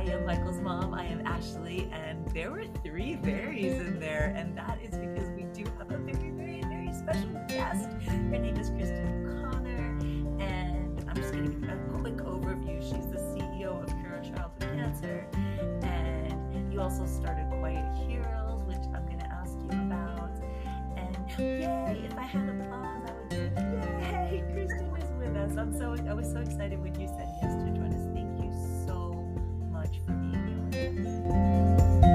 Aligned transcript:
I 0.00 0.04
am 0.04 0.24
Michael's 0.24 0.62
mom. 0.62 0.94
I 0.94 1.04
am 1.04 1.22
Ashlee, 1.24 1.92
and 1.92 2.26
there 2.28 2.50
were 2.50 2.64
three 2.82 3.16
berries 3.16 3.78
in 3.78 4.00
there, 4.00 4.32
and 4.34 4.56
that 4.56 4.78
is 4.82 4.96
because 4.96 5.28
we 5.36 5.42
do 5.52 5.70
have 5.76 5.90
a 5.90 5.98
very, 5.98 6.30
very, 6.30 6.62
very 6.62 6.90
special 6.94 7.28
guest. 7.46 7.90
Her 8.06 8.38
name 8.38 8.56
is 8.56 8.70
Kristin 8.70 9.42
Connor, 9.42 9.98
and 10.42 11.04
I'm 11.06 11.14
just 11.16 11.34
going 11.34 11.44
to 11.44 11.50
give 11.50 11.68
a 11.68 11.76
quick 11.98 12.16
overview. 12.16 12.80
She's 12.80 13.08
the 13.08 13.18
CEO 13.18 13.82
of 13.82 13.90
Cure 14.00 14.22
Childhood 14.24 14.74
Cancer, 14.74 15.26
and 15.82 16.72
you 16.72 16.80
also 16.80 17.04
started 17.04 17.46
Quiet 17.58 17.94
Heroes, 18.08 18.62
which 18.62 18.78
I'm 18.94 19.04
going 19.04 19.18
to 19.18 19.30
ask 19.30 19.52
you 19.52 19.68
about. 19.68 20.32
And 20.96 21.14
yay! 21.38 22.06
If 22.06 22.16
I 22.16 22.22
had 22.22 22.48
applause, 22.48 23.02
I 23.06 23.12
would 23.12 23.28
be 23.28 23.36
yay! 23.36 24.44
Kristin 24.48 24.96
is 24.96 25.12
with 25.18 25.36
us. 25.36 25.58
I'm 25.58 25.76
so 25.76 25.94
I 26.08 26.14
was 26.14 26.32
so 26.32 26.38
excited 26.40 26.80
when 26.80 26.98
you 26.98 27.06
said 27.06 27.19
much 29.90 30.00
for 30.06 30.12
being 30.12 30.70
here 30.72 30.92
with 30.92 31.06
us. 31.06 32.10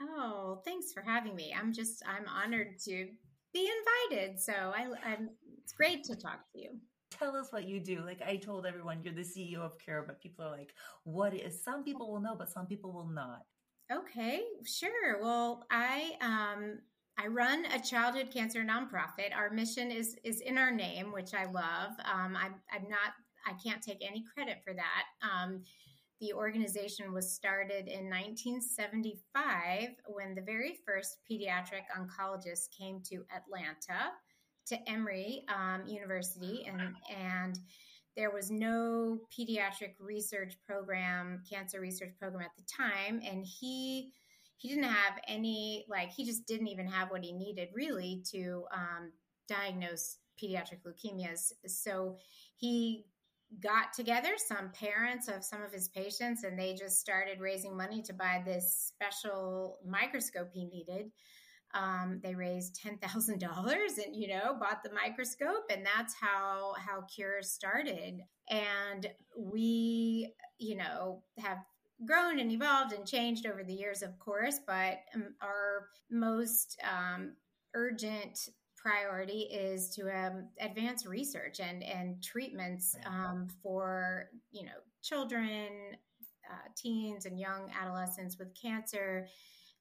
Oh, 0.00 0.60
thanks 0.64 0.92
for 0.92 1.02
having 1.02 1.34
me. 1.34 1.54
I'm 1.58 1.72
just 1.72 2.02
I'm 2.06 2.26
honored 2.28 2.78
to 2.84 3.08
be 3.52 3.70
invited. 4.10 4.40
So 4.40 4.52
I, 4.52 4.88
I'm 5.04 5.30
it's 5.62 5.72
great 5.72 6.04
to 6.04 6.16
talk 6.16 6.50
to 6.52 6.58
you. 6.58 6.70
Tell 7.10 7.36
us 7.36 7.52
what 7.52 7.68
you 7.68 7.80
do. 7.80 8.04
Like 8.04 8.22
I 8.22 8.36
told 8.36 8.66
everyone, 8.66 9.02
you're 9.02 9.14
the 9.14 9.20
CEO 9.22 9.58
of 9.58 9.78
Cure, 9.78 10.04
but 10.06 10.20
people 10.20 10.44
are 10.44 10.50
like, 10.50 10.72
"What 11.04 11.34
is?" 11.34 11.62
Some 11.62 11.84
people 11.84 12.10
will 12.10 12.20
know, 12.20 12.34
but 12.36 12.50
some 12.50 12.66
people 12.66 12.92
will 12.92 13.08
not. 13.08 13.40
Okay, 13.92 14.42
sure. 14.64 15.20
Well, 15.20 15.66
I 15.70 16.12
um 16.20 16.78
I 17.18 17.26
run 17.26 17.66
a 17.66 17.78
childhood 17.78 18.30
cancer 18.32 18.64
nonprofit. 18.64 19.36
Our 19.36 19.50
mission 19.50 19.90
is 19.90 20.16
is 20.24 20.40
in 20.40 20.56
our 20.56 20.70
name, 20.70 21.12
which 21.12 21.34
I 21.34 21.44
love. 21.44 21.92
Um, 22.04 22.36
I'm 22.36 22.54
I'm 22.72 22.88
not 22.88 23.12
I 23.46 23.54
can't 23.64 23.82
take 23.82 24.04
any 24.06 24.24
credit 24.34 24.58
for 24.64 24.74
that. 24.74 25.04
Um, 25.22 25.62
the 26.20 26.32
organization 26.32 27.12
was 27.12 27.34
started 27.34 27.88
in 27.88 28.08
1975 28.08 29.88
when 30.06 30.36
the 30.36 30.40
very 30.40 30.78
first 30.86 31.18
pediatric 31.28 31.82
oncologist 31.98 32.70
came 32.78 33.00
to 33.10 33.24
Atlanta 33.34 34.12
to 34.66 34.78
Emory 34.88 35.44
um, 35.48 35.84
University, 35.86 36.64
and 36.68 36.94
and 37.10 37.58
there 38.16 38.30
was 38.30 38.52
no 38.52 39.18
pediatric 39.36 39.94
research 39.98 40.54
program, 40.64 41.42
cancer 41.50 41.80
research 41.80 42.12
program 42.20 42.44
at 42.44 42.56
the 42.56 42.64
time, 42.72 43.20
and 43.28 43.44
he 43.44 44.12
he 44.58 44.68
didn't 44.68 44.84
have 44.84 45.18
any 45.26 45.84
like 45.88 46.12
he 46.12 46.24
just 46.24 46.46
didn't 46.46 46.68
even 46.68 46.86
have 46.86 47.10
what 47.10 47.24
he 47.24 47.32
needed 47.32 47.68
really 47.74 48.22
to 48.30 48.64
um, 48.72 49.10
diagnose 49.48 50.18
pediatric 50.40 50.82
leukemias. 50.86 51.52
So 51.66 52.16
he 52.56 53.06
got 53.60 53.92
together 53.92 54.30
some 54.36 54.70
parents 54.70 55.28
of 55.28 55.44
some 55.44 55.62
of 55.62 55.72
his 55.72 55.88
patients 55.88 56.44
and 56.44 56.58
they 56.58 56.74
just 56.74 57.00
started 57.00 57.40
raising 57.40 57.76
money 57.76 58.02
to 58.02 58.12
buy 58.12 58.42
this 58.44 58.92
special 58.94 59.78
microscope 59.84 60.50
he 60.52 60.64
needed 60.64 61.10
um, 61.74 62.20
they 62.22 62.34
raised 62.34 62.76
ten 62.76 62.98
thousand 62.98 63.40
dollars 63.40 63.98
and 64.04 64.14
you 64.14 64.28
know 64.28 64.56
bought 64.58 64.82
the 64.82 64.92
microscope, 64.92 65.64
and 65.70 65.84
that's 65.84 66.14
how 66.14 66.74
how 66.78 67.02
Cure 67.02 67.42
started. 67.42 68.20
And 68.50 69.06
we, 69.36 70.34
you 70.58 70.76
know, 70.76 71.22
have 71.38 71.58
grown 72.04 72.40
and 72.40 72.50
evolved 72.50 72.92
and 72.92 73.06
changed 73.06 73.46
over 73.46 73.64
the 73.64 73.72
years, 73.72 74.02
of 74.02 74.18
course. 74.18 74.58
But 74.66 74.98
um, 75.14 75.34
our 75.40 75.88
most 76.10 76.78
um, 76.84 77.32
urgent 77.74 78.48
priority 78.82 79.42
is 79.42 79.90
to 79.90 80.10
um, 80.10 80.48
advance 80.60 81.06
research 81.06 81.60
and 81.60 81.82
and 81.82 82.22
treatments 82.22 82.96
um, 83.06 83.46
for 83.62 84.30
you 84.50 84.64
know 84.64 84.80
children, 85.02 85.68
uh, 86.50 86.68
teens, 86.76 87.26
and 87.26 87.38
young 87.38 87.70
adolescents 87.80 88.38
with 88.38 88.54
cancer 88.60 89.26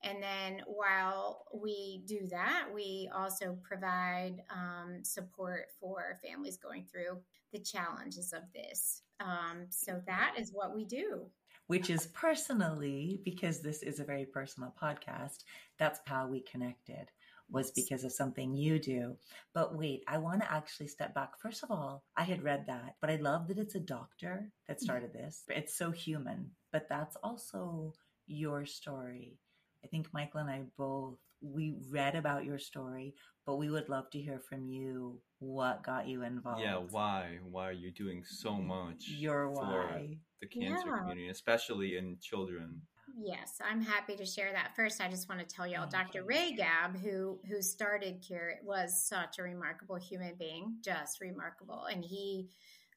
and 0.03 0.21
then 0.21 0.63
while 0.65 1.45
we 1.53 2.03
do 2.07 2.27
that, 2.31 2.67
we 2.73 3.09
also 3.15 3.57
provide 3.61 4.41
um, 4.49 5.03
support 5.03 5.67
for 5.79 6.17
families 6.25 6.57
going 6.57 6.85
through 6.91 7.19
the 7.53 7.59
challenges 7.59 8.33
of 8.33 8.41
this. 8.53 9.03
Um, 9.19 9.67
so 9.69 10.01
that 10.07 10.35
is 10.39 10.51
what 10.53 10.75
we 10.75 10.85
do. 10.85 11.27
Which 11.67 11.89
is 11.89 12.07
personally, 12.07 13.21
because 13.23 13.59
this 13.59 13.83
is 13.83 13.99
a 13.99 14.03
very 14.03 14.25
personal 14.25 14.73
podcast, 14.81 15.43
that's 15.77 15.99
how 16.05 16.27
we 16.27 16.41
connected 16.41 17.11
was 17.51 17.71
because 17.71 18.03
of 18.03 18.11
something 18.11 18.55
you 18.55 18.79
do. 18.79 19.17
But 19.53 19.77
wait, 19.77 20.03
I 20.07 20.17
want 20.17 20.41
to 20.41 20.51
actually 20.51 20.87
step 20.87 21.13
back. 21.13 21.39
First 21.39 21.63
of 21.63 21.71
all, 21.71 22.03
I 22.15 22.23
had 22.23 22.43
read 22.43 22.65
that, 22.67 22.95
but 23.01 23.09
I 23.09 23.17
love 23.17 23.47
that 23.47 23.57
it's 23.57 23.75
a 23.75 23.79
doctor 23.79 24.51
that 24.67 24.77
mm-hmm. 24.77 24.83
started 24.83 25.13
this. 25.13 25.43
It's 25.49 25.75
so 25.75 25.91
human, 25.91 26.51
but 26.71 26.87
that's 26.89 27.17
also 27.23 27.93
your 28.27 28.65
story. 28.65 29.37
I 29.83 29.87
think 29.87 30.07
Michael 30.13 30.41
and 30.41 30.49
I 30.49 30.61
both 30.77 31.17
we 31.41 31.75
read 31.89 32.15
about 32.15 32.45
your 32.45 32.59
story, 32.59 33.15
but 33.45 33.55
we 33.55 33.69
would 33.69 33.89
love 33.89 34.09
to 34.11 34.21
hear 34.21 34.39
from 34.39 34.67
you 34.67 35.19
what 35.39 35.83
got 35.83 36.07
you 36.07 36.23
involved. 36.23 36.61
Yeah, 36.61 36.79
why? 36.91 37.39
Why 37.49 37.69
are 37.69 37.73
you 37.73 37.91
doing 37.91 38.23
so 38.23 38.55
much 38.55 39.07
your 39.07 39.49
why. 39.49 40.17
the 40.39 40.47
cancer 40.47 40.87
yeah. 40.87 40.99
community, 40.99 41.29
especially 41.29 41.97
in 41.97 42.17
children? 42.21 42.81
Yes, 43.17 43.59
I'm 43.63 43.81
happy 43.81 44.15
to 44.15 44.25
share 44.25 44.51
that. 44.53 44.75
First, 44.75 45.01
I 45.01 45.09
just 45.09 45.27
want 45.27 45.41
to 45.41 45.55
tell 45.55 45.67
y'all, 45.67 45.89
Dr. 45.89 46.23
Ragab, 46.23 46.99
who 47.01 47.39
who 47.47 47.61
started 47.61 48.23
Cure, 48.25 48.55
was 48.63 49.07
such 49.07 49.39
a 49.39 49.43
remarkable 49.43 49.95
human 49.95 50.35
being, 50.37 50.77
just 50.81 51.21
remarkable, 51.21 51.85
and 51.85 52.03
he 52.03 52.49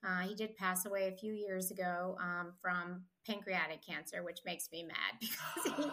uh, 0.04 0.20
he 0.20 0.34
did 0.34 0.56
pass 0.56 0.84
away 0.84 1.08
a 1.08 1.16
few 1.16 1.32
years 1.32 1.70
ago 1.70 2.16
um, 2.20 2.52
from 2.60 3.02
pancreatic 3.26 3.80
cancer, 3.86 4.22
which 4.22 4.40
makes 4.44 4.68
me 4.70 4.84
mad 4.84 4.96
because 5.20 5.76
he, 5.78 5.86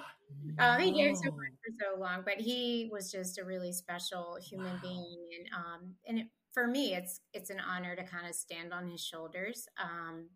no. 0.57 0.63
um, 0.65 0.81
he 0.81 0.91
gave 0.91 1.15
so 1.15 1.31
much 1.31 1.53
for 1.63 1.73
so 1.79 1.99
long. 1.99 2.21
But 2.25 2.35
he 2.35 2.89
was 2.91 3.11
just 3.11 3.39
a 3.39 3.45
really 3.45 3.71
special 3.71 4.37
human 4.41 4.73
wow. 4.73 4.79
being, 4.81 5.27
and 5.39 5.47
um, 5.55 5.93
and 6.05 6.19
it, 6.19 6.27
for 6.53 6.67
me, 6.67 6.93
it's 6.93 7.21
it's 7.33 7.49
an 7.49 7.59
honor 7.59 7.95
to 7.95 8.03
kind 8.03 8.27
of 8.27 8.35
stand 8.35 8.73
on 8.73 8.87
his 8.87 9.01
shoulders. 9.01 9.67
Um, 9.81 10.27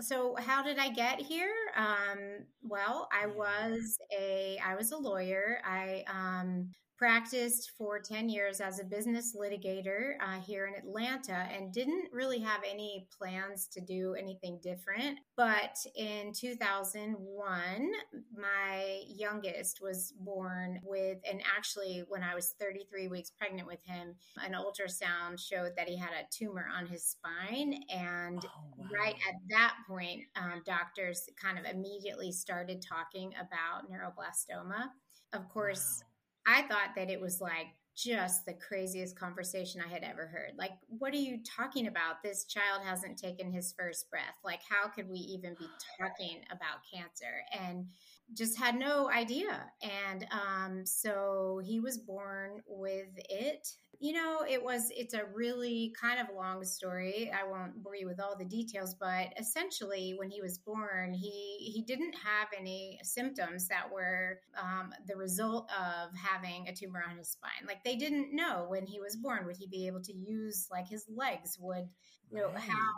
so 0.00 0.36
how 0.38 0.62
did 0.62 0.78
I 0.78 0.90
get 0.90 1.20
here? 1.20 1.52
Um, 1.76 2.46
well, 2.62 3.08
I 3.12 3.26
was 3.26 3.98
a 4.16 4.58
I 4.64 4.74
was 4.74 4.92
a 4.92 4.96
lawyer. 4.96 5.60
I 5.64 6.04
um, 6.08 6.70
practiced 6.96 7.72
for 7.76 7.98
10 7.98 8.28
years 8.28 8.60
as 8.60 8.78
a 8.78 8.84
business 8.84 9.36
litigator 9.36 10.14
uh, 10.20 10.40
here 10.40 10.66
in 10.66 10.74
Atlanta 10.74 11.48
and 11.52 11.72
didn't 11.72 12.08
really 12.12 12.38
have 12.38 12.60
any 12.68 13.06
plans 13.16 13.66
to 13.68 13.80
do 13.80 14.14
anything 14.14 14.60
different. 14.62 15.18
But 15.36 15.76
in 15.96 16.32
2001, 16.32 17.90
my 18.36 19.00
youngest 19.08 19.80
was 19.82 20.12
born 20.20 20.80
with, 20.84 21.18
and 21.28 21.42
actually, 21.56 22.04
when 22.08 22.22
I 22.22 22.34
was 22.34 22.54
33 22.60 23.08
weeks 23.08 23.30
pregnant 23.30 23.66
with 23.66 23.84
him, 23.84 24.14
an 24.44 24.52
ultrasound 24.52 25.38
showed 25.38 25.72
that 25.76 25.88
he 25.88 25.98
had 25.98 26.10
a 26.10 26.26
tumor 26.30 26.66
on 26.76 26.86
his 26.86 27.04
spine. 27.04 27.82
And 27.92 28.44
oh, 28.44 28.74
wow. 28.76 28.86
right 28.94 29.16
at 29.28 29.34
that 29.50 29.74
point, 29.88 30.22
um, 30.36 30.62
doctors 30.64 31.28
kind 31.40 31.58
of 31.58 31.64
immediately 31.64 32.30
started 32.30 32.84
talking 32.88 33.32
about 33.34 33.90
neuroblastoma. 33.90 34.90
Of 35.32 35.48
course, 35.48 36.02
wow 36.02 36.13
I 36.46 36.62
thought 36.62 36.94
that 36.96 37.10
it 37.10 37.20
was 37.20 37.40
like 37.40 37.68
just 37.96 38.44
the 38.44 38.54
craziest 38.54 39.18
conversation 39.18 39.80
I 39.80 39.88
had 39.88 40.02
ever 40.02 40.26
heard. 40.26 40.52
Like, 40.58 40.72
what 40.88 41.12
are 41.12 41.18
you 41.18 41.38
talking 41.44 41.86
about? 41.86 42.22
This 42.22 42.44
child 42.44 42.82
hasn't 42.84 43.18
taken 43.18 43.52
his 43.52 43.72
first 43.78 44.10
breath. 44.10 44.36
Like, 44.44 44.60
how 44.68 44.88
could 44.88 45.08
we 45.08 45.18
even 45.18 45.54
be 45.58 45.66
talking 46.00 46.40
about 46.50 46.82
cancer? 46.92 47.44
And 47.52 47.86
just 48.32 48.58
had 48.58 48.74
no 48.76 49.10
idea. 49.10 49.66
And 49.82 50.26
um, 50.32 50.86
so 50.86 51.60
he 51.64 51.78
was 51.78 51.98
born 51.98 52.62
with 52.66 53.10
it 53.16 53.68
you 54.04 54.12
know, 54.12 54.44
it 54.46 54.62
was, 54.62 54.92
it's 54.94 55.14
a 55.14 55.22
really 55.32 55.94
kind 55.98 56.20
of 56.20 56.26
long 56.36 56.62
story. 56.62 57.32
I 57.32 57.48
won't 57.48 57.82
bore 57.82 57.96
you 57.96 58.06
with 58.06 58.20
all 58.20 58.36
the 58.36 58.44
details, 58.44 58.94
but 59.00 59.32
essentially 59.40 60.14
when 60.18 60.28
he 60.28 60.42
was 60.42 60.58
born, 60.58 61.14
he, 61.14 61.56
he 61.72 61.82
didn't 61.86 62.12
have 62.12 62.48
any 62.60 63.00
symptoms 63.02 63.66
that 63.68 63.90
were 63.90 64.40
um, 64.62 64.92
the 65.08 65.16
result 65.16 65.70
of 65.70 66.10
having 66.14 66.68
a 66.68 66.74
tumor 66.74 67.02
on 67.08 67.16
his 67.16 67.30
spine. 67.30 67.66
Like 67.66 67.82
they 67.82 67.96
didn't 67.96 68.36
know 68.36 68.66
when 68.68 68.84
he 68.84 69.00
was 69.00 69.16
born, 69.16 69.46
would 69.46 69.56
he 69.56 69.68
be 69.68 69.86
able 69.86 70.02
to 70.02 70.12
use 70.12 70.68
like 70.70 70.86
his 70.86 71.06
legs? 71.08 71.56
Would, 71.58 71.88
you 72.30 72.40
know, 72.40 72.48
right. 72.48 72.58
how, 72.58 72.90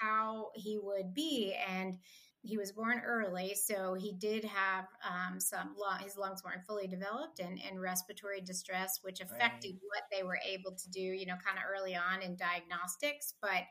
how 0.00 0.48
he 0.54 0.78
would 0.82 1.12
be. 1.12 1.54
And 1.68 1.98
he 2.44 2.58
was 2.58 2.72
born 2.72 3.00
early, 3.04 3.54
so 3.54 3.94
he 3.94 4.12
did 4.12 4.44
have 4.44 4.84
um, 5.02 5.40
some 5.40 5.74
lung, 5.78 6.00
his 6.00 6.18
lungs 6.18 6.42
weren't 6.44 6.66
fully 6.66 6.86
developed 6.86 7.40
and, 7.40 7.58
and 7.66 7.80
respiratory 7.80 8.42
distress, 8.42 9.00
which 9.02 9.20
affected 9.20 9.72
right. 9.72 9.80
what 9.88 10.02
they 10.12 10.22
were 10.22 10.38
able 10.46 10.72
to 10.72 10.90
do, 10.90 11.00
you 11.00 11.24
know, 11.24 11.36
kind 11.44 11.58
of 11.58 11.64
early 11.72 11.96
on 11.96 12.22
in 12.22 12.36
diagnostics. 12.36 13.34
But 13.40 13.62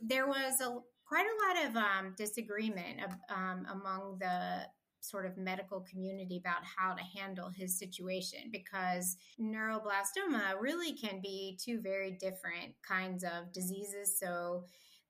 there 0.00 0.26
was 0.26 0.60
a 0.60 0.78
quite 1.06 1.26
a 1.26 1.46
lot 1.46 1.66
of 1.66 1.76
um, 1.76 2.14
disagreement 2.16 3.00
of, 3.04 3.36
um, 3.36 3.66
among 3.70 4.18
the 4.20 4.62
sort 5.00 5.26
of 5.26 5.36
medical 5.36 5.84
community 5.88 6.36
about 6.36 6.62
how 6.76 6.92
to 6.94 7.02
handle 7.18 7.50
his 7.54 7.78
situation 7.78 8.50
because 8.50 9.16
neuroblastoma 9.40 10.60
really 10.60 10.94
can 10.94 11.20
be 11.22 11.56
two 11.62 11.80
very 11.80 12.10
different 12.10 12.74
kinds 12.86 13.22
of 13.22 13.52
diseases. 13.52 14.18
So 14.18 14.64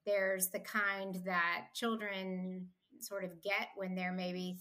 there's 0.05 0.49
the 0.49 0.61
kind 0.61 1.17
that 1.25 1.69
children 1.75 2.69
sort 3.05 3.25
of 3.25 3.43
get 3.43 3.69
when 3.77 3.95
they're 3.95 4.13
maybe 4.13 4.59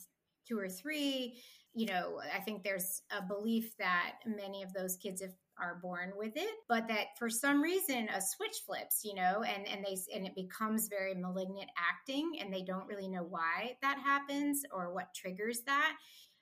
two 0.47 0.59
or 0.59 0.69
three. 0.69 1.41
You 1.73 1.87
know, 1.87 2.21
I 2.33 2.39
think 2.39 2.63
there's 2.63 3.01
a 3.11 3.21
belief 3.21 3.75
that 3.79 4.13
many 4.25 4.63
of 4.63 4.73
those 4.73 4.97
kids 4.97 5.21
have 5.21 5.33
are 5.59 5.79
born 5.81 6.11
with 6.17 6.33
it 6.35 6.53
but 6.67 6.87
that 6.87 7.17
for 7.17 7.29
some 7.29 7.61
reason 7.61 8.09
a 8.09 8.21
switch 8.21 8.57
flips 8.65 9.01
you 9.03 9.15
know 9.15 9.43
and 9.43 9.65
and 9.67 9.85
they 9.85 9.97
and 10.13 10.25
it 10.25 10.35
becomes 10.35 10.89
very 10.89 11.13
malignant 11.13 11.69
acting 11.77 12.33
and 12.41 12.53
they 12.53 12.61
don't 12.61 12.87
really 12.87 13.07
know 13.07 13.23
why 13.23 13.75
that 13.81 13.97
happens 14.03 14.63
or 14.73 14.93
what 14.93 15.13
triggers 15.13 15.61
that 15.65 15.95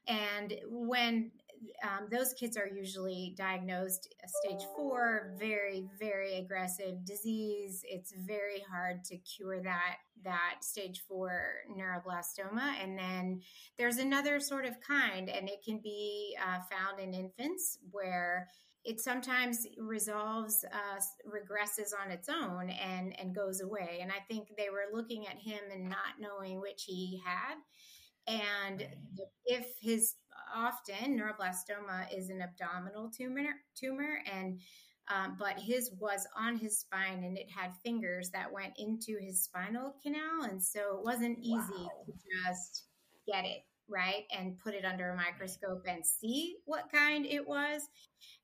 and 0.08 0.54
when 0.68 1.32
um, 1.84 2.08
those 2.12 2.34
kids 2.34 2.58
are 2.58 2.68
usually 2.68 3.34
diagnosed 3.38 4.14
stage 4.26 4.66
four, 4.76 5.36
very, 5.40 5.86
very 6.00 6.36
aggressive 6.36 7.06
disease. 7.06 7.82
It's 7.84 8.14
very 8.26 8.64
hard 8.72 9.04
to 9.06 9.18
cure 9.18 9.62
that 9.62 9.96
that 10.24 10.56
stage 10.62 11.04
four 11.08 11.42
neuroblastoma. 11.78 12.82
And 12.82 12.98
then 12.98 13.42
there's 13.78 13.98
another 13.98 14.40
sort 14.40 14.66
of 14.66 14.76
kind, 14.80 15.30
and 15.30 15.50
it 15.50 15.64
can 15.66 15.80
be 15.84 16.38
uh, 16.42 16.60
found 16.72 17.00
in 17.00 17.14
infants 17.14 17.78
where 17.92 18.48
it 18.86 19.00
sometimes 19.00 19.66
resolves 19.78 20.66
uh, 20.72 21.00
regresses 21.28 21.92
on 22.04 22.12
its 22.12 22.28
own 22.30 22.70
and 22.70 23.18
and 23.20 23.34
goes 23.34 23.62
away 23.62 24.00
and 24.02 24.12
i 24.12 24.20
think 24.28 24.50
they 24.58 24.70
were 24.70 24.94
looking 24.94 25.26
at 25.26 25.38
him 25.40 25.60
and 25.74 25.90
not 25.90 26.20
knowing 26.20 26.60
which 26.60 26.84
he 26.86 27.22
had 27.26 27.56
and 28.28 28.88
if 29.46 29.68
his 29.82 30.16
often 30.56 31.20
neuroblastoma 31.20 32.16
is 32.16 32.30
an 32.30 32.42
abdominal 32.42 33.10
tumor, 33.10 33.50
tumor, 33.76 34.20
and 34.32 34.60
um, 35.14 35.36
but 35.38 35.60
his 35.60 35.92
was 36.00 36.26
on 36.38 36.56
his 36.56 36.80
spine 36.80 37.26
and 37.26 37.38
it 37.38 37.50
had 37.54 37.72
fingers 37.84 38.30
that 38.30 38.52
went 38.52 38.74
into 38.78 39.18
his 39.20 39.44
spinal 39.44 39.96
canal, 40.02 40.44
and 40.44 40.62
so 40.64 40.98
it 40.98 41.06
wasn't 41.06 41.40
easy 41.40 41.74
wow. 41.74 41.90
to 42.06 42.14
just 42.14 42.86
get 43.28 43.46
it 43.46 43.64
right 43.90 44.24
and 44.38 44.58
put 44.60 44.74
it 44.74 44.86
under 44.86 45.10
a 45.10 45.16
microscope 45.16 45.84
and 45.88 46.06
see 46.06 46.56
what 46.66 46.92
kind 46.92 47.26
it 47.26 47.46
was. 47.48 47.82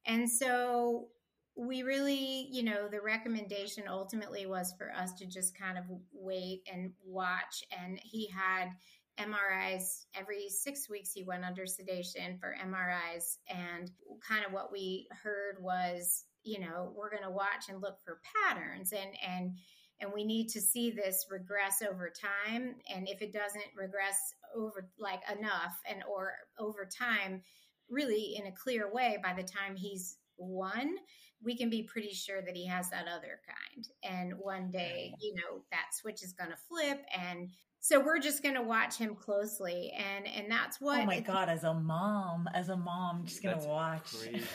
And 0.06 0.30
so 0.30 1.08
we 1.56 1.84
really, 1.84 2.48
you 2.52 2.64
know, 2.64 2.88
the 2.88 3.02
recommendation 3.02 3.84
ultimately 3.88 4.46
was 4.46 4.74
for 4.78 4.92
us 4.94 5.14
to 5.14 5.26
just 5.26 5.58
kind 5.58 5.78
of 5.78 5.84
wait 6.14 6.62
and 6.72 6.92
watch. 7.06 7.64
And 7.78 8.00
he 8.02 8.30
had 8.30 8.70
MRIs 9.20 10.06
every 10.16 10.50
six 10.50 10.90
weeks. 10.90 11.12
He 11.12 11.24
went 11.24 11.46
under 11.46 11.66
sedation 11.66 12.38
for 12.40 12.56
MRIs. 12.64 13.38
And 13.48 13.92
kind 14.28 14.46
of 14.46 14.54
what 14.54 14.72
we 14.72 15.08
heard 15.24 15.58
was, 15.62 16.26
you 16.44 16.60
know, 16.60 16.94
we're 16.96 17.12
going 17.12 17.24
to 17.24 17.30
watch 17.30 17.70
and 17.70 17.82
look 17.82 18.00
for 18.04 18.22
patterns 18.48 18.94
and, 18.94 19.12
and, 19.28 19.58
and 20.02 20.12
we 20.14 20.24
need 20.24 20.48
to 20.50 20.62
see 20.62 20.92
this 20.92 21.26
regress 21.30 21.82
over 21.82 22.10
time. 22.10 22.76
And 22.94 23.08
if 23.10 23.22
it 23.22 23.34
doesn't 23.34 23.66
regress 23.76 24.18
over 24.56 24.90
like 24.98 25.22
enough 25.30 25.78
and 25.90 26.04
or 26.10 26.34
over 26.58 26.88
time, 26.88 27.44
really 27.90 28.36
in 28.40 28.48
a 28.48 28.56
clear 28.56 28.92
way, 28.92 29.18
by 29.22 29.34
the 29.34 29.44
time 29.44 29.76
he's 29.76 30.18
one, 30.38 30.96
we 31.44 31.58
can 31.58 31.70
be 31.70 31.84
pretty 31.84 32.14
sure 32.14 32.42
that 32.42 32.56
he 32.56 32.66
has 32.66 32.90
that 32.90 33.08
other 33.08 33.40
kind. 33.48 33.88
And 34.04 34.34
one 34.40 34.72
day, 34.72 35.14
you 35.20 35.36
know, 35.36 35.64
that 35.72 35.94
switch 35.94 36.22
is 36.24 36.34
going 36.34 36.52
to 36.52 36.58
flip 36.68 37.02
and 37.18 37.50
so 37.82 38.00
we're 38.00 38.20
just 38.20 38.44
going 38.44 38.56
to 38.56 38.62
watch 38.62 38.98
him 38.98 39.16
closely 39.16 39.92
and 39.98 40.28
and 40.28 40.52
that's 40.52 40.80
what 40.82 41.02
oh 41.02 41.06
my 41.06 41.20
god 41.20 41.50
as 41.50 41.64
a 41.64 41.74
mom 41.74 42.48
as 42.54 42.70
a 42.70 42.78
mom 42.78 43.24
just 43.26 43.42
going 43.42 43.60
to 43.60 43.68
watch. 43.68 44.14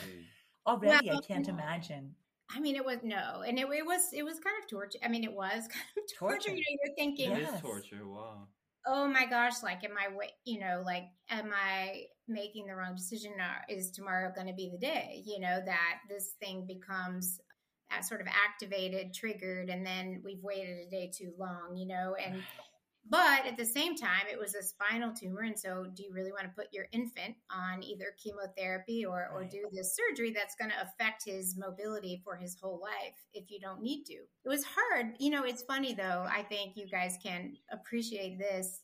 already 0.67 1.09
well, 1.09 1.17
i 1.17 1.27
can't 1.27 1.47
imagine. 1.47 2.15
I 2.55 2.59
mean 2.59 2.75
it 2.75 2.85
was 2.85 2.99
no 3.03 3.43
and 3.47 3.57
it, 3.57 3.67
it, 3.71 3.85
was 3.85 4.09
it 4.13 4.23
was 4.23 4.39
kind 4.39 4.55
of 4.61 4.69
torture 4.69 4.99
i 5.03 5.07
mean 5.07 5.23
it 5.23 5.33
was 5.33 5.67
kind 5.71 5.85
of 5.97 6.03
torture, 6.17 6.35
torture. 6.37 6.51
you 6.51 6.57
know 6.57 6.77
you're 6.83 6.95
thinking 6.95 7.31
it 7.31 7.41
yes. 7.41 7.55
is 7.55 7.61
torture 7.61 8.07
wow. 8.07 8.47
Oh 8.87 9.07
my 9.07 9.25
gosh 9.25 9.63
like 9.63 9.83
am 9.83 9.97
i 9.97 10.07
you 10.45 10.59
know 10.59 10.83
like 10.85 11.05
am 11.31 11.51
i 11.53 12.03
making 12.27 12.65
the 12.67 12.75
wrong 12.75 12.95
decision? 12.95 13.33
Or 13.39 13.75
is 13.75 13.91
tomorrow 13.91 14.31
going 14.33 14.47
to 14.47 14.53
be 14.53 14.69
the 14.71 14.77
day 14.77 15.23
you 15.25 15.39
know 15.39 15.59
that 15.65 15.97
this 16.07 16.33
thing 16.39 16.67
becomes 16.67 17.39
uh, 17.91 18.01
sort 18.01 18.21
of 18.21 18.27
activated 18.27 19.13
triggered 19.13 19.69
and 19.69 19.85
then 19.85 20.21
we've 20.23 20.43
waited 20.43 20.87
a 20.87 20.89
day 20.89 21.11
too 21.15 21.31
long 21.39 21.75
you 21.75 21.87
know 21.87 22.15
and 22.23 22.43
but 23.07 23.45
at 23.45 23.57
the 23.57 23.65
same 23.65 23.95
time, 23.95 24.25
it 24.31 24.39
was 24.39 24.55
a 24.55 24.63
spinal 24.63 25.13
tumor. 25.13 25.41
And 25.41 25.57
so, 25.57 25.85
do 25.93 26.03
you 26.03 26.11
really 26.13 26.31
want 26.31 26.43
to 26.43 26.55
put 26.55 26.73
your 26.73 26.85
infant 26.91 27.35
on 27.51 27.83
either 27.83 28.15
chemotherapy 28.21 29.05
or, 29.05 29.29
or 29.33 29.43
do 29.43 29.65
this 29.71 29.95
surgery 29.95 30.31
that's 30.31 30.55
going 30.55 30.71
to 30.71 30.81
affect 30.81 31.23
his 31.25 31.55
mobility 31.57 32.21
for 32.23 32.35
his 32.35 32.57
whole 32.59 32.79
life 32.81 33.15
if 33.33 33.49
you 33.49 33.59
don't 33.59 33.81
need 33.81 34.05
to? 34.05 34.13
It 34.13 34.49
was 34.49 34.65
hard. 34.65 35.13
You 35.19 35.29
know, 35.29 35.43
it's 35.43 35.63
funny 35.63 35.93
though. 35.93 36.25
I 36.27 36.43
think 36.43 36.75
you 36.75 36.87
guys 36.87 37.17
can 37.23 37.53
appreciate 37.71 38.39
this 38.39 38.81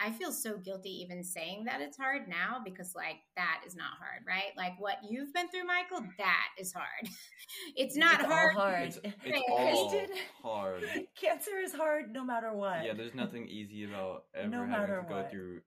I 0.00 0.12
feel 0.12 0.32
so 0.32 0.58
guilty 0.58 0.90
even 1.02 1.24
saying 1.24 1.64
that 1.64 1.80
it's 1.80 1.96
hard 1.96 2.28
now 2.28 2.60
because 2.64 2.94
like 2.94 3.16
that 3.36 3.62
is 3.66 3.74
not 3.74 3.92
hard, 3.98 4.22
right? 4.26 4.56
Like 4.56 4.74
what 4.78 4.98
you've 5.08 5.32
been 5.32 5.48
through, 5.48 5.64
Michael, 5.64 6.06
that 6.18 6.46
is 6.58 6.72
hard. 6.72 7.08
it's 7.76 7.96
not 7.96 8.20
it's 8.20 8.24
hard. 8.24 8.54
hard. 8.54 8.82
It's, 8.82 9.00
it's 9.24 9.48
all 9.48 10.10
hard. 10.42 10.84
Cancer 11.20 11.58
is 11.62 11.72
hard 11.74 12.12
no 12.12 12.24
matter 12.24 12.52
what. 12.52 12.84
Yeah, 12.84 12.94
there's 12.94 13.14
nothing 13.14 13.48
easy 13.48 13.84
about 13.84 14.24
ever 14.34 14.48
no 14.48 14.66
having 14.66 14.96
to 14.96 15.04
go 15.08 15.26
through 15.30 15.60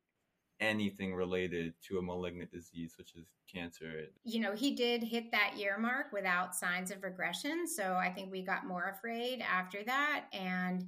anything 0.60 1.16
related 1.16 1.74
to 1.88 1.98
a 1.98 2.02
malignant 2.02 2.52
disease 2.52 2.94
which 2.98 3.16
is 3.16 3.26
cancer. 3.52 4.06
You 4.24 4.42
know, 4.42 4.54
he 4.54 4.76
did 4.76 5.04
hit 5.04 5.32
that 5.32 5.58
year 5.58 5.78
mark 5.78 6.14
without 6.14 6.56
signs 6.56 6.92
of 6.92 7.04
regression, 7.04 7.68
so 7.68 7.96
I 7.96 8.10
think 8.10 8.32
we 8.32 8.44
got 8.44 8.68
more 8.68 8.94
afraid 8.96 9.42
after 9.42 9.84
that 9.84 10.26
and 10.32 10.86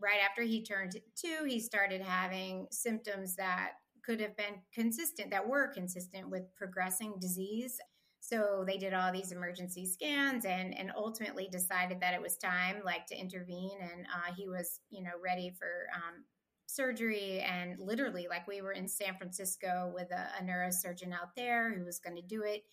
right 0.00 0.20
after 0.28 0.42
he 0.42 0.62
turned 0.62 0.92
two, 1.16 1.44
he 1.46 1.60
started 1.60 2.00
having 2.00 2.66
symptoms 2.70 3.36
that 3.36 3.72
could 4.04 4.20
have 4.20 4.36
been 4.36 4.54
consistent, 4.72 5.30
that 5.30 5.46
were 5.46 5.68
consistent 5.68 6.30
with 6.30 6.54
progressing 6.56 7.14
disease. 7.20 7.76
So 8.20 8.64
they 8.66 8.78
did 8.78 8.94
all 8.94 9.12
these 9.12 9.32
emergency 9.32 9.86
scans 9.86 10.44
and 10.44 10.76
and 10.76 10.90
ultimately 10.96 11.48
decided 11.50 12.00
that 12.00 12.14
it 12.14 12.22
was 12.22 12.36
time, 12.36 12.82
like, 12.84 13.06
to 13.06 13.16
intervene. 13.16 13.78
And 13.80 14.06
uh, 14.06 14.34
he 14.36 14.48
was, 14.48 14.80
you 14.90 15.02
know, 15.02 15.12
ready 15.22 15.54
for 15.58 15.86
um, 15.94 16.24
surgery. 16.66 17.40
And 17.40 17.78
literally, 17.78 18.26
like, 18.28 18.46
we 18.48 18.60
were 18.60 18.72
in 18.72 18.88
San 18.88 19.16
Francisco 19.16 19.92
with 19.94 20.10
a, 20.10 20.28
a 20.40 20.44
neurosurgeon 20.44 21.12
out 21.12 21.36
there 21.36 21.72
who 21.72 21.84
was 21.84 22.00
going 22.00 22.16
to 22.16 22.22
do 22.22 22.42
it. 22.42 22.64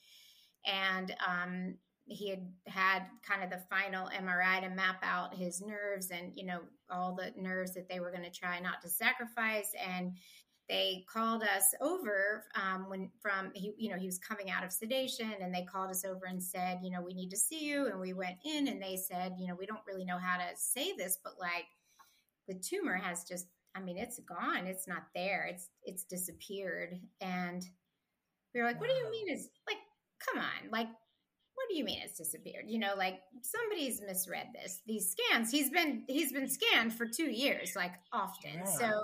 And 0.65 1.15
um, 1.25 1.75
he 2.07 2.29
had 2.29 2.47
had 2.67 3.03
kind 3.27 3.43
of 3.43 3.49
the 3.49 3.63
final 3.69 4.07
MRI 4.09 4.61
to 4.61 4.69
map 4.69 4.97
out 5.03 5.33
his 5.33 5.61
nerves 5.61 6.11
and 6.11 6.31
you 6.35 6.45
know 6.45 6.59
all 6.89 7.15
the 7.15 7.33
nerves 7.39 7.73
that 7.73 7.89
they 7.89 7.99
were 7.99 8.11
going 8.11 8.23
to 8.23 8.29
try 8.29 8.59
not 8.59 8.81
to 8.81 8.89
sacrifice. 8.89 9.71
And 9.83 10.13
they 10.69 11.05
called 11.11 11.43
us 11.43 11.73
over 11.81 12.43
um, 12.55 12.89
when 12.89 13.09
from 13.19 13.51
he 13.53 13.73
you 13.77 13.89
know 13.89 13.97
he 13.97 14.05
was 14.05 14.19
coming 14.19 14.51
out 14.51 14.63
of 14.63 14.71
sedation 14.71 15.31
and 15.41 15.53
they 15.53 15.63
called 15.63 15.89
us 15.89 16.05
over 16.05 16.25
and 16.27 16.41
said 16.41 16.79
you 16.83 16.91
know 16.91 17.01
we 17.01 17.13
need 17.13 17.29
to 17.29 17.37
see 17.37 17.65
you. 17.65 17.87
And 17.87 17.99
we 17.99 18.13
went 18.13 18.37
in 18.45 18.67
and 18.67 18.81
they 18.81 18.97
said 18.97 19.33
you 19.39 19.47
know 19.47 19.55
we 19.57 19.65
don't 19.65 19.85
really 19.87 20.05
know 20.05 20.19
how 20.19 20.37
to 20.37 20.45
say 20.55 20.93
this 20.95 21.17
but 21.23 21.33
like 21.39 21.65
the 22.47 22.53
tumor 22.53 22.95
has 22.95 23.23
just 23.23 23.47
i 23.75 23.79
mean 23.79 23.97
it's 23.97 24.19
gone. 24.19 24.67
It's 24.67 24.87
not 24.87 25.07
there. 25.15 25.47
It's 25.49 25.69
it's 25.83 26.03
disappeared. 26.03 26.99
And 27.19 27.65
we 28.53 28.61
were 28.61 28.67
like 28.67 28.75
wow. 28.75 28.81
what 28.81 28.89
do 28.89 28.95
you 28.95 29.09
mean 29.09 29.29
is 29.29 29.49
like 29.67 29.77
come 30.19 30.39
on. 30.39 30.71
Like 30.71 30.87
what 31.65 31.71
do 31.71 31.77
you 31.77 31.83
mean 31.83 31.99
it's 32.03 32.17
disappeared? 32.17 32.65
You 32.67 32.79
know 32.79 32.93
like 32.95 33.21
somebody's 33.41 34.01
misread 34.05 34.47
this 34.53 34.81
these 34.85 35.11
scans. 35.11 35.49
He's 35.49 35.71
been 35.71 36.03
he's 36.07 36.31
been 36.31 36.47
scanned 36.47 36.93
for 36.93 37.07
two 37.07 37.31
years 37.31 37.75
like 37.75 37.93
often. 38.13 38.53
Yeah. 38.53 38.65
so 38.65 39.01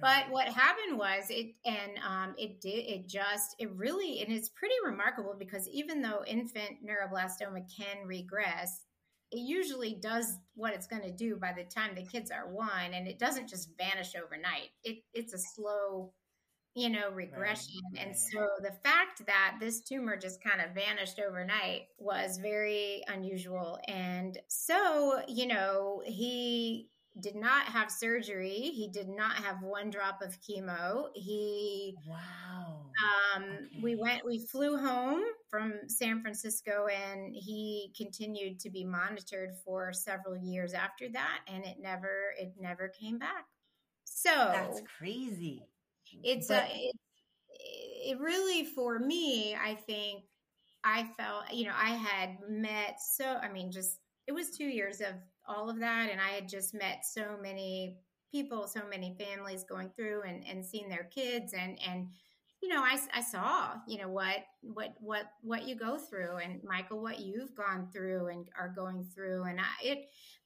but 0.00 0.30
what 0.30 0.46
happened 0.48 0.98
was 0.98 1.26
it 1.28 1.54
and 1.64 1.92
um, 2.06 2.34
it 2.36 2.60
did 2.60 2.84
it 2.86 3.08
just 3.08 3.54
it 3.58 3.70
really 3.76 4.20
and 4.22 4.32
it's 4.32 4.48
pretty 4.48 4.74
remarkable 4.84 5.36
because 5.38 5.68
even 5.68 6.02
though 6.02 6.24
infant 6.26 6.84
neuroblastoma 6.84 7.64
can 7.76 8.06
regress 8.06 8.82
it 9.30 9.40
usually 9.40 9.94
does 9.94 10.38
what 10.54 10.72
it's 10.72 10.86
going 10.86 11.02
to 11.02 11.10
do 11.10 11.36
by 11.36 11.52
the 11.52 11.64
time 11.64 11.94
the 11.94 12.02
kids 12.02 12.30
are 12.30 12.48
one 12.48 12.94
and 12.94 13.06
it 13.06 13.18
doesn't 13.18 13.48
just 13.48 13.70
vanish 13.76 14.14
overnight. 14.16 14.70
It 14.84 14.98
it's 15.12 15.34
a 15.34 15.38
slow 15.38 16.12
you 16.78 16.88
know, 16.88 17.10
regression. 17.10 17.80
Right. 17.94 18.06
And 18.06 18.16
so 18.16 18.48
the 18.60 18.72
fact 18.84 19.26
that 19.26 19.56
this 19.60 19.80
tumor 19.80 20.16
just 20.16 20.42
kind 20.42 20.60
of 20.60 20.74
vanished 20.74 21.18
overnight 21.18 21.88
was 21.98 22.38
very 22.38 23.02
unusual. 23.08 23.78
And 23.88 24.38
so, 24.48 25.20
you 25.26 25.46
know, 25.46 26.02
he 26.06 26.88
did 27.20 27.34
not 27.34 27.64
have 27.64 27.90
surgery. 27.90 28.70
He 28.74 28.88
did 28.88 29.08
not 29.08 29.32
have 29.36 29.62
one 29.62 29.90
drop 29.90 30.22
of 30.22 30.38
chemo. 30.40 31.06
He 31.14 31.96
wow. 32.06 32.86
Um, 33.36 33.42
okay. 33.42 33.80
We 33.82 33.96
went. 33.96 34.24
We 34.24 34.38
flew 34.46 34.76
home 34.76 35.22
from 35.50 35.74
San 35.88 36.20
Francisco, 36.20 36.86
and 36.86 37.34
he 37.34 37.92
continued 37.96 38.60
to 38.60 38.70
be 38.70 38.84
monitored 38.84 39.54
for 39.64 39.92
several 39.92 40.36
years 40.36 40.74
after 40.74 41.08
that, 41.08 41.40
and 41.48 41.64
it 41.64 41.78
never 41.80 42.34
it 42.38 42.52
never 42.60 42.88
came 42.88 43.18
back. 43.18 43.46
So 44.04 44.30
that's 44.30 44.80
crazy 44.98 45.64
Mm-hmm. 46.14 46.20
it's 46.24 46.50
uh, 46.50 46.60
but, 46.60 46.70
a 46.70 46.76
it, 46.76 46.96
it 48.10 48.20
really 48.20 48.64
for 48.64 48.98
me 48.98 49.54
i 49.54 49.74
think 49.74 50.24
i 50.84 51.08
felt 51.18 51.52
you 51.52 51.66
know 51.66 51.74
i 51.76 51.90
had 51.90 52.38
met 52.48 52.98
so 53.00 53.36
i 53.42 53.50
mean 53.50 53.70
just 53.70 53.98
it 54.28 54.32
was 54.32 54.50
two 54.50 54.66
years 54.66 55.00
of 55.00 55.14
all 55.48 55.70
of 55.70 55.80
that. 55.80 56.10
And 56.10 56.20
I 56.20 56.28
had 56.28 56.48
just 56.48 56.74
met 56.74 57.04
so 57.04 57.36
many 57.40 57.96
people, 58.30 58.68
so 58.68 58.82
many 58.88 59.16
families 59.18 59.64
going 59.64 59.90
through 59.96 60.22
and, 60.22 60.44
and 60.46 60.64
seeing 60.64 60.88
their 60.88 61.04
kids 61.04 61.54
and, 61.54 61.78
and, 61.88 62.08
you 62.62 62.68
know, 62.68 62.82
I, 62.82 62.98
I 63.14 63.22
saw, 63.22 63.74
you 63.86 63.98
know, 63.98 64.08
what, 64.08 64.44
what, 64.60 64.94
what, 64.98 65.26
what 65.42 65.66
you 65.66 65.76
go 65.76 65.96
through 65.96 66.38
and 66.38 66.60
Michael, 66.62 67.00
what 67.00 67.20
you've 67.20 67.54
gone 67.54 67.88
through 67.92 68.26
and 68.28 68.48
are 68.58 68.68
going 68.68 69.04
through. 69.14 69.44
And 69.44 69.60
I, 69.60 69.64
it, 69.82 69.98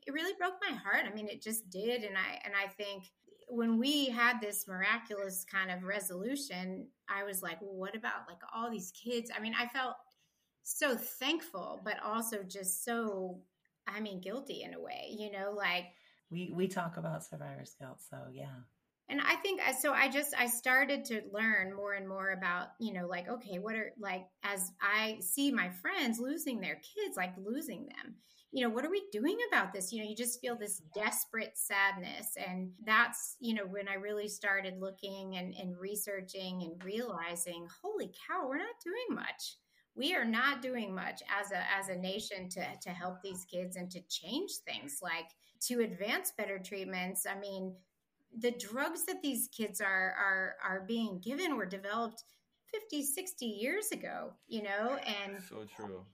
it 0.07 0.13
really 0.13 0.35
broke 0.39 0.55
my 0.69 0.77
heart. 0.77 1.05
I 1.11 1.15
mean, 1.15 1.27
it 1.29 1.43
just 1.43 1.71
did. 1.71 2.05
And 2.05 2.17
I, 2.17 2.39
and 2.45 2.55
I 2.55 2.69
think 2.69 3.11
when 3.53 3.79
we 3.79 4.07
had 4.07 4.41
this 4.41 4.67
miraculous 4.67 5.45
kind 5.45 5.71
of 5.71 5.85
resolution, 5.85 6.87
I 7.07 7.25
was 7.25 7.43
like, 7.43 7.61
well, 7.61 7.77
what 7.77 7.95
about 7.95 8.27
like 8.27 8.41
all 8.55 8.71
these 8.71 8.93
kids? 8.93 9.31
I 9.35 9.41
mean, 9.41 9.55
I 9.59 9.67
felt 9.67 9.97
so 10.63 10.97
thankful, 10.97 11.83
but 11.85 11.97
also 12.03 12.43
just 12.43 12.83
so, 12.83 13.41
I 13.87 14.01
mean, 14.01 14.21
guilty 14.21 14.63
in 14.63 14.73
a 14.73 14.81
way, 14.81 15.15
you 15.19 15.31
know, 15.31 15.53
like 15.55 15.85
we 16.31 16.51
we 16.55 16.67
talk 16.67 16.97
about 16.97 17.25
survivor's 17.25 17.77
guilt, 17.79 18.01
so 18.09 18.17
yeah. 18.33 18.63
And 19.11 19.21
I 19.21 19.35
think 19.37 19.61
uh, 19.61 19.75
so. 19.75 19.93
I 19.93 20.09
just 20.09 20.33
I 20.39 20.47
started 20.47 21.05
to 21.07 21.21
learn 21.31 21.75
more 21.75 21.93
and 21.93 22.09
more 22.09 22.31
about 22.31 22.69
you 22.81 22.95
know 22.95 23.07
like 23.07 23.29
okay, 23.29 23.59
what 23.59 23.75
are 23.75 23.93
like 24.01 24.25
as 24.43 24.73
I 24.81 25.19
see 25.21 25.53
my 25.53 25.69
friends 25.69 26.19
losing 26.19 26.61
their 26.61 26.77
kids, 26.77 27.19
like 27.19 27.35
losing 27.37 27.85
them. 27.87 28.15
You 28.53 28.65
know, 28.65 28.75
what 28.75 28.85
are 28.85 28.91
we 28.91 29.05
doing 29.11 29.39
about 29.49 29.73
this? 29.73 29.93
You 29.93 30.03
know, 30.03 30.09
you 30.09 30.15
just 30.15 30.41
feel 30.41 30.57
this 30.57 30.83
desperate 30.95 31.57
sadness. 31.57 32.35
And 32.37 32.71
that's, 32.85 33.37
you 33.41 33.55
know, 33.55 33.65
when 33.65 33.89
I 33.89 33.95
really 33.95 34.29
started 34.29 34.75
looking 34.79 35.37
and, 35.37 35.55
and 35.55 35.77
researching 35.79 36.63
and 36.63 36.85
realizing, 36.85 37.67
holy 37.83 38.13
cow, 38.29 38.47
we're 38.47 38.59
not 38.59 38.75
doing 38.85 39.17
much 39.17 39.57
we 39.95 40.15
are 40.15 40.25
not 40.25 40.63
doing 40.63 40.95
much 40.95 41.23
as 41.41 41.53
a 41.53 41.63
as 41.79 41.89
a 41.89 41.97
nation 41.97 42.49
to 42.49 42.65
to 42.81 42.91
help 42.91 43.17
these 43.23 43.45
kids 43.51 43.77
and 43.77 43.91
to 43.91 44.01
change 44.09 44.51
things 44.67 44.99
like 45.03 45.29
to 45.61 45.81
advance 45.81 46.33
better 46.37 46.59
treatments 46.59 47.27
i 47.27 47.39
mean 47.39 47.75
the 48.39 48.53
drugs 48.53 49.05
that 49.05 49.23
these 49.23 49.49
kids 49.49 49.81
are 49.81 50.15
are 50.19 50.55
are 50.65 50.85
being 50.87 51.21
given 51.21 51.57
were 51.57 51.67
developed 51.67 52.25
50 52.73 53.03
60 53.03 53.47
years 53.47 53.91
ago 53.93 54.33
you 54.49 54.63
know 54.63 54.99
and 55.25 55.43
so 55.43 55.65
true 55.77 56.05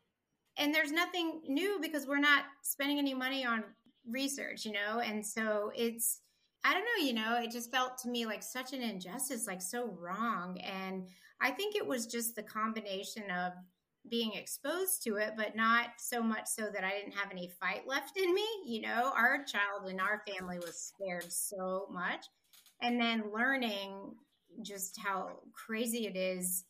and 0.58 0.74
there's 0.74 0.92
nothing 0.92 1.40
new 1.46 1.78
because 1.80 2.06
we're 2.06 2.18
not 2.18 2.44
spending 2.62 2.98
any 2.98 3.14
money 3.14 3.44
on 3.44 3.64
research 4.08 4.64
you 4.64 4.72
know 4.72 5.00
and 5.00 5.24
so 5.24 5.70
it's 5.76 6.20
i 6.64 6.72
don't 6.72 6.84
know 6.84 7.04
you 7.04 7.12
know 7.12 7.38
it 7.42 7.50
just 7.50 7.70
felt 7.70 7.98
to 7.98 8.08
me 8.08 8.26
like 8.26 8.42
such 8.42 8.72
an 8.72 8.82
injustice 8.82 9.46
like 9.46 9.60
so 9.62 9.94
wrong 10.00 10.58
and 10.60 11.06
I 11.40 11.50
think 11.50 11.76
it 11.76 11.86
was 11.86 12.06
just 12.06 12.34
the 12.34 12.42
combination 12.42 13.30
of 13.30 13.52
being 14.10 14.32
exposed 14.34 15.02
to 15.04 15.16
it, 15.16 15.34
but 15.36 15.54
not 15.54 15.90
so 15.98 16.22
much 16.22 16.46
so 16.46 16.68
that 16.72 16.84
I 16.84 16.90
didn't 16.90 17.16
have 17.16 17.30
any 17.30 17.50
fight 17.60 17.86
left 17.86 18.16
in 18.16 18.34
me. 18.34 18.46
You 18.66 18.82
know, 18.82 19.12
our 19.14 19.44
child 19.44 19.88
and 19.88 20.00
our 20.00 20.22
family 20.26 20.58
was 20.58 20.92
scared 20.94 21.30
so 21.30 21.86
much. 21.90 22.24
And 22.82 23.00
then 23.00 23.32
learning 23.34 24.14
just 24.62 24.98
how 24.98 25.40
crazy 25.52 26.06
it 26.06 26.16
is 26.16 26.64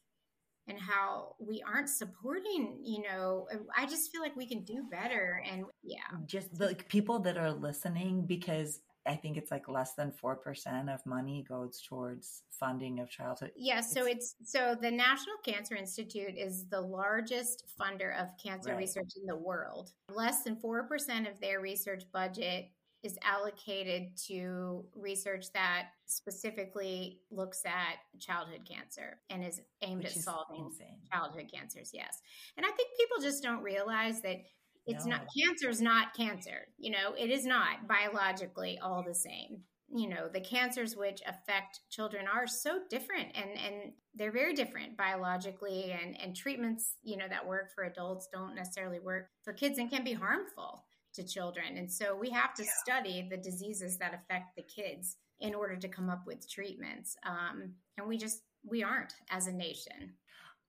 and 0.68 0.78
how 0.78 1.34
we 1.38 1.62
aren't 1.66 1.88
supporting, 1.88 2.78
you 2.82 3.02
know, 3.02 3.46
I 3.76 3.86
just 3.86 4.12
feel 4.12 4.20
like 4.20 4.36
we 4.36 4.46
can 4.46 4.64
do 4.64 4.84
better. 4.90 5.42
And 5.50 5.64
yeah. 5.82 5.98
Just 6.26 6.60
like 6.60 6.88
people 6.88 7.18
that 7.20 7.36
are 7.36 7.52
listening, 7.52 8.26
because 8.26 8.80
I 9.06 9.16
think 9.16 9.38
it's 9.38 9.50
like 9.50 9.68
less 9.68 9.94
than 9.94 10.12
4% 10.12 10.92
of 10.92 11.04
money 11.06 11.44
goes 11.48 11.80
towards 11.80 12.42
funding 12.50 13.00
of 13.00 13.08
childhood. 13.08 13.52
Yeah, 13.56 13.80
so 13.80 14.04
it's, 14.06 14.34
it's 14.40 14.52
so 14.52 14.76
the 14.78 14.90
National 14.90 15.36
Cancer 15.44 15.74
Institute 15.74 16.34
is 16.36 16.66
the 16.68 16.80
largest 16.80 17.64
funder 17.80 18.20
of 18.20 18.28
cancer 18.42 18.70
right. 18.70 18.78
research 18.78 19.12
in 19.18 19.26
the 19.26 19.36
world. 19.36 19.92
Less 20.10 20.42
than 20.42 20.56
4% 20.56 21.30
of 21.30 21.40
their 21.40 21.60
research 21.60 22.04
budget 22.12 22.70
is 23.04 23.16
allocated 23.22 24.16
to 24.26 24.84
research 24.96 25.52
that 25.54 25.86
specifically 26.06 27.20
looks 27.30 27.62
at 27.64 27.96
childhood 28.18 28.68
cancer 28.68 29.18
and 29.30 29.44
is 29.44 29.60
aimed 29.82 30.02
Which 30.02 30.16
at 30.16 30.22
solving 30.22 30.66
insane. 30.66 30.98
childhood 31.12 31.50
cancers. 31.52 31.90
Yes. 31.94 32.20
And 32.56 32.66
I 32.66 32.70
think 32.70 32.88
people 32.98 33.22
just 33.22 33.42
don't 33.42 33.62
realize 33.62 34.20
that 34.22 34.38
it's 34.86 35.04
no. 35.04 35.16
not 35.16 35.26
cancer 35.38 35.68
is 35.68 35.80
not 35.80 36.14
cancer. 36.14 36.66
You 36.78 36.90
know, 36.90 37.14
it 37.16 37.30
is 37.30 37.46
not 37.46 37.86
biologically 37.86 38.78
all 38.82 39.04
the 39.06 39.14
same. 39.14 39.62
You 39.94 40.08
know, 40.08 40.28
the 40.32 40.40
cancers 40.40 40.96
which 40.96 41.22
affect 41.26 41.80
children 41.90 42.26
are 42.26 42.46
so 42.46 42.80
different 42.90 43.28
and 43.34 43.50
and 43.50 43.92
they're 44.14 44.32
very 44.32 44.54
different 44.54 44.96
biologically 44.96 45.92
and 45.92 46.20
and 46.20 46.34
treatments, 46.34 46.96
you 47.02 47.16
know, 47.16 47.28
that 47.28 47.46
work 47.46 47.70
for 47.74 47.84
adults 47.84 48.28
don't 48.32 48.56
necessarily 48.56 48.98
work 48.98 49.28
for 49.44 49.52
kids 49.52 49.78
and 49.78 49.90
can 49.90 50.04
be 50.04 50.14
harmful 50.14 50.84
to 51.18 51.26
children. 51.26 51.76
And 51.76 51.90
so 51.90 52.16
we 52.16 52.30
have 52.30 52.54
to 52.54 52.64
yeah. 52.64 52.70
study 52.82 53.28
the 53.28 53.36
diseases 53.36 53.98
that 53.98 54.14
affect 54.14 54.56
the 54.56 54.62
kids 54.62 55.16
in 55.40 55.54
order 55.54 55.76
to 55.76 55.88
come 55.88 56.08
up 56.08 56.22
with 56.26 56.48
treatments. 56.50 57.16
Um, 57.26 57.74
and 57.96 58.08
we 58.08 58.16
just 58.16 58.42
we 58.68 58.82
aren't 58.82 59.14
as 59.30 59.46
a 59.46 59.52
nation. 59.52 60.14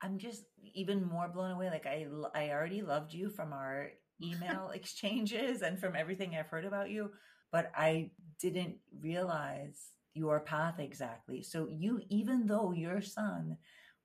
I'm 0.01 0.18
just 0.18 0.44
even 0.74 1.03
more 1.03 1.27
blown 1.27 1.51
away. 1.51 1.70
Like 1.70 1.86
I, 1.86 2.08
I 2.34 2.50
already 2.51 2.82
loved 2.82 3.13
you 3.13 3.29
from 3.29 3.53
our 3.53 3.89
email 4.24 4.72
exchanges 4.74 5.62
and 5.62 5.79
from 5.79 5.96
everything 5.96 6.36
I've 6.36 6.48
heard 6.48 6.65
about 6.65 6.89
you, 6.89 7.12
but 7.51 7.72
I 7.75 8.12
didn't 8.39 8.75
realize 9.01 9.91
your 10.13 10.39
path 10.41 10.79
exactly. 10.79 11.41
So 11.41 11.68
you, 11.70 12.01
even 12.10 12.46
though 12.46 12.74
your 12.74 13.01
son, 13.01 13.58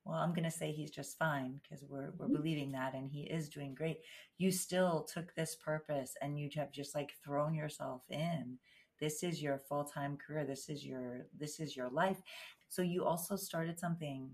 well, 0.05 0.17
I'm 0.17 0.33
going 0.33 0.43
to 0.43 0.51
say 0.51 0.71
he's 0.71 0.91
just 0.91 1.17
fine 1.17 1.59
because 1.63 1.83
we're, 1.89 2.11
we're 2.17 2.27
mm-hmm. 2.27 2.35
believing 2.35 2.71
that 2.73 2.93
and 2.93 3.09
he 3.09 3.21
is 3.21 3.49
doing 3.49 3.73
great. 3.73 3.97
You 4.37 4.51
still 4.51 5.07
took 5.11 5.33
this 5.33 5.55
purpose 5.55 6.13
and 6.21 6.39
you 6.39 6.49
have 6.55 6.71
just 6.71 6.93
like 6.93 7.13
thrown 7.23 7.55
yourself 7.55 8.03
in. 8.09 8.57
This 8.99 9.23
is 9.23 9.41
your 9.41 9.57
full-time 9.57 10.17
career. 10.17 10.45
This 10.45 10.69
is 10.69 10.85
your, 10.85 11.25
this 11.37 11.59
is 11.59 11.75
your 11.75 11.89
life. 11.89 12.21
So 12.69 12.83
you 12.83 13.03
also 13.03 13.35
started 13.35 13.79
something 13.79 14.29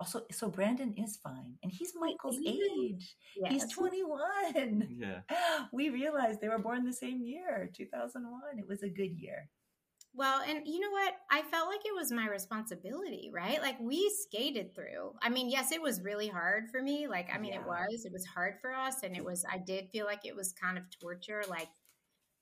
also 0.00 0.22
so 0.30 0.48
brandon 0.48 0.94
is 0.96 1.18
fine 1.24 1.54
and 1.64 1.72
he's 1.72 1.92
michael's 1.98 2.38
age 2.46 3.16
yes. 3.36 3.50
he's 3.50 3.72
21 3.72 4.86
yeah 4.90 5.20
we 5.72 5.90
realized 5.90 6.40
they 6.40 6.48
were 6.48 6.58
born 6.58 6.84
the 6.84 6.92
same 6.92 7.20
year 7.20 7.68
2001 7.76 8.40
it 8.58 8.68
was 8.68 8.84
a 8.84 8.88
good 8.88 9.10
year 9.18 9.48
well 10.14 10.42
and 10.46 10.66
you 10.66 10.80
know 10.80 10.90
what? 10.90 11.14
I 11.30 11.42
felt 11.42 11.68
like 11.68 11.80
it 11.84 11.94
was 11.94 12.10
my 12.10 12.28
responsibility 12.28 13.30
right? 13.32 13.60
Like 13.60 13.78
we 13.80 14.10
skated 14.22 14.74
through. 14.74 15.14
I 15.22 15.28
mean 15.28 15.50
yes 15.50 15.72
it 15.72 15.82
was 15.82 16.02
really 16.02 16.28
hard 16.28 16.70
for 16.70 16.82
me. 16.82 17.06
Like 17.08 17.28
i 17.34 17.38
mean 17.38 17.52
yeah. 17.52 17.60
it 17.60 17.66
was 17.66 18.04
it 18.04 18.12
was 18.12 18.26
hard 18.26 18.54
for 18.60 18.72
us 18.72 19.02
and 19.02 19.16
it 19.16 19.24
was 19.24 19.44
i 19.52 19.58
did 19.58 19.88
feel 19.90 20.06
like 20.06 20.24
it 20.24 20.36
was 20.36 20.52
kind 20.52 20.78
of 20.78 20.84
torture 21.00 21.42
like 21.48 21.68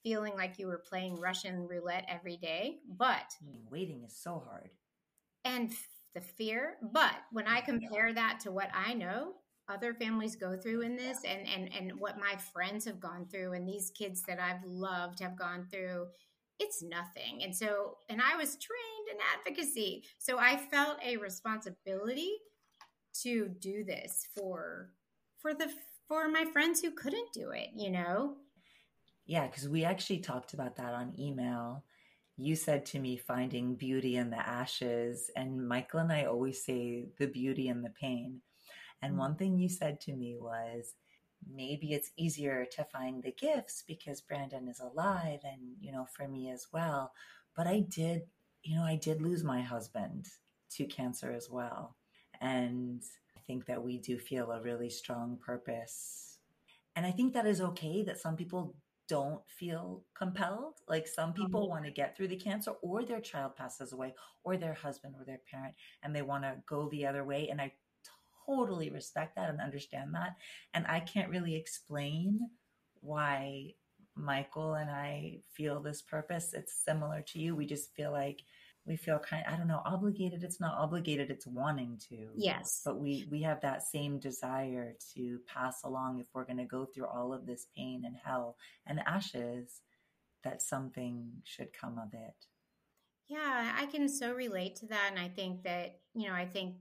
feeling 0.02 0.34
like 0.36 0.58
you 0.58 0.66
were 0.66 0.82
playing 0.88 1.18
russian 1.18 1.66
roulette 1.66 2.04
every 2.08 2.36
day 2.36 2.78
but 2.96 3.24
waiting 3.70 4.04
is 4.04 4.16
so 4.16 4.42
hard. 4.46 4.70
And 5.44 5.72
the 6.16 6.20
fear. 6.22 6.76
But 6.82 7.14
when 7.30 7.46
I 7.46 7.60
compare 7.60 8.12
that 8.12 8.40
to 8.40 8.50
what 8.50 8.70
I 8.74 8.94
know 8.94 9.34
other 9.68 9.94
families 9.94 10.36
go 10.36 10.56
through 10.56 10.80
in 10.82 10.96
this 10.96 11.18
and, 11.24 11.46
and, 11.46 11.70
and 11.74 12.00
what 12.00 12.18
my 12.18 12.36
friends 12.52 12.84
have 12.86 13.00
gone 13.00 13.26
through 13.30 13.52
and 13.52 13.68
these 13.68 13.90
kids 13.90 14.22
that 14.22 14.40
I've 14.40 14.64
loved 14.64 15.20
have 15.20 15.36
gone 15.36 15.66
through, 15.70 16.06
it's 16.58 16.82
nothing. 16.82 17.42
And 17.42 17.54
so, 17.54 17.96
and 18.08 18.20
I 18.20 18.36
was 18.36 18.56
trained 18.56 19.08
in 19.12 19.18
advocacy. 19.38 20.04
So 20.18 20.38
I 20.38 20.56
felt 20.56 20.98
a 21.04 21.16
responsibility 21.16 22.32
to 23.22 23.48
do 23.60 23.84
this 23.84 24.26
for, 24.36 24.90
for 25.38 25.54
the, 25.54 25.68
for 26.08 26.28
my 26.28 26.44
friends 26.52 26.80
who 26.80 26.90
couldn't 26.92 27.32
do 27.32 27.50
it, 27.50 27.68
you 27.74 27.90
know? 27.90 28.36
Yeah, 29.26 29.46
because 29.46 29.68
we 29.68 29.84
actually 29.84 30.18
talked 30.18 30.54
about 30.54 30.76
that 30.76 30.94
on 30.94 31.18
email 31.18 31.84
you 32.36 32.54
said 32.54 32.84
to 32.84 32.98
me 32.98 33.16
finding 33.16 33.74
beauty 33.74 34.16
in 34.16 34.30
the 34.30 34.48
ashes 34.48 35.30
and 35.36 35.66
michael 35.66 36.00
and 36.00 36.12
i 36.12 36.24
always 36.24 36.64
say 36.64 37.06
the 37.18 37.26
beauty 37.26 37.68
in 37.68 37.82
the 37.82 37.92
pain 38.00 38.40
and 39.02 39.12
mm-hmm. 39.12 39.20
one 39.20 39.36
thing 39.36 39.58
you 39.58 39.68
said 39.68 40.00
to 40.00 40.12
me 40.12 40.36
was 40.38 40.94
maybe 41.48 41.92
it's 41.92 42.10
easier 42.16 42.64
to 42.64 42.84
find 42.84 43.22
the 43.22 43.32
gifts 43.32 43.82
because 43.86 44.20
brandon 44.20 44.68
is 44.68 44.80
alive 44.80 45.40
and 45.44 45.60
you 45.80 45.92
know 45.92 46.06
for 46.16 46.28
me 46.28 46.50
as 46.50 46.66
well 46.72 47.12
but 47.56 47.66
i 47.66 47.80
did 47.80 48.22
you 48.62 48.76
know 48.76 48.84
i 48.84 48.96
did 48.96 49.22
lose 49.22 49.44
my 49.44 49.60
husband 49.60 50.26
to 50.70 50.84
cancer 50.84 51.32
as 51.32 51.48
well 51.50 51.96
and 52.40 53.02
i 53.36 53.40
think 53.46 53.66
that 53.66 53.82
we 53.82 53.98
do 53.98 54.18
feel 54.18 54.50
a 54.50 54.62
really 54.62 54.90
strong 54.90 55.38
purpose 55.44 56.38
and 56.94 57.06
i 57.06 57.10
think 57.10 57.32
that 57.32 57.46
is 57.46 57.60
okay 57.60 58.02
that 58.02 58.18
some 58.18 58.36
people 58.36 58.74
don't 59.08 59.40
feel 59.46 60.02
compelled. 60.16 60.74
Like 60.88 61.06
some 61.06 61.32
people 61.32 61.62
mm-hmm. 61.62 61.70
want 61.70 61.84
to 61.84 61.90
get 61.90 62.16
through 62.16 62.28
the 62.28 62.36
cancer 62.36 62.72
or 62.82 63.04
their 63.04 63.20
child 63.20 63.56
passes 63.56 63.92
away 63.92 64.14
or 64.44 64.56
their 64.56 64.74
husband 64.74 65.14
or 65.18 65.24
their 65.24 65.40
parent 65.50 65.74
and 66.02 66.14
they 66.14 66.22
want 66.22 66.44
to 66.44 66.56
go 66.66 66.88
the 66.88 67.06
other 67.06 67.24
way. 67.24 67.48
And 67.48 67.60
I 67.60 67.72
totally 68.46 68.90
respect 68.90 69.36
that 69.36 69.50
and 69.50 69.60
understand 69.60 70.14
that. 70.14 70.36
And 70.74 70.86
I 70.86 71.00
can't 71.00 71.30
really 71.30 71.54
explain 71.54 72.40
why 73.00 73.74
Michael 74.14 74.74
and 74.74 74.90
I 74.90 75.40
feel 75.54 75.80
this 75.80 76.02
purpose. 76.02 76.52
It's 76.54 76.84
similar 76.84 77.22
to 77.28 77.38
you. 77.38 77.54
We 77.54 77.66
just 77.66 77.94
feel 77.94 78.12
like 78.12 78.42
we 78.86 78.96
feel 78.96 79.18
kind 79.18 79.44
of, 79.46 79.52
I 79.52 79.56
don't 79.56 79.66
know, 79.66 79.82
obligated. 79.84 80.44
It's 80.44 80.60
not 80.60 80.78
obligated. 80.78 81.30
It's 81.30 81.46
wanting 81.46 82.00
to. 82.08 82.28
Yes. 82.36 82.82
But 82.84 83.00
we, 83.00 83.26
we 83.30 83.42
have 83.42 83.60
that 83.62 83.82
same 83.82 84.20
desire 84.20 84.94
to 85.14 85.40
pass 85.52 85.82
along 85.84 86.20
if 86.20 86.26
we're 86.32 86.44
going 86.44 86.58
to 86.58 86.64
go 86.64 86.86
through 86.86 87.06
all 87.06 87.32
of 87.32 87.46
this 87.46 87.66
pain 87.76 88.04
and 88.06 88.16
hell 88.24 88.56
and 88.86 89.00
ashes 89.06 89.80
that 90.44 90.62
something 90.62 91.28
should 91.42 91.72
come 91.72 91.98
of 91.98 92.14
it. 92.14 92.46
Yeah, 93.28 93.72
I 93.76 93.86
can 93.86 94.08
so 94.08 94.32
relate 94.32 94.76
to 94.76 94.86
that. 94.86 95.08
And 95.10 95.18
I 95.18 95.28
think 95.28 95.64
that, 95.64 95.98
you 96.14 96.28
know, 96.28 96.34
I 96.34 96.46
think 96.46 96.76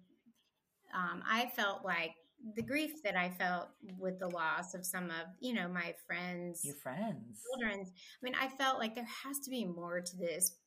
um, 0.96 1.22
I 1.30 1.52
felt 1.56 1.84
like 1.84 2.16
the 2.56 2.62
grief 2.62 3.04
that 3.04 3.16
I 3.16 3.30
felt 3.30 3.70
with 3.98 4.20
the 4.20 4.28
loss 4.28 4.74
of 4.74 4.86
some 4.86 5.06
of, 5.06 5.28
you 5.40 5.54
know, 5.54 5.68
my 5.68 5.94
friends, 6.08 6.62
your 6.64 6.76
friends, 6.76 7.42
children's. 7.52 7.90
I 7.90 8.24
mean, 8.24 8.36
I 8.40 8.48
felt 8.48 8.80
like 8.80 8.96
there 8.96 9.08
has 9.24 9.40
to 9.40 9.50
be 9.50 9.66
more 9.66 10.02
to 10.02 10.18
this 10.18 10.58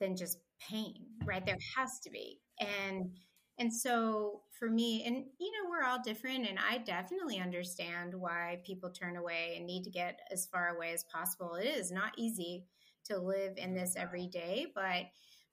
than 0.00 0.16
just 0.16 0.38
pain, 0.60 1.06
right? 1.24 1.44
There 1.44 1.58
has 1.76 2.00
to 2.00 2.10
be. 2.10 2.40
And, 2.60 3.10
and 3.58 3.72
so 3.72 4.42
for 4.58 4.68
me, 4.68 5.04
and 5.04 5.24
you 5.38 5.50
know, 5.52 5.70
we're 5.70 5.84
all 5.84 6.02
different, 6.04 6.48
and 6.48 6.58
I 6.58 6.78
definitely 6.78 7.38
understand 7.38 8.14
why 8.14 8.60
people 8.64 8.90
turn 8.90 9.16
away 9.16 9.54
and 9.56 9.66
need 9.66 9.84
to 9.84 9.90
get 9.90 10.20
as 10.30 10.46
far 10.46 10.68
away 10.68 10.92
as 10.92 11.04
possible. 11.04 11.54
It 11.54 11.66
is 11.66 11.90
not 11.90 12.12
easy 12.16 12.66
to 13.06 13.18
live 13.18 13.54
in 13.56 13.74
this 13.74 13.94
every 13.96 14.26
day, 14.26 14.66
but 14.74 15.06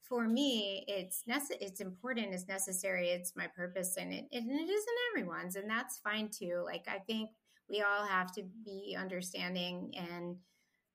for 0.10 0.28
me, 0.28 0.84
it's 0.88 1.24
nece- 1.30 1.62
it's 1.62 1.80
important, 1.80 2.34
it's 2.34 2.48
necessary, 2.48 3.10
it's 3.10 3.36
my 3.36 3.48
purpose, 3.48 3.96
and 3.98 4.12
it, 4.12 4.26
and 4.32 4.52
it 4.52 4.70
isn't 4.70 4.98
everyone's, 5.12 5.56
and 5.56 5.70
that's 5.70 6.00
fine 6.00 6.30
too. 6.30 6.64
Like 6.66 6.86
I 6.88 6.98
think 6.98 7.30
we 7.70 7.82
all 7.82 8.06
have 8.06 8.34
to 8.34 8.44
be 8.66 8.98
understanding, 9.00 9.94
and 9.96 10.36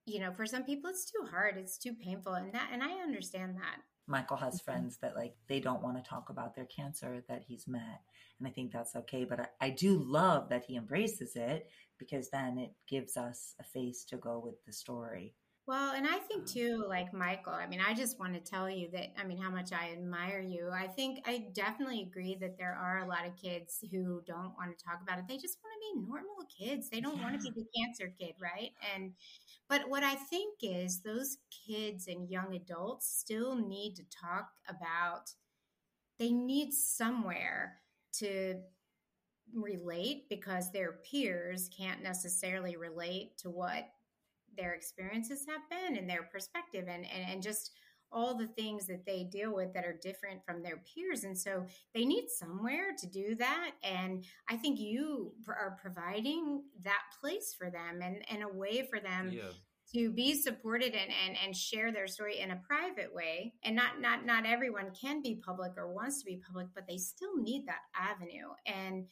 you 0.05 0.21
know, 0.21 0.33
for 0.33 0.45
some 0.45 0.65
people, 0.65 0.91
it's 0.91 1.11
too 1.11 1.27
hard, 1.31 1.57
it's 1.57 1.79
too 1.79 1.95
painful, 1.95 2.35
and 2.35 2.53
that, 2.53 2.71
and 2.73 2.83
I 2.83 2.91
understand 3.03 3.57
that. 3.57 3.81
Michael 4.07 4.37
has 4.37 4.57
mm-hmm. 4.57 4.65
friends 4.65 4.99
that 5.01 5.17
like 5.17 5.35
they 5.49 5.61
don't 5.61 5.83
want 5.83 5.97
to 5.97 6.09
talk 6.09 6.29
about 6.29 6.55
their 6.55 6.67
cancer 6.67 7.25
that 7.29 7.45
he's 7.47 7.67
met. 7.67 8.03
And 8.39 8.49
I 8.49 8.51
think 8.51 8.73
that's 8.73 8.97
okay. 8.97 9.25
But 9.25 9.41
I, 9.41 9.47
I, 9.61 9.71
do 9.71 9.97
love 9.97 10.49
that 10.49 10.65
he 10.65 10.77
embraces 10.77 11.37
it 11.37 11.69
because 11.99 12.29
then 12.31 12.59
it 12.59 12.73
gives 12.89 13.17
us 13.17 13.55
a 13.61 13.65
face 13.65 14.05
to 14.07 14.17
go 14.17 14.43
with 14.45 14.63
the 14.67 14.73
story. 14.73 15.35
Well, 15.67 15.95
and 15.95 16.07
I 16.07 16.19
think 16.19 16.43
uh-huh. 16.43 16.53
too, 16.53 16.85
like 16.87 17.15
Michael, 17.15 17.55
I 17.55 17.67
mean, 17.67 17.81
I 17.81 17.95
just 17.95 18.19
want 18.21 18.35
to 18.35 18.41
tell 18.41 18.69
you 18.69 18.91
that, 18.93 19.19
I 19.19 19.25
mean, 19.25 19.39
how 19.39 19.51
much 19.51 19.73
I 19.73 19.93
admire 19.93 20.41
you. 20.41 20.71
I 20.71 20.87
think 20.87 21.21
I 21.27 21.47
definitely 21.55 22.03
agree 22.03 22.37
that 22.41 22.59
there 22.59 22.75
are 22.75 22.99
a 22.99 23.09
lot 23.09 23.27
of 23.27 23.35
kids 23.37 23.83
who 23.91 24.21
don't 24.27 24.53
want 24.59 24.77
to 24.77 24.85
talk 24.85 25.01
about 25.03 25.19
it. 25.19 25.25
They 25.27 25.39
just 25.39 25.59
want 25.65 25.75
to 25.75 25.95
be 25.95 26.07
normal 26.07 26.37
kids. 26.59 26.91
They 26.91 27.01
don't 27.01 27.17
yeah. 27.17 27.23
want 27.23 27.41
to 27.41 27.43
be 27.43 27.51
the 27.51 27.67
cancer 27.75 28.13
kid, 28.19 28.35
right? 28.41 28.73
And, 28.95 29.13
but 29.67 29.89
what 29.89 30.03
I 30.03 30.17
think 30.17 30.59
is 30.61 31.01
those 31.01 31.39
kids 31.67 32.09
and 32.09 32.29
young 32.29 32.55
adults 32.55 33.09
still 33.09 33.57
need 33.57 33.97
to 33.97 34.05
talk 34.05 34.51
about, 34.69 35.31
they 36.19 36.31
need 36.31 36.75
somewhere 36.75 37.79
to 38.19 38.57
relate 39.55 40.29
because 40.29 40.71
their 40.73 41.01
peers 41.11 41.71
can't 41.77 42.03
necessarily 42.03 42.77
relate 42.77 43.39
to 43.39 43.49
what 43.49 43.89
their 44.57 44.75
experiences 44.75 45.47
have 45.49 45.63
been 45.71 45.97
and 45.97 46.09
their 46.09 46.25
perspective 46.33 46.87
and, 46.89 47.05
and, 47.05 47.31
and 47.31 47.43
just 47.43 47.73
all 48.13 48.37
the 48.37 48.47
things 48.47 48.87
that 48.87 49.05
they 49.05 49.25
deal 49.25 49.53
with 49.53 49.75
that 49.75 49.85
are 49.85 49.99
different 50.01 50.45
from 50.47 50.63
their 50.63 50.83
peers. 50.95 51.25
And 51.25 51.37
so 51.37 51.67
they 51.95 52.05
need 52.05 52.29
somewhere 52.29 52.93
to 52.97 53.07
do 53.09 53.35
that. 53.37 53.73
And 53.83 54.25
I 54.49 54.57
think 54.57 54.79
you 54.79 55.33
are 55.49 55.77
providing 55.83 56.63
that 56.85 57.01
place 57.21 57.55
for 57.59 57.71
them 57.71 58.01
and, 58.03 58.25
and 58.31 58.45
a 58.45 58.57
way 58.57 58.87
for 58.89 59.01
them 59.01 59.31
yeah 59.33 59.51
to 59.93 60.11
be 60.11 60.35
supported 60.35 60.95
and, 60.95 61.11
and 61.27 61.37
and 61.45 61.57
share 61.57 61.93
their 61.93 62.07
story 62.07 62.41
in 62.41 62.51
a 62.51 62.61
private 62.67 63.15
way 63.15 63.53
and 63.63 63.77
not 63.77 64.01
not 64.01 64.25
not 64.25 64.47
everyone 64.47 64.91
can 64.99 65.23
be 65.23 65.41
public 65.45 65.73
or 65.77 65.93
wants 65.93 66.21
to 66.21 66.25
be 66.25 66.41
public 66.47 66.67
but 66.75 66.85
they 66.89 66.97
still 66.97 67.37
need 67.37 67.67
that 67.67 67.81
avenue 67.95 68.49
and 68.67 69.07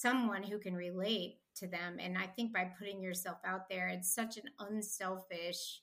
someone 0.00 0.42
who 0.42 0.58
can 0.58 0.74
relate 0.74 1.38
to 1.56 1.66
them. 1.66 1.98
And 2.00 2.18
I 2.18 2.26
think 2.26 2.52
by 2.52 2.70
putting 2.78 3.00
yourself 3.00 3.38
out 3.44 3.68
there, 3.68 3.88
it's 3.88 4.12
such 4.12 4.36
an 4.36 4.44
unselfish 4.58 5.80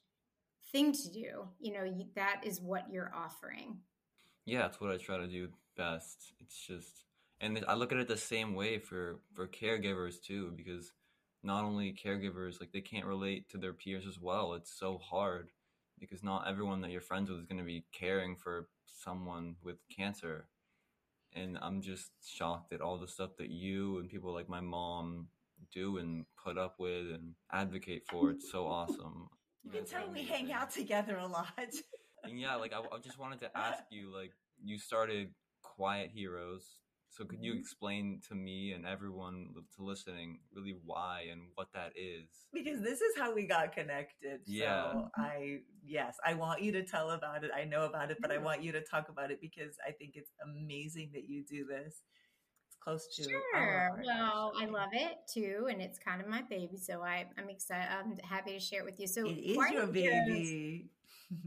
thing 0.72 0.92
to 0.94 1.12
do. 1.12 1.48
You 1.60 1.74
know, 1.74 1.84
you, 1.84 2.06
that 2.16 2.42
is 2.44 2.62
what 2.62 2.92
you're 2.92 3.12
offering. 3.16 3.78
Yeah, 4.46 4.64
that's 4.64 4.82
what 4.82 4.92
I 4.92 4.98
try 4.98 5.18
to 5.18 5.28
do 5.28 5.50
best. 5.78 6.34
It's 6.42 6.66
just, 6.68 7.06
and 7.40 7.64
I 7.68 7.76
look 7.76 7.92
at 7.92 8.00
it 8.00 8.08
the 8.08 8.18
same 8.18 8.54
way 8.54 8.80
for 8.80 9.20
for 9.34 9.48
caregivers 9.48 10.22
too, 10.22 10.54
because 10.56 10.92
not 11.44 11.64
only 11.64 11.94
caregivers 11.94 12.60
like 12.60 12.72
they 12.72 12.82
can't 12.82 13.06
relate 13.06 13.50
to 13.50 13.58
their 13.58 13.74
peers 13.74 14.06
as 14.08 14.20
well. 14.20 14.54
It's 14.54 14.78
so 14.78 14.98
hard 14.98 15.50
because 16.00 16.24
not 16.24 16.48
everyone 16.48 16.82
that 16.82 16.92
you're 16.92 17.02
friends 17.02 17.30
with 17.30 17.40
is 17.40 17.46
going 17.46 17.60
to 17.60 17.64
be 17.64 17.86
caring 17.92 18.36
for 18.36 18.68
someone 18.86 19.56
with 19.64 19.78
cancer. 19.96 20.48
And 21.34 21.58
I'm 21.62 21.82
just 21.82 22.12
shocked 22.26 22.74
at 22.74 22.82
all 22.82 22.98
the 22.98 23.08
stuff 23.08 23.32
that 23.38 23.50
you 23.50 24.00
and 24.00 24.10
people 24.10 24.34
like 24.34 24.50
my 24.50 24.60
mom 24.60 25.28
do 25.74 25.98
and 25.98 26.26
put 26.44 26.58
up 26.58 26.76
with 26.80 27.12
and 27.12 27.36
advocate 27.52 28.04
for. 28.10 28.32
It's 28.32 28.52
so 28.52 28.68
awesome. 28.68 29.30
You 29.64 29.72
can 29.72 29.86
tell 29.86 30.10
we 30.12 30.24
hang 30.24 30.52
out 30.52 30.72
together 30.72 31.18
a 31.18 31.28
lot. 31.28 31.54
and 32.24 32.40
yeah, 32.40 32.56
like 32.56 32.74
I, 32.74 32.80
I, 32.80 33.00
just 33.00 33.20
wanted 33.20 33.40
to 33.40 33.58
ask 33.58 33.84
you, 33.92 34.14
like 34.14 34.32
you 34.64 34.78
started 34.78 35.30
Quiet 35.62 36.12
Heroes. 36.14 36.66
So 37.12 37.26
could 37.26 37.44
you 37.44 37.52
mm-hmm. 37.52 37.60
explain 37.60 38.22
to 38.30 38.36
me 38.36 38.72
and 38.72 38.86
everyone 38.86 39.50
to 39.76 39.84
listening 39.84 40.40
really 40.56 40.78
why 40.86 41.26
and 41.30 41.42
what 41.56 41.68
that 41.74 41.92
is? 41.96 42.30
Because 42.54 42.82
this 42.82 43.02
is 43.02 43.18
how 43.18 43.36
we 43.36 43.46
got 43.46 43.74
connected. 43.74 44.40
Yeah. 44.46 44.94
So 44.94 45.10
I 45.18 45.60
yes, 45.86 46.16
I 46.26 46.36
want 46.36 46.62
you 46.62 46.72
to 46.72 46.84
tell 46.84 47.12
about 47.12 47.44
it. 47.44 47.52
I 47.54 47.66
know 47.66 47.84
about 47.84 48.12
it, 48.12 48.18
but 48.22 48.32
I 48.32 48.38
want 48.38 48.64
you 48.64 48.72
to 48.72 48.82
talk 48.82 49.10
about 49.10 49.30
it 49.30 49.42
because 49.42 49.76
I 49.86 49.92
think 49.92 50.14
it's 50.16 50.32
amazing 50.42 51.12
that 51.14 51.28
you 51.28 51.44
do 51.44 51.66
this 51.66 52.04
It's 52.68 52.78
close 52.82 53.06
to. 53.18 53.24
Sure. 53.24 54.02
Well, 54.06 54.54
I 54.58 54.66
love 54.68 54.92
it 54.94 55.18
too, 55.32 55.68
and 55.70 55.82
it's 55.82 56.00
kind 56.00 56.22
of 56.22 56.28
my 56.28 56.44
baby, 56.44 56.78
so 56.78 57.02
I, 57.02 57.26
I'm 57.38 57.50
excited. 57.50 57.90
I'm 57.92 58.18
happy 58.20 58.54
to 58.54 58.60
share 58.60 58.80
it 58.80 58.86
with 58.86 59.02
you. 59.02 59.08
So 59.08 59.26
it 59.26 59.34
is 59.34 59.58
your 59.74 59.88
baby. 59.88 60.90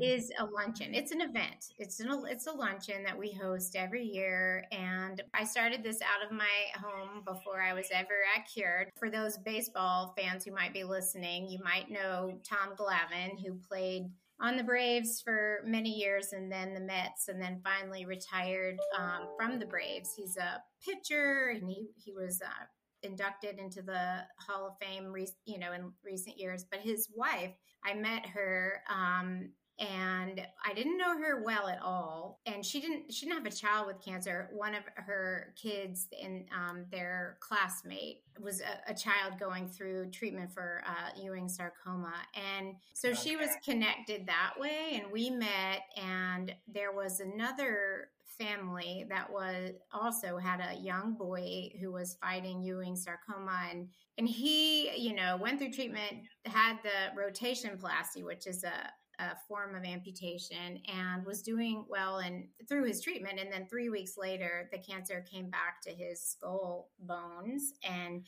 Is 0.00 0.30
a 0.38 0.44
luncheon. 0.44 0.94
It's 0.94 1.12
an 1.12 1.20
event. 1.20 1.72
It's 1.78 2.00
an 2.00 2.10
it's 2.28 2.46
a 2.46 2.52
luncheon 2.52 3.02
that 3.04 3.18
we 3.18 3.32
host 3.32 3.76
every 3.76 4.04
year, 4.04 4.64
and 4.72 5.22
I 5.34 5.44
started 5.44 5.82
this 5.82 6.00
out 6.02 6.26
of 6.26 6.36
my 6.36 6.46
home 6.80 7.22
before 7.24 7.60
I 7.60 7.72
was 7.72 7.88
ever 7.92 8.24
at 8.36 8.46
Cured. 8.52 8.88
For 8.98 9.10
those 9.10 9.38
baseball 9.38 10.14
fans 10.18 10.44
who 10.44 10.52
might 10.52 10.72
be 10.72 10.84
listening, 10.84 11.48
you 11.48 11.58
might 11.62 11.90
know 11.90 12.38
Tom 12.48 12.76
Glavine, 12.76 13.38
who 13.44 13.54
played 13.68 14.10
on 14.40 14.56
the 14.56 14.64
Braves 14.64 15.20
for 15.20 15.60
many 15.64 15.90
years 15.90 16.32
and 16.32 16.50
then 16.50 16.74
the 16.74 16.80
Mets 16.80 17.28
and 17.28 17.40
then 17.40 17.60
finally 17.62 18.04
retired 18.04 18.78
um, 18.98 19.28
from 19.38 19.58
the 19.58 19.66
Braves. 19.66 20.10
He's 20.16 20.36
a 20.36 20.60
pitcher 20.84 21.54
and 21.54 21.68
he, 21.68 21.86
he 21.96 22.12
was 22.12 22.42
uh, 22.44 22.64
inducted 23.02 23.58
into 23.58 23.80
the 23.80 24.22
Hall 24.38 24.66
of 24.66 24.74
Fame, 24.84 25.14
you 25.44 25.58
know, 25.58 25.72
in 25.72 25.92
recent 26.04 26.38
years. 26.38 26.64
But 26.68 26.80
his 26.80 27.08
wife, 27.14 27.52
I 27.84 27.94
met 27.94 28.26
her 28.26 28.82
um, 28.90 29.50
and 29.78 30.40
I 30.64 30.72
didn't 30.72 30.98
know 30.98 31.18
her 31.18 31.42
well 31.42 31.68
at 31.68 31.80
all. 31.82 32.40
And 32.46 32.64
she 32.64 32.80
didn't 32.80 33.12
she 33.12 33.26
didn't 33.26 33.38
have 33.44 33.52
a 33.52 33.56
child 33.56 33.88
with 33.88 34.04
cancer. 34.04 34.48
One 34.52 34.74
of 34.74 34.84
her 34.94 35.52
kids 35.60 36.06
and 36.22 36.44
um, 36.52 36.84
their 36.92 37.38
classmate 37.40 38.22
was 38.40 38.60
a, 38.60 38.92
a, 38.92 38.94
child 38.94 39.38
going 39.38 39.68
through 39.68 40.10
treatment 40.10 40.52
for 40.52 40.82
uh, 40.86 41.20
Ewing 41.20 41.48
sarcoma, 41.48 42.14
and 42.34 42.74
so 42.92 43.10
okay. 43.10 43.20
she 43.20 43.36
was 43.36 43.50
connected 43.64 44.26
that 44.26 44.54
way. 44.58 45.00
And 45.00 45.12
we 45.12 45.30
met, 45.30 45.82
and 45.96 46.54
there 46.66 46.92
was 46.92 47.20
another 47.20 48.08
family 48.38 49.06
that 49.08 49.30
was 49.30 49.70
also 49.92 50.36
had 50.38 50.60
a 50.60 50.80
young 50.80 51.14
boy 51.14 51.70
who 51.80 51.92
was 51.92 52.16
fighting 52.20 52.62
Ewing 52.62 52.96
sarcoma 52.96 53.68
and 53.70 53.88
and 54.18 54.28
he 54.28 54.90
you 54.96 55.14
know 55.14 55.38
went 55.40 55.58
through 55.58 55.70
treatment 55.70 56.12
had 56.44 56.76
the 56.82 57.20
rotationplasty 57.20 58.24
which 58.24 58.48
is 58.48 58.64
a 58.64 58.90
a 59.18 59.36
form 59.48 59.74
of 59.74 59.84
amputation 59.84 60.80
and 60.92 61.24
was 61.24 61.42
doing 61.42 61.84
well 61.88 62.18
and 62.18 62.44
through 62.68 62.84
his 62.84 63.00
treatment 63.00 63.38
and 63.38 63.52
then 63.52 63.66
3 63.68 63.88
weeks 63.88 64.16
later 64.18 64.68
the 64.72 64.78
cancer 64.78 65.24
came 65.30 65.50
back 65.50 65.80
to 65.82 65.90
his 65.90 66.20
skull 66.20 66.90
bones 67.00 67.74
and 67.88 68.26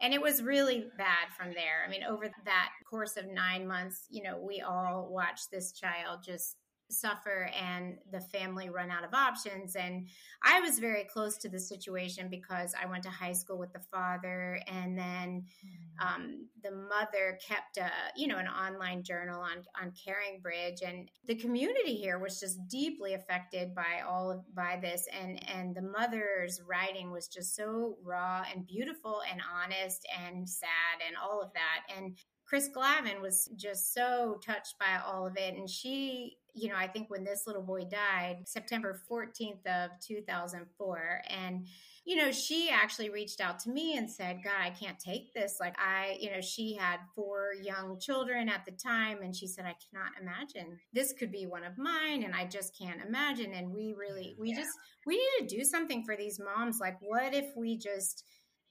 and 0.00 0.12
it 0.12 0.20
was 0.20 0.42
really 0.42 0.88
bad 0.98 1.32
from 1.34 1.54
there. 1.54 1.82
I 1.86 1.90
mean, 1.90 2.02
over 2.04 2.30
that 2.44 2.68
course 2.88 3.16
of 3.16 3.28
9 3.28 3.66
months, 3.66 4.04
you 4.10 4.22
know, 4.22 4.38
we 4.38 4.60
all 4.60 5.08
watched 5.10 5.50
this 5.50 5.72
child 5.72 6.20
just 6.22 6.56
suffer 6.90 7.50
and 7.60 7.96
the 8.12 8.20
family 8.20 8.70
run 8.70 8.90
out 8.90 9.04
of 9.04 9.12
options 9.12 9.76
and 9.76 10.06
i 10.42 10.60
was 10.60 10.78
very 10.78 11.04
close 11.04 11.36
to 11.36 11.48
the 11.48 11.58
situation 11.58 12.28
because 12.28 12.74
i 12.80 12.86
went 12.86 13.02
to 13.02 13.10
high 13.10 13.32
school 13.32 13.58
with 13.58 13.72
the 13.72 13.80
father 13.92 14.60
and 14.68 14.96
then 14.96 15.44
mm. 15.64 16.06
um, 16.06 16.46
the 16.62 16.70
mother 16.70 17.38
kept 17.46 17.76
a 17.78 17.90
you 18.16 18.26
know 18.26 18.38
an 18.38 18.48
online 18.48 19.02
journal 19.02 19.40
on 19.40 19.64
on 19.80 19.92
CaringBridge 19.92 20.86
and 20.86 21.10
the 21.26 21.34
community 21.34 21.94
here 21.94 22.18
was 22.18 22.38
just 22.38 22.58
deeply 22.68 23.14
affected 23.14 23.74
by 23.74 24.02
all 24.06 24.30
of 24.30 24.54
by 24.54 24.78
this 24.80 25.08
and 25.20 25.40
and 25.48 25.74
the 25.74 25.82
mother's 25.82 26.60
writing 26.66 27.10
was 27.10 27.28
just 27.28 27.54
so 27.56 27.96
raw 28.04 28.44
and 28.54 28.66
beautiful 28.66 29.22
and 29.30 29.40
honest 29.54 30.06
and 30.24 30.48
sad 30.48 30.66
and 31.06 31.16
all 31.16 31.40
of 31.42 31.52
that 31.52 31.96
and 31.96 32.16
Chris 32.46 32.68
Glavine 32.68 33.20
was 33.20 33.50
just 33.56 33.92
so 33.92 34.38
touched 34.44 34.78
by 34.78 35.00
all 35.04 35.26
of 35.26 35.36
it. 35.36 35.56
And 35.56 35.68
she 35.68 36.36
you 36.56 36.70
know, 36.70 36.76
I 36.76 36.86
think 36.88 37.10
when 37.10 37.22
this 37.22 37.46
little 37.46 37.62
boy 37.62 37.84
died, 37.84 38.38
September 38.46 39.00
14th 39.10 39.66
of 39.66 39.90
2004, 40.00 41.22
and 41.28 41.66
you 42.06 42.14
know, 42.14 42.30
she 42.30 42.70
actually 42.70 43.10
reached 43.10 43.40
out 43.40 43.58
to 43.58 43.70
me 43.70 43.96
and 43.96 44.08
said, 44.08 44.38
God, 44.44 44.54
I 44.60 44.70
can't 44.70 44.98
take 44.98 45.34
this. 45.34 45.56
Like, 45.58 45.74
I, 45.76 46.16
you 46.20 46.30
know, 46.30 46.40
she 46.40 46.76
had 46.76 46.98
four 47.16 47.48
young 47.60 47.98
children 47.98 48.48
at 48.48 48.64
the 48.64 48.70
time, 48.70 49.22
and 49.22 49.34
she 49.34 49.48
said, 49.48 49.64
I 49.64 49.74
cannot 49.90 50.12
imagine 50.22 50.78
this 50.92 51.12
could 51.12 51.32
be 51.32 51.46
one 51.46 51.64
of 51.64 51.76
mine, 51.76 52.22
and 52.22 52.32
I 52.32 52.44
just 52.46 52.78
can't 52.78 53.00
imagine. 53.04 53.52
And 53.52 53.74
we 53.74 53.92
really, 53.98 54.36
mm, 54.36 54.40
we 54.40 54.50
yeah. 54.50 54.58
just, 54.58 54.70
we 55.04 55.16
need 55.16 55.48
to 55.48 55.56
do 55.56 55.64
something 55.64 56.04
for 56.04 56.16
these 56.16 56.38
moms. 56.38 56.78
Like, 56.80 56.96
what 57.00 57.34
if 57.34 57.46
we 57.56 57.76
just 57.76 58.22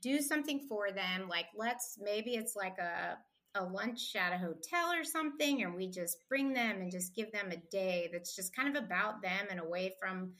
do 0.02 0.22
something 0.22 0.66
for 0.70 0.92
them? 0.92 1.28
Like, 1.28 1.48
let's 1.58 2.00
maybe 2.02 2.36
it's 2.36 2.56
like 2.56 2.78
a, 2.78 3.18
a 3.56 3.64
lunch 3.64 4.16
at 4.16 4.34
a 4.34 4.38
hotel 4.38 4.92
or 4.94 5.04
something, 5.04 5.64
and 5.64 5.76
we 5.76 5.90
just 5.90 6.18
bring 6.30 6.54
them 6.54 6.82
and 6.82 6.92
just 6.92 7.16
give 7.16 7.32
them 7.32 7.52
a 7.52 7.58
day 7.72 8.10
that's 8.12 8.36
just 8.36 8.56
kind 8.56 8.76
of 8.76 8.84
about 8.84 9.22
them 9.22 9.48
and 9.50 9.60
away 9.60 9.94
from 10.00 10.34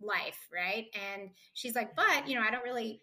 life, 0.00 0.48
right? 0.52 0.86
And 0.94 1.30
she's 1.54 1.74
like, 1.74 1.94
but, 1.96 2.28
you 2.28 2.34
know, 2.34 2.42
I 2.46 2.50
don't 2.50 2.64
really 2.64 3.00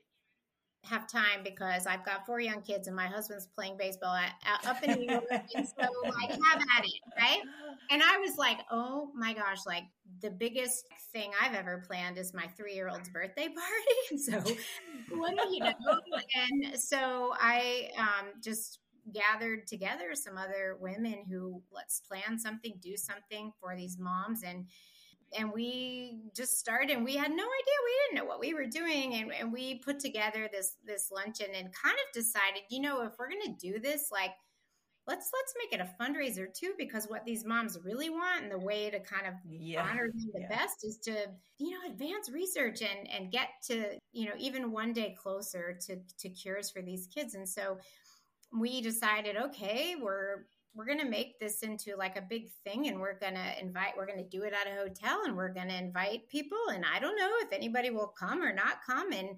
have 0.86 1.08
time 1.08 1.44
because 1.44 1.88
I've 1.88 2.06
got 2.06 2.26
four 2.26 2.42
young 2.42 2.62
kids 2.62 2.88
and 2.88 2.96
my 2.96 3.08
husband's 3.08 3.48
playing 3.48 3.78
baseball 3.78 4.16
at, 4.16 4.34
at, 4.46 4.68
up 4.68 4.84
in 4.84 5.00
New 5.00 5.12
York. 5.12 5.24
and 5.56 5.66
so, 5.66 5.88
like, 6.04 6.30
have 6.30 6.62
at 6.78 6.84
it, 6.84 7.02
right? 7.18 7.42
And 7.90 8.02
I 8.04 8.18
was 8.18 8.38
like, 8.38 8.58
oh 8.70 9.10
my 9.16 9.34
gosh, 9.34 9.60
like 9.66 9.84
the 10.22 10.30
biggest 10.30 10.86
thing 11.14 11.32
I've 11.42 11.54
ever 11.54 11.84
planned 11.88 12.18
is 12.18 12.34
my 12.34 12.48
three 12.58 12.74
year 12.74 12.90
old's 12.90 13.10
birthday 13.10 13.48
party. 13.48 13.98
And 14.12 14.20
so, 14.20 14.56
what 15.16 15.38
do 15.38 15.54
you 15.54 15.60
know? 15.60 15.74
And 16.36 16.80
so 16.80 17.34
I 17.40 17.90
um, 17.98 18.28
just 18.44 18.80
gathered 19.12 19.68
together 19.68 20.14
some 20.14 20.38
other 20.38 20.78
women 20.80 21.26
who 21.30 21.62
let's 21.72 22.00
plan 22.00 22.40
something, 22.40 22.74
do 22.82 22.96
something 22.96 23.52
for 23.60 23.76
these 23.76 23.98
moms. 24.00 24.44
And 24.44 24.66
and 25.38 25.52
we 25.52 26.20
just 26.36 26.60
started 26.60 26.92
and 26.92 27.04
we 27.04 27.16
had 27.16 27.32
no 27.32 27.44
idea 27.44 27.76
we 27.86 27.92
didn't 28.06 28.24
know 28.24 28.30
what 28.30 28.40
we 28.40 28.54
were 28.54 28.66
doing 28.66 29.16
and, 29.16 29.34
and 29.34 29.52
we 29.52 29.76
put 29.80 30.00
together 30.00 30.48
this 30.52 30.76
this 30.86 31.10
luncheon 31.12 31.48
and 31.56 31.74
kind 31.74 31.96
of 31.96 32.14
decided 32.14 32.62
you 32.70 32.82
know 32.82 33.02
if 33.02 33.14
we're 33.18 33.30
going 33.30 33.42
to 33.42 33.72
do 33.72 33.80
this 33.80 34.10
like 34.12 34.32
let's 35.08 35.30
let's 35.34 35.54
make 35.58 35.74
it 35.74 35.86
a 35.86 36.04
fundraiser 36.04 36.54
too 36.54 36.74
because 36.78 37.06
what 37.06 37.26
these 37.26 37.46
moms 37.46 37.78
really 37.84 38.10
want 38.10 38.44
and 38.44 38.52
the 38.52 38.60
way 38.60 38.90
to 38.90 39.00
kind 39.00 39.28
of 39.28 39.34
yeah. 39.46 39.82
honor 39.82 40.08
them 40.08 40.30
the 40.34 40.42
yeah. 40.42 40.48
best 40.48 40.78
is 40.84 40.98
to 40.98 41.12
you 41.58 41.72
know 41.72 41.92
advance 41.92 42.30
research 42.32 42.82
and 42.82 43.10
and 43.10 43.32
get 43.32 43.50
to 43.64 43.98
you 44.12 44.26
know 44.26 44.36
even 44.38 44.72
one 44.72 44.94
day 44.94 45.16
closer 45.22 45.78
to 45.88 45.98
to 46.18 46.30
cures 46.30 46.72
for 46.72 46.82
these 46.82 47.08
kids 47.14 47.36
and 47.36 47.48
so 47.48 47.78
we 48.60 48.82
decided 48.82 49.36
okay 49.36 49.96
we're 50.00 50.46
we're 50.76 50.86
going 50.86 51.00
to 51.00 51.10
make 51.10 51.40
this 51.40 51.62
into 51.62 51.96
like 51.96 52.18
a 52.18 52.22
big 52.22 52.50
thing 52.64 52.88
and 52.88 53.00
we're 53.00 53.18
going 53.20 53.36
to 53.36 53.62
invite 53.62 53.94
we're 53.96 54.08
going 54.08 54.18
to 54.18 54.38
do 54.38 54.44
it 54.44 54.54
at 54.54 54.72
a 54.72 54.76
hotel 54.76 55.22
and 55.26 55.36
we're 55.36 55.54
going 55.54 55.70
to 55.70 55.78
invite 55.78 56.28
people. 56.30 56.58
And 56.72 56.84
i 56.92 57.00
don't 57.00 57.18
know 57.18 57.32
if 57.42 57.52
anybody 57.52 57.90
will 57.90 58.14
come 58.20 58.42
or 58.42 58.54
not 58.54 58.80
come 58.86 59.12
and 59.12 59.30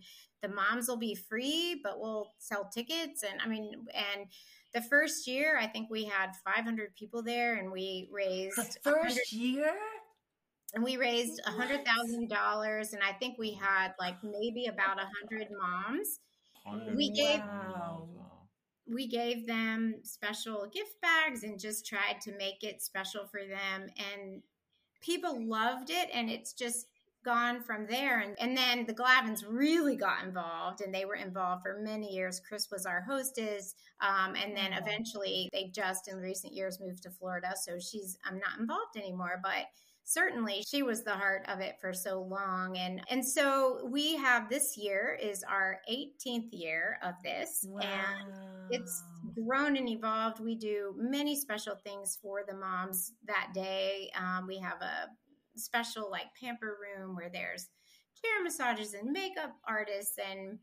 the 0.41 0.49
moms 0.49 0.87
will 0.87 0.97
be 0.97 1.15
free 1.15 1.81
but 1.83 1.99
we'll 1.99 2.33
sell 2.37 2.69
tickets. 2.73 3.23
And 3.23 3.41
i 3.43 3.47
mean 3.47 3.71
and 3.93 4.27
the 4.73 4.81
first 4.81 5.27
year 5.27 5.57
i 5.59 5.67
think 5.67 5.89
we 5.89 6.05
had 6.05 6.31
500 6.45 6.95
people 6.95 7.21
there 7.21 7.55
and 7.55 7.71
we 7.71 8.09
raised 8.11 8.57
the 8.57 8.91
first 8.91 9.31
year? 9.31 9.73
And 10.73 10.83
we 10.83 10.97
raised 10.97 11.39
a 11.45 11.51
hundred 11.51 11.85
thousand 11.85 12.29
dollars 12.29 12.93
and 12.93 13.01
i 13.03 13.13
think 13.13 13.37
we 13.37 13.53
had 13.53 13.93
like 13.99 14.15
maybe 14.23 14.65
about 14.65 14.99
a 14.99 15.07
hundred 15.19 15.47
moms. 15.51 16.19
We 16.95 17.11
gave 17.11 17.39
wow 17.39 17.64
we 18.87 19.07
gave 19.07 19.47
them 19.47 19.95
special 20.03 20.67
gift 20.71 21.01
bags 21.01 21.43
and 21.43 21.59
just 21.59 21.85
tried 21.85 22.21
to 22.21 22.37
make 22.37 22.63
it 22.63 22.81
special 22.81 23.25
for 23.25 23.41
them 23.41 23.89
and 23.97 24.41
people 25.01 25.47
loved 25.47 25.89
it 25.89 26.09
and 26.13 26.29
it's 26.29 26.53
just 26.53 26.87
gone 27.23 27.63
from 27.63 27.87
there. 27.87 28.19
And, 28.19 28.35
and 28.39 28.55
then 28.55 28.85
the 28.85 28.93
Glavines 28.93 29.43
really 29.47 29.95
got 29.95 30.23
involved 30.23 30.81
and 30.81 30.93
they 30.93 31.05
were 31.05 31.15
involved 31.15 31.63
for 31.63 31.81
many 31.81 32.13
years. 32.13 32.39
Chris 32.47 32.69
was 32.69 32.85
our 32.85 33.01
hostess 33.01 33.73
um, 34.01 34.35
and 34.35 34.55
then 34.55 34.73
eventually 34.73 35.49
they 35.53 35.71
just 35.73 36.07
in 36.07 36.17
recent 36.17 36.53
years 36.53 36.79
moved 36.79 37.03
to 37.03 37.09
florida 37.09 37.53
so 37.61 37.79
she's 37.79 38.17
i'm 38.25 38.39
not 38.39 38.59
involved 38.59 38.97
anymore 38.97 39.39
but 39.41 39.67
certainly 40.05 40.63
she 40.67 40.83
was 40.83 41.03
the 41.03 41.13
heart 41.13 41.43
of 41.47 41.59
it 41.59 41.75
for 41.81 41.91
so 41.93 42.21
long 42.21 42.77
and 42.77 43.01
and 43.09 43.25
so 43.25 43.85
we 43.91 44.15
have 44.15 44.47
this 44.49 44.77
year 44.77 45.17
is 45.21 45.43
our 45.43 45.79
18th 45.91 46.49
year 46.51 46.97
of 47.03 47.15
this 47.23 47.65
wow. 47.67 47.81
and 47.81 48.33
it's 48.69 49.03
grown 49.33 49.77
and 49.77 49.89
evolved. 49.89 50.39
We 50.39 50.55
do 50.55 50.95
many 50.97 51.35
special 51.35 51.75
things 51.75 52.17
for 52.21 52.41
the 52.47 52.55
moms 52.55 53.13
that 53.27 53.51
day. 53.53 54.09
Um, 54.17 54.47
we 54.47 54.57
have 54.59 54.81
a 54.81 55.09
special 55.55 56.09
like 56.09 56.27
pamper 56.39 56.77
room 56.81 57.15
where 57.15 57.29
there's 57.29 57.67
chair 58.21 58.43
massages 58.43 58.93
and 58.93 59.11
makeup 59.11 59.55
artists 59.67 60.17
and 60.17 60.57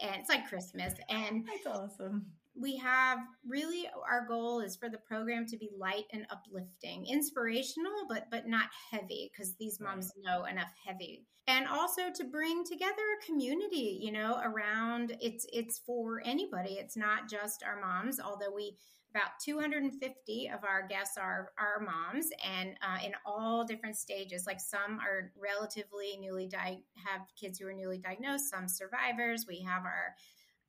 and 0.00 0.16
it's 0.16 0.28
like 0.28 0.48
christmas 0.48 0.94
and 1.08 1.46
that's 1.46 1.66
awesome 1.66 2.26
we 2.54 2.76
have 2.76 3.18
really 3.46 3.88
our 4.08 4.26
goal 4.26 4.60
is 4.60 4.76
for 4.76 4.88
the 4.88 4.98
program 4.98 5.46
to 5.46 5.56
be 5.56 5.70
light 5.78 6.04
and 6.12 6.26
uplifting 6.30 7.06
inspirational 7.06 8.06
but 8.08 8.26
but 8.30 8.46
not 8.46 8.66
heavy 8.90 9.30
because 9.32 9.54
these 9.56 9.80
moms 9.80 10.12
know 10.22 10.44
enough 10.44 10.72
heavy. 10.86 11.24
And 11.48 11.66
also 11.66 12.02
to 12.14 12.24
bring 12.24 12.64
together 12.64 12.92
a 12.92 13.26
community 13.26 13.98
you 14.02 14.12
know 14.12 14.40
around 14.44 15.16
it's 15.20 15.46
it's 15.52 15.80
for 15.86 16.22
anybody. 16.24 16.74
It's 16.74 16.96
not 16.96 17.28
just 17.28 17.62
our 17.62 17.80
moms 17.80 18.20
although 18.20 18.54
we 18.54 18.76
about 19.14 19.32
250 19.44 20.50
of 20.54 20.64
our 20.64 20.86
guests 20.86 21.18
are 21.18 21.50
our 21.58 21.84
moms 21.84 22.28
and 22.44 22.70
uh, 22.82 22.98
in 23.04 23.12
all 23.26 23.64
different 23.64 23.96
stages. 23.96 24.44
Like 24.46 24.60
some 24.60 24.98
are 25.00 25.32
relatively 25.36 26.16
newly 26.18 26.48
di- 26.48 26.82
have 26.96 27.20
kids 27.38 27.58
who 27.58 27.66
are 27.66 27.74
newly 27.74 27.98
diagnosed 27.98 28.48
some 28.48 28.68
survivors. 28.68 29.44
We 29.46 29.60
have 29.68 29.84
our 29.84 30.14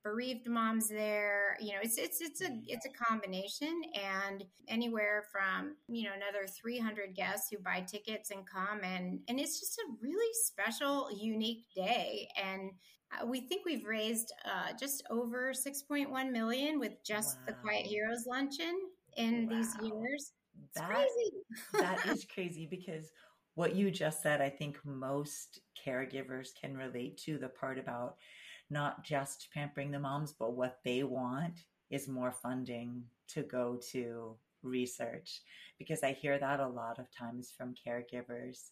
bereaved 0.04 0.48
moms 0.50 0.90
there 0.90 1.58
you 1.62 1.72
know 1.72 1.80
it's 1.82 1.98
it's 1.98 2.20
it's 2.20 2.42
a 2.42 2.50
it's 2.68 2.86
a 2.86 2.90
combination 2.90 3.82
and 3.96 4.44
anywhere 4.68 5.24
from 5.32 5.76
you 5.88 6.04
know 6.04 6.12
another 6.16 6.46
300 6.46 7.16
guests 7.16 7.48
who 7.50 7.58
buy 7.60 7.80
tickets 7.80 8.30
and 8.32 8.46
come 8.46 8.82
and 8.84 9.20
and 9.28 9.40
it's 9.40 9.60
just 9.60 9.78
a 9.80 9.94
really 10.02 10.34
special 10.44 11.08
unique 11.16 11.66
day 11.74 12.28
and 12.42 12.72
uh, 13.14 13.26
we 13.26 13.42
think 13.42 13.66
we've 13.66 13.86
raised 13.86 14.34
uh, 14.46 14.74
just 14.78 15.04
over 15.10 15.54
6.1 15.54 16.32
million 16.32 16.80
with 16.80 16.94
just 17.06 17.38
wow. 17.38 17.44
the 17.48 17.54
quiet 17.54 17.86
heroes 17.86 18.26
luncheon 18.28 18.78
in 19.16 19.48
wow. 19.48 19.56
these 19.56 19.76
years 19.82 20.32
it's 20.66 20.80
that, 20.80 20.90
crazy 20.90 21.32
that 21.74 22.06
is 22.08 22.26
crazy 22.26 22.68
because 22.70 23.12
what 23.56 23.76
you 23.76 23.90
just 23.90 24.22
said 24.22 24.42
i 24.42 24.50
think 24.50 24.78
most 24.84 25.62
caregivers 25.86 26.50
can 26.60 26.76
relate 26.76 27.18
to 27.18 27.38
the 27.38 27.48
part 27.48 27.80
about 27.80 28.16
not 28.74 29.04
just 29.04 29.48
pampering 29.54 29.92
the 29.92 30.00
moms, 30.00 30.34
but 30.34 30.54
what 30.54 30.80
they 30.84 31.04
want 31.04 31.60
is 31.90 32.08
more 32.08 32.32
funding 32.32 33.04
to 33.30 33.44
go 33.44 33.80
to 33.92 34.36
research 34.64 35.42
because 35.78 36.04
I 36.04 36.14
hear 36.14 36.38
that 36.40 36.60
a 36.60 36.68
lot 36.68 37.00
of 37.00 37.12
times 37.16 37.54
from 37.56 37.76
caregivers. 37.88 38.72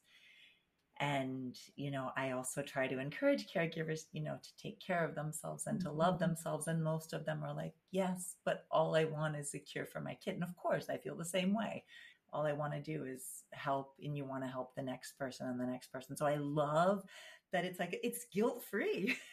And, 1.00 1.58
you 1.76 1.90
know, 1.90 2.12
I 2.16 2.32
also 2.32 2.62
try 2.62 2.88
to 2.88 3.00
encourage 3.00 3.48
caregivers, 3.52 4.02
you 4.12 4.22
know, 4.22 4.38
to 4.42 4.50
take 4.62 4.80
care 4.80 5.04
of 5.04 5.16
themselves 5.16 5.66
and 5.66 5.80
to 5.82 5.92
love 5.92 6.16
mm-hmm. 6.16 6.26
themselves. 6.26 6.68
And 6.68 6.84
most 6.84 7.14
of 7.14 7.26
them 7.26 7.44
are 7.44 7.56
like, 7.56 7.74
yes, 7.92 8.36
but 8.46 8.66
all 8.70 8.96
I 8.96 9.06
want 9.06 9.36
is 9.36 9.54
a 9.56 9.60
cure 9.60 9.86
for 9.86 10.00
my 10.00 10.16
kid. 10.24 10.36
And 10.36 10.44
of 10.44 10.56
course, 10.56 10.90
I 10.90 10.98
feel 10.98 11.16
the 11.16 11.26
same 11.26 11.56
way. 11.56 11.86
All 12.34 12.46
I 12.46 12.54
want 12.54 12.74
to 12.74 12.80
do 12.80 13.06
is 13.06 13.44
help, 13.52 13.96
and 14.02 14.16
you 14.16 14.26
want 14.26 14.44
to 14.44 14.50
help 14.50 14.76
the 14.76 14.82
next 14.82 15.18
person 15.18 15.48
and 15.48 15.60
the 15.60 15.66
next 15.66 15.92
person. 15.92 16.16
So 16.16 16.26
I 16.26 16.36
love 16.36 17.04
that 17.52 17.66
it's 17.66 17.80
like 17.80 18.00
it's 18.04 18.26
guilt 18.34 18.64
free. 18.70 19.16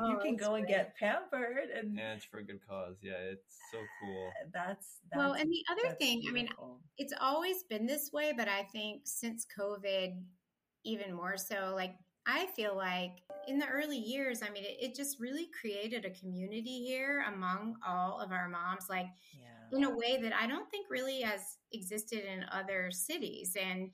Oh, 0.00 0.08
you 0.08 0.18
can 0.22 0.36
go 0.36 0.50
great. 0.50 0.58
and 0.60 0.68
get 0.68 0.96
pampered, 0.96 1.68
and 1.76 1.96
yeah, 1.96 2.14
it's 2.14 2.24
for 2.24 2.38
a 2.38 2.44
good 2.44 2.60
cause. 2.66 2.94
Yeah, 3.02 3.18
it's 3.32 3.58
so 3.72 3.78
cool. 4.00 4.30
That's, 4.54 4.98
that's 5.10 5.16
well, 5.16 5.32
and 5.32 5.50
the 5.50 5.64
other 5.68 5.96
thing, 5.96 6.20
beautiful. 6.20 6.64
I 6.64 6.68
mean, 6.68 6.78
it's 6.96 7.12
always 7.20 7.64
been 7.64 7.86
this 7.86 8.12
way, 8.12 8.32
but 8.36 8.46
I 8.46 8.62
think 8.72 9.02
since 9.06 9.44
COVID, 9.58 10.14
even 10.84 11.12
more 11.12 11.36
so. 11.36 11.72
Like 11.74 11.96
I 12.26 12.46
feel 12.46 12.76
like 12.76 13.22
in 13.48 13.58
the 13.58 13.66
early 13.66 13.98
years, 13.98 14.42
I 14.42 14.50
mean, 14.50 14.64
it, 14.64 14.76
it, 14.80 14.94
just 14.94 15.20
really 15.20 15.48
created 15.58 16.04
a 16.04 16.10
community 16.10 16.84
here 16.84 17.24
among 17.26 17.76
all 17.86 18.20
of 18.20 18.32
our 18.32 18.48
moms, 18.48 18.86
like 18.88 19.06
yeah. 19.32 19.76
in 19.76 19.84
a 19.84 19.96
way 19.96 20.18
that 20.22 20.32
I 20.34 20.46
don't 20.46 20.70
think 20.70 20.86
really 20.90 21.22
has 21.22 21.40
existed 21.72 22.24
in 22.24 22.44
other 22.52 22.90
cities. 22.90 23.56
And 23.60 23.90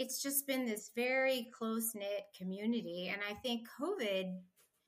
it's 0.00 0.22
just 0.22 0.46
been 0.46 0.64
this 0.64 0.90
very 0.96 1.50
close 1.56 1.94
knit 1.94 2.24
community. 2.36 3.10
And 3.12 3.20
I 3.30 3.34
think 3.34 3.68
COVID 3.78 4.32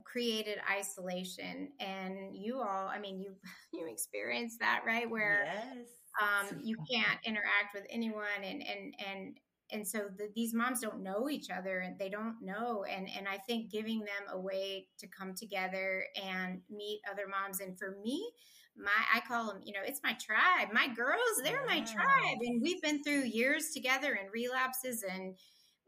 created 0.05 0.59
isolation 0.71 1.71
and 1.81 2.35
you 2.35 2.61
all 2.61 2.87
i 2.89 2.99
mean 2.99 3.19
you 3.19 3.33
you 3.73 3.87
experienced 3.87 4.59
that 4.59 4.83
right 4.87 5.09
where 5.09 5.47
yes. 5.47 5.87
um, 6.21 6.61
you 6.63 6.77
can't 6.91 7.19
interact 7.25 7.73
with 7.73 7.85
anyone 7.89 8.43
and 8.45 8.63
and 8.67 8.95
and 9.09 9.37
and 9.71 9.89
so 9.89 10.01
the, 10.19 10.29
these 10.35 10.53
moms 10.53 10.81
don't 10.81 11.03
know 11.03 11.31
each 11.31 11.49
other 11.49 11.79
and 11.79 11.99
they 11.99 12.11
don't 12.11 12.37
know 12.43 12.85
and 12.85 13.09
and 13.17 13.27
i 13.27 13.39
think 13.39 13.71
giving 13.71 14.01
them 14.01 14.35
a 14.35 14.39
way 14.39 14.87
to 14.99 15.07
come 15.07 15.35
together 15.35 16.05
and 16.23 16.61
meet 16.69 17.01
other 17.11 17.25
moms 17.27 17.61
and 17.61 17.79
for 17.79 17.97
me 18.05 18.31
my 18.77 18.91
I 19.15 19.21
call 19.21 19.47
them, 19.47 19.61
you 19.65 19.73
know, 19.73 19.81
it's 19.85 20.01
my 20.03 20.15
tribe. 20.15 20.73
My 20.73 20.89
girls, 20.89 21.41
they're 21.43 21.67
my 21.67 21.81
tribe. 21.81 22.39
And 22.41 22.63
we've 22.63 22.83
been 22.83 23.03
through 23.03 23.25
years 23.25 23.71
together 23.71 24.13
and 24.15 24.31
relapses 24.33 25.03
and 25.03 25.35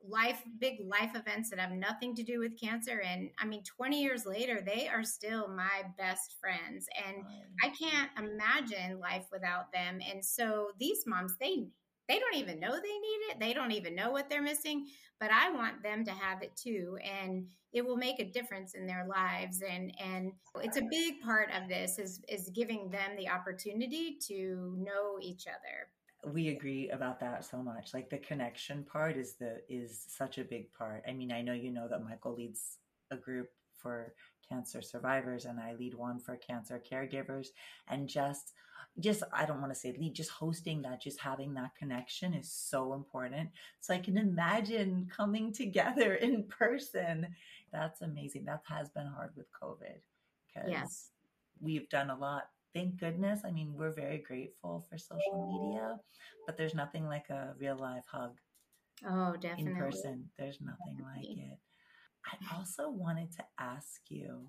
life 0.07 0.43
big 0.59 0.75
life 0.87 1.13
events 1.15 1.51
that 1.51 1.59
have 1.59 1.73
nothing 1.73 2.15
to 2.15 2.23
do 2.23 2.39
with 2.39 2.61
cancer 2.61 3.01
and 3.01 3.31
I 3.39 3.47
mean 3.47 3.63
20 3.63 4.03
years 4.03 4.27
later 4.27 4.61
they 4.65 4.89
are 4.89 5.03
still 5.03 5.49
my 5.49 5.83
best 5.97 6.37
friends 6.41 6.87
and 7.07 7.25
I 7.63 7.71
can't 7.71 8.11
imagine 8.19 9.01
life 9.01 9.27
without 9.33 9.73
them. 9.73 10.01
And 10.13 10.25
so 10.25 10.69
these 10.79 11.05
moms 11.07 11.37
they 11.41 11.69
they 12.09 12.19
don't 12.19 12.37
even 12.37 12.61
know 12.61 12.73
they 12.73 12.77
need 12.77 13.21
it. 13.31 13.41
They 13.41 13.55
don't 13.55 13.73
even 13.73 13.95
know 13.95 14.11
what 14.11 14.29
they're 14.29 14.43
missing, 14.43 14.87
but 15.21 15.31
I 15.31 15.51
want 15.51 15.83
them 15.83 16.05
to 16.05 16.11
have 16.11 16.43
it 16.43 16.57
too 16.57 16.99
and 17.03 17.47
it 17.75 17.85
will 17.85 17.97
make 17.97 18.21
a 18.21 18.31
difference 18.31 18.75
in 18.75 18.87
their 18.87 19.07
lives 19.07 19.63
and 19.69 19.93
and 19.99 20.33
it's 20.63 20.77
a 20.77 20.89
big 20.91 21.21
part 21.23 21.49
of 21.51 21.69
this 21.69 21.99
is 21.99 22.23
is 22.29 22.51
giving 22.55 22.89
them 22.89 23.17
the 23.19 23.29
opportunity 23.29 24.17
to 24.29 24.75
know 24.79 25.19
each 25.21 25.47
other 25.47 26.33
we 26.33 26.49
agree 26.49 26.89
about 26.91 27.21
that 27.21 27.45
so 27.45 27.63
much 27.63 27.93
like 27.93 28.09
the 28.09 28.19
connection 28.19 28.85
part 28.85 29.17
is 29.17 29.35
the 29.35 29.61
is 29.69 30.07
such 30.09 30.39
a 30.39 30.45
big 30.45 30.73
part 30.73 31.03
i 31.07 31.13
mean 31.13 31.33
i 31.33 31.43
know 31.43 31.53
you 31.53 31.71
know 31.71 31.89
that 31.89 32.05
michael 32.05 32.35
leads 32.35 32.79
a 33.11 33.17
group 33.17 33.49
for 33.77 34.15
cancer 34.49 34.81
survivors 34.81 35.45
and 35.45 35.61
i 35.61 35.75
lead 35.75 35.95
one 35.95 36.19
for 36.19 36.37
cancer 36.37 36.83
caregivers 36.91 37.49
and 37.89 38.09
just 38.09 38.53
just 39.01 39.25
i 39.33 39.45
don't 39.45 39.61
want 39.61 39.73
to 39.73 39.79
say 39.79 39.93
lead 39.99 40.15
just 40.15 40.31
hosting 40.31 40.81
that 40.83 41.03
just 41.03 41.19
having 41.19 41.53
that 41.55 41.75
connection 41.77 42.33
is 42.33 42.51
so 42.51 42.93
important 42.95 43.51
so 43.81 43.93
i 43.93 43.99
can 43.99 44.17
imagine 44.17 45.09
coming 45.15 45.53
together 45.53 46.15
in 46.27 46.45
person 46.45 47.27
that's 47.75 48.03
amazing. 48.03 48.45
That 48.45 48.63
has 48.69 48.89
been 48.89 49.07
hard 49.07 49.31
with 49.37 49.47
COVID 49.61 49.99
because 50.47 50.71
yes. 50.71 51.11
we've 51.61 51.89
done 51.89 52.11
a 52.11 52.17
lot. 52.17 52.45
Thank 52.73 52.99
goodness. 52.99 53.41
I 53.45 53.51
mean, 53.51 53.75
we're 53.75 53.93
very 53.93 54.19
grateful 54.19 54.87
for 54.89 54.97
social 54.97 55.73
media, 55.73 55.99
but 56.47 56.57
there's 56.57 56.75
nothing 56.75 57.07
like 57.07 57.29
a 57.31 57.55
real 57.59 57.77
live 57.77 58.07
hug. 58.07 58.39
Oh, 59.07 59.35
definitely. 59.37 59.73
In 59.73 59.77
person, 59.77 60.31
there's 60.39 60.61
nothing 60.61 60.97
definitely. 60.99 61.29
like 61.29 61.53
it. 61.53 61.59
I 62.27 62.57
also 62.57 62.91
wanted 62.91 63.33
to 63.33 63.45
ask 63.59 64.01
you 64.09 64.47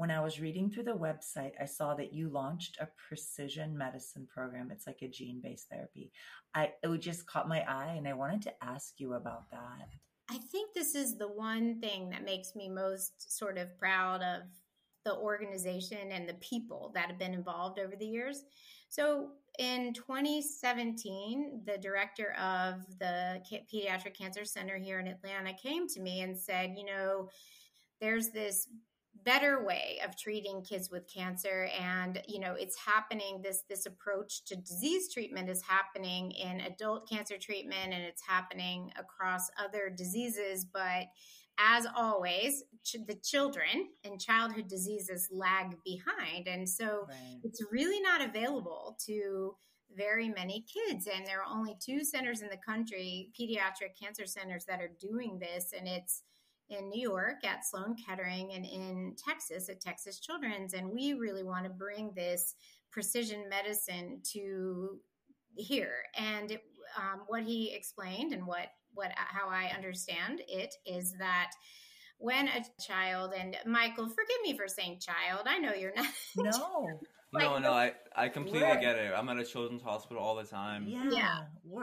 when 0.00 0.10
I 0.10 0.22
was 0.22 0.40
reading 0.40 0.70
through 0.70 0.84
the 0.84 0.96
website, 0.96 1.52
I 1.60 1.66
saw 1.66 1.92
that 1.96 2.14
you 2.14 2.30
launched 2.30 2.78
a 2.80 2.88
precision 3.06 3.76
medicine 3.76 4.26
program. 4.32 4.70
It's 4.70 4.86
like 4.86 5.02
a 5.02 5.08
gene 5.08 5.42
based 5.42 5.68
therapy. 5.68 6.10
I 6.54 6.72
it 6.82 6.98
just 7.02 7.26
caught 7.26 7.50
my 7.50 7.60
eye 7.68 7.96
and 7.98 8.08
I 8.08 8.14
wanted 8.14 8.40
to 8.42 8.64
ask 8.64 8.94
you 8.96 9.12
about 9.12 9.50
that. 9.50 9.90
I 10.30 10.38
think 10.38 10.72
this 10.72 10.94
is 10.94 11.18
the 11.18 11.28
one 11.28 11.82
thing 11.82 12.08
that 12.08 12.24
makes 12.24 12.56
me 12.56 12.66
most 12.66 13.36
sort 13.36 13.58
of 13.58 13.76
proud 13.78 14.22
of 14.22 14.44
the 15.04 15.16
organization 15.16 16.12
and 16.12 16.26
the 16.26 16.34
people 16.34 16.92
that 16.94 17.08
have 17.08 17.18
been 17.18 17.34
involved 17.34 17.78
over 17.78 17.94
the 17.94 18.06
years. 18.06 18.44
So 18.88 19.32
in 19.58 19.92
2017, 19.92 21.60
the 21.66 21.76
director 21.76 22.32
of 22.40 22.86
the 22.98 23.42
Pediatric 23.52 24.14
Cancer 24.16 24.46
Center 24.46 24.78
here 24.78 24.98
in 24.98 25.08
Atlanta 25.08 25.52
came 25.52 25.86
to 25.88 26.00
me 26.00 26.22
and 26.22 26.34
said, 26.34 26.72
you 26.78 26.86
know, 26.86 27.28
there's 28.00 28.30
this 28.30 28.66
better 29.24 29.64
way 29.64 30.00
of 30.06 30.16
treating 30.16 30.62
kids 30.62 30.90
with 30.90 31.12
cancer. 31.12 31.68
And 31.78 32.22
you 32.26 32.40
know 32.40 32.54
it's 32.54 32.76
happening 32.78 33.40
this 33.42 33.64
this 33.68 33.86
approach 33.86 34.44
to 34.46 34.56
disease 34.56 35.12
treatment 35.12 35.48
is 35.48 35.62
happening 35.62 36.30
in 36.32 36.60
adult 36.60 37.08
cancer 37.08 37.36
treatment 37.38 37.92
and 37.92 38.02
it's 38.02 38.22
happening 38.26 38.92
across 38.98 39.50
other 39.58 39.90
diseases. 39.90 40.64
But 40.64 41.06
as 41.58 41.86
always 41.94 42.64
ch- 42.84 42.96
the 43.06 43.18
children 43.22 43.88
and 44.04 44.20
childhood 44.20 44.68
diseases 44.68 45.28
lag 45.30 45.76
behind. 45.84 46.48
And 46.48 46.68
so 46.68 47.06
right. 47.08 47.40
it's 47.44 47.62
really 47.70 48.00
not 48.00 48.22
available 48.22 48.96
to 49.06 49.56
very 49.96 50.28
many 50.28 50.64
kids. 50.72 51.06
And 51.06 51.26
there 51.26 51.40
are 51.40 51.52
only 51.52 51.76
two 51.84 52.04
centers 52.04 52.42
in 52.42 52.48
the 52.48 52.56
country 52.56 53.30
pediatric 53.38 53.98
cancer 54.00 54.26
centers 54.26 54.64
that 54.66 54.80
are 54.80 54.92
doing 55.00 55.38
this. 55.38 55.72
And 55.76 55.86
it's 55.86 56.22
in 56.70 56.88
New 56.88 57.00
York 57.00 57.44
at 57.44 57.66
Sloan 57.66 57.96
Kettering 57.96 58.52
and 58.52 58.64
in 58.64 59.14
Texas 59.16 59.68
at 59.68 59.80
Texas 59.80 60.20
Children's. 60.20 60.74
And 60.74 60.90
we 60.90 61.14
really 61.14 61.42
want 61.42 61.64
to 61.64 61.70
bring 61.70 62.12
this 62.14 62.54
precision 62.90 63.48
medicine 63.48 64.20
to 64.32 64.98
here. 65.56 65.94
And 66.16 66.50
it, 66.52 66.62
um, 66.96 67.22
what 67.26 67.42
he 67.42 67.72
explained 67.74 68.32
and 68.32 68.46
what, 68.46 68.68
what, 68.94 69.10
how 69.14 69.48
I 69.48 69.72
understand 69.74 70.42
it 70.48 70.74
is 70.86 71.14
that 71.18 71.50
when 72.18 72.48
a 72.48 72.64
child 72.80 73.32
and 73.36 73.56
Michael, 73.66 74.08
forgive 74.08 74.42
me 74.42 74.56
for 74.56 74.68
saying 74.68 75.00
child. 75.00 75.46
I 75.46 75.58
know 75.58 75.72
you're 75.72 75.94
not. 75.94 76.06
No. 76.36 76.88
like, 77.32 77.44
no, 77.44 77.58
no, 77.58 77.72
I, 77.72 77.92
I 78.16 78.28
completely 78.28 78.76
get 78.80 78.96
it. 78.96 79.12
I'm 79.16 79.28
at 79.28 79.38
a 79.38 79.44
children's 79.44 79.82
hospital 79.82 80.20
all 80.20 80.34
the 80.34 80.44
time. 80.44 80.86
Yeah. 80.88 81.08
yeah. 81.10 81.38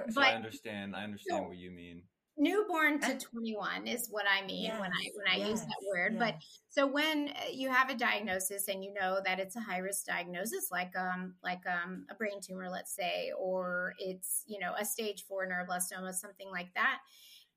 So 0.09 0.15
but, 0.15 0.23
I 0.25 0.33
understand. 0.33 0.95
I 0.95 1.05
understand 1.05 1.43
so, 1.43 1.47
what 1.47 1.57
you 1.57 1.71
mean 1.71 2.03
newborn 2.37 2.99
to 2.99 3.17
21 3.17 3.87
is 3.87 4.07
what 4.11 4.25
i 4.29 4.45
mean 4.45 4.65
yes, 4.65 4.79
when 4.79 4.91
i 4.91 5.09
when 5.15 5.27
i 5.27 5.37
yes, 5.37 5.49
use 5.49 5.61
that 5.61 5.77
word 5.91 6.13
yes. 6.13 6.19
but 6.19 6.35
so 6.69 6.85
when 6.85 7.29
uh, 7.29 7.49
you 7.51 7.69
have 7.69 7.89
a 7.89 7.95
diagnosis 7.95 8.67
and 8.67 8.83
you 8.83 8.93
know 8.93 9.19
that 9.25 9.39
it's 9.39 9.55
a 9.55 9.59
high 9.59 9.79
risk 9.79 10.05
diagnosis 10.05 10.69
like 10.71 10.91
um 10.95 11.33
like 11.43 11.61
um 11.67 12.05
a 12.11 12.15
brain 12.15 12.39
tumor 12.39 12.69
let's 12.69 12.95
say 12.95 13.31
or 13.37 13.93
it's 13.97 14.43
you 14.45 14.59
know 14.59 14.73
a 14.79 14.85
stage 14.85 15.25
4 15.27 15.47
neuroblastoma 15.47 16.13
something 16.13 16.49
like 16.51 16.71
that 16.75 16.99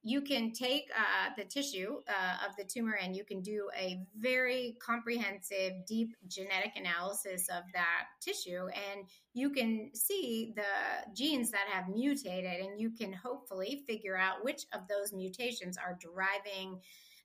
you 0.03 0.23
can 0.23 0.53
take 0.53 0.89
uh, 0.97 1.31
the 1.37 1.45
tissue 1.45 1.99
uh, 2.09 2.47
of 2.47 2.57
the 2.57 2.65
tumor 2.65 2.97
and 3.03 3.15
you 3.15 3.23
can 3.23 3.43
do 3.43 3.69
a 3.79 4.01
very 4.19 4.77
comprehensive, 4.81 5.73
deep 5.87 6.17
genetic 6.27 6.73
analysis 6.77 7.49
of 7.49 7.65
that 7.75 8.07
tissue. 8.21 8.69
And 8.69 9.07
you 9.35 9.51
can 9.51 9.91
see 9.93 10.55
the 10.57 11.13
genes 11.15 11.51
that 11.51 11.67
have 11.71 11.89
mutated, 11.89 12.65
and 12.65 12.81
you 12.81 12.91
can 12.91 13.13
hopefully 13.13 13.85
figure 13.87 14.17
out 14.17 14.43
which 14.43 14.63
of 14.73 14.89
those 14.89 15.13
mutations 15.13 15.77
are 15.77 15.99
driving 16.01 16.81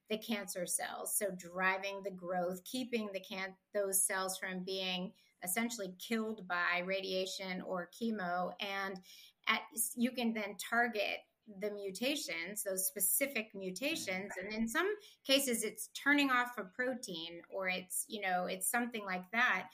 the 0.10 0.18
cancer 0.18 0.66
cells. 0.66 1.18
So, 1.18 1.28
driving 1.38 2.02
the 2.04 2.12
growth, 2.12 2.62
keeping 2.64 3.10
the 3.14 3.22
can- 3.22 3.56
those 3.74 4.06
cells 4.06 4.38
from 4.38 4.64
being 4.64 5.14
essentially 5.44 5.94
killed 5.98 6.48
by 6.48 6.84
radiation 6.86 7.62
or 7.62 7.90
chemo. 7.90 8.52
And 8.60 9.00
at, 9.48 9.62
you 9.96 10.12
can 10.12 10.34
then 10.34 10.58
target 10.58 11.20
the 11.60 11.72
mutations, 11.72 12.64
those 12.64 12.88
specific 12.88 13.52
mutations. 13.54 14.32
And 14.42 14.54
in 14.54 14.68
some 14.68 14.88
cases, 15.26 15.64
it's 15.64 15.90
turning 15.94 16.32
off 16.32 16.58
a 16.58 16.64
protein 16.64 17.42
or 17.54 17.68
it's, 17.70 18.06
you 18.08 18.22
know, 18.22 18.46
it's 18.46 18.70
something 18.70 19.06
like 19.06 19.30
that. 19.32 19.68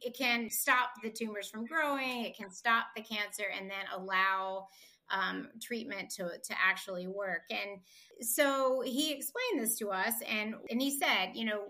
It 0.00 0.16
can 0.16 0.48
stop 0.50 0.90
the 1.02 1.10
tumors 1.10 1.48
from 1.48 1.66
growing, 1.66 2.24
it 2.24 2.36
can 2.36 2.50
stop 2.50 2.86
the 2.94 3.02
cancer, 3.02 3.44
and 3.58 3.68
then 3.68 3.84
allow 3.92 4.68
um, 5.10 5.48
treatment 5.60 6.10
to, 6.10 6.24
to 6.44 6.54
actually 6.64 7.08
work. 7.08 7.42
And 7.50 7.80
so 8.20 8.82
he 8.84 9.12
explained 9.12 9.60
this 9.60 9.76
to 9.78 9.90
us, 9.90 10.14
and, 10.24 10.54
and 10.70 10.80
he 10.80 10.96
said, 10.96 11.30
you 11.34 11.46
know, 11.46 11.62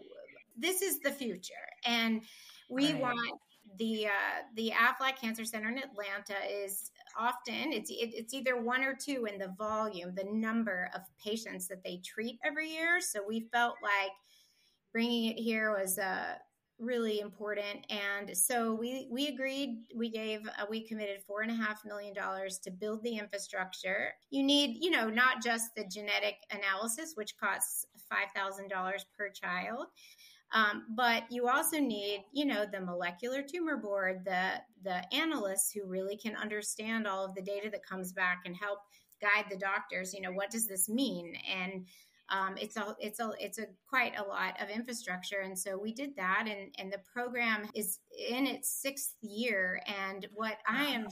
this 0.58 0.82
is 0.82 1.00
the 1.00 1.12
future. 1.12 1.54
And 1.86 2.22
we 2.68 2.92
right. 2.92 3.00
want 3.00 3.40
the 3.78 4.06
uh, 4.06 4.42
the 4.54 4.72
Aflac 4.72 5.20
Cancer 5.20 5.44
Center 5.44 5.68
in 5.68 5.78
Atlanta 5.78 6.34
is 6.64 6.90
often 7.18 7.72
it's 7.72 7.90
it, 7.90 8.10
it's 8.14 8.34
either 8.34 8.60
one 8.60 8.82
or 8.82 8.94
two 8.94 9.26
in 9.30 9.38
the 9.38 9.54
volume, 9.58 10.14
the 10.14 10.28
number 10.30 10.90
of 10.94 11.02
patients 11.22 11.68
that 11.68 11.82
they 11.84 12.00
treat 12.04 12.38
every 12.44 12.70
year. 12.70 13.00
So 13.00 13.20
we 13.26 13.48
felt 13.52 13.74
like 13.82 14.12
bringing 14.92 15.32
it 15.32 15.38
here 15.38 15.76
was 15.78 15.98
uh, 15.98 16.34
really 16.78 17.20
important, 17.20 17.86
and 17.90 18.36
so 18.36 18.74
we 18.74 19.08
we 19.10 19.28
agreed. 19.28 19.84
We 19.94 20.10
gave 20.10 20.46
uh, 20.46 20.66
we 20.70 20.86
committed 20.86 21.22
four 21.26 21.42
and 21.42 21.50
a 21.50 21.54
half 21.54 21.84
million 21.84 22.14
dollars 22.14 22.58
to 22.60 22.70
build 22.70 23.02
the 23.02 23.16
infrastructure. 23.18 24.12
You 24.30 24.42
need 24.42 24.78
you 24.80 24.90
know 24.90 25.10
not 25.10 25.42
just 25.42 25.74
the 25.76 25.84
genetic 25.84 26.36
analysis, 26.50 27.12
which 27.16 27.36
costs 27.36 27.86
five 28.08 28.28
thousand 28.34 28.68
dollars 28.68 29.06
per 29.16 29.28
child 29.30 29.86
um, 30.52 30.84
but 30.94 31.24
you 31.30 31.48
also 31.48 31.78
need, 31.78 32.24
you 32.32 32.46
know, 32.46 32.64
the 32.64 32.80
molecular 32.80 33.42
tumor 33.42 33.76
board, 33.76 34.24
the 34.24 34.52
the 34.82 35.14
analysts 35.14 35.72
who 35.72 35.86
really 35.86 36.16
can 36.16 36.36
understand 36.36 37.06
all 37.06 37.24
of 37.24 37.34
the 37.34 37.42
data 37.42 37.68
that 37.70 37.84
comes 37.84 38.12
back 38.12 38.42
and 38.46 38.56
help 38.56 38.78
guide 39.20 39.46
the 39.50 39.58
doctors. 39.58 40.14
You 40.14 40.22
know, 40.22 40.32
what 40.32 40.50
does 40.50 40.66
this 40.66 40.88
mean? 40.88 41.34
And 41.52 41.86
um, 42.30 42.56
it's 42.56 42.76
a 42.76 42.94
it's 42.98 43.20
a 43.20 43.32
it's 43.38 43.58
a 43.58 43.66
quite 43.88 44.18
a 44.18 44.22
lot 44.22 44.60
of 44.60 44.70
infrastructure, 44.70 45.40
and 45.40 45.58
so 45.58 45.78
we 45.78 45.92
did 45.92 46.16
that, 46.16 46.46
and 46.48 46.74
and 46.78 46.92
the 46.92 47.00
program 47.12 47.68
is 47.74 47.98
in 48.30 48.46
its 48.46 48.70
sixth 48.70 49.14
year. 49.20 49.82
And 49.86 50.26
what 50.34 50.56
I 50.66 50.86
am 50.86 51.08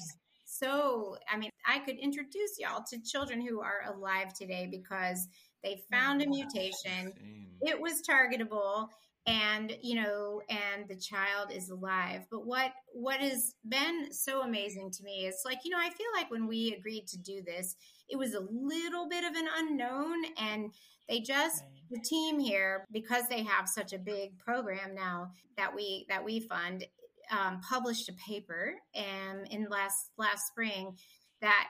so, 0.47 1.17
I 1.31 1.37
mean, 1.37 1.51
I 1.67 1.81
could 1.81 1.97
introduce 1.97 2.59
y'all 2.59 2.85
to 2.91 3.03
children 3.03 3.47
who 3.47 3.61
are 3.61 3.83
alive 3.93 4.33
today 4.33 4.69
because 4.71 5.27
they 5.63 5.83
found 5.91 6.23
a 6.23 6.29
mutation. 6.29 7.13
It 7.61 7.81
was 7.81 8.03
targetable 8.09 8.89
and 9.27 9.77
you 9.83 9.97
know 9.97 10.41
and 10.49 10.89
the 10.89 10.97
child 10.97 11.51
is 11.53 11.71
alive. 11.71 12.27
But 12.31 12.47
what 12.47 12.73
what 12.93 13.21
has 13.21 13.55
been 13.69 14.13
so 14.13 14.43
amazing 14.43 14.91
to 14.91 15.03
me 15.03 15.27
is 15.27 15.43
like 15.45 15.59
you 15.65 15.71
know 15.71 15.79
i 15.79 15.91
feel 15.91 16.07
like 16.15 16.31
when 16.31 16.47
we 16.47 16.75
agreed 16.77 17.07
to 17.07 17.19
do 17.19 17.43
this 17.43 17.77
it 18.09 18.17
was 18.17 18.35
a 18.35 18.47
little 18.51 19.09
bit 19.09 19.25
of 19.25 19.35
an 19.35 19.47
unknown 19.59 20.25
and 20.39 20.73
they 21.09 21.21
just 21.21 21.63
the 21.91 22.01
team 22.01 22.39
here 22.39 22.85
because 22.91 23.25
they 23.29 23.43
have 23.43 23.69
such 23.69 23.93
a 23.93 23.99
big 23.99 24.39
program 24.39 24.95
now 24.95 25.31
that 25.57 25.75
we 25.75 26.07
that 26.09 26.25
we 26.25 26.41
fund 26.41 26.87
um, 27.31 27.61
published 27.61 28.09
a 28.09 28.13
paper 28.15 28.75
um, 28.97 29.45
in 29.51 29.69
last 29.69 30.11
last 30.17 30.47
spring 30.47 30.97
that 31.41 31.69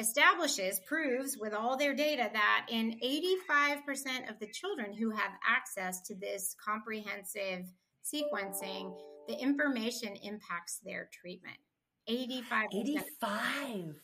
establishes 0.00 0.80
proves 0.86 1.36
with 1.38 1.52
all 1.52 1.76
their 1.76 1.94
data 1.94 2.28
that 2.32 2.66
in 2.70 2.98
85% 3.04 4.30
of 4.30 4.38
the 4.40 4.48
children 4.48 4.92
who 4.92 5.10
have 5.10 5.32
access 5.46 6.00
to 6.02 6.14
this 6.14 6.56
comprehensive 6.64 7.66
sequencing 8.04 8.96
the 9.28 9.34
information 9.34 10.16
impacts 10.22 10.80
their 10.84 11.08
treatment. 11.12 11.58
85 12.08 12.66
85 12.72 13.94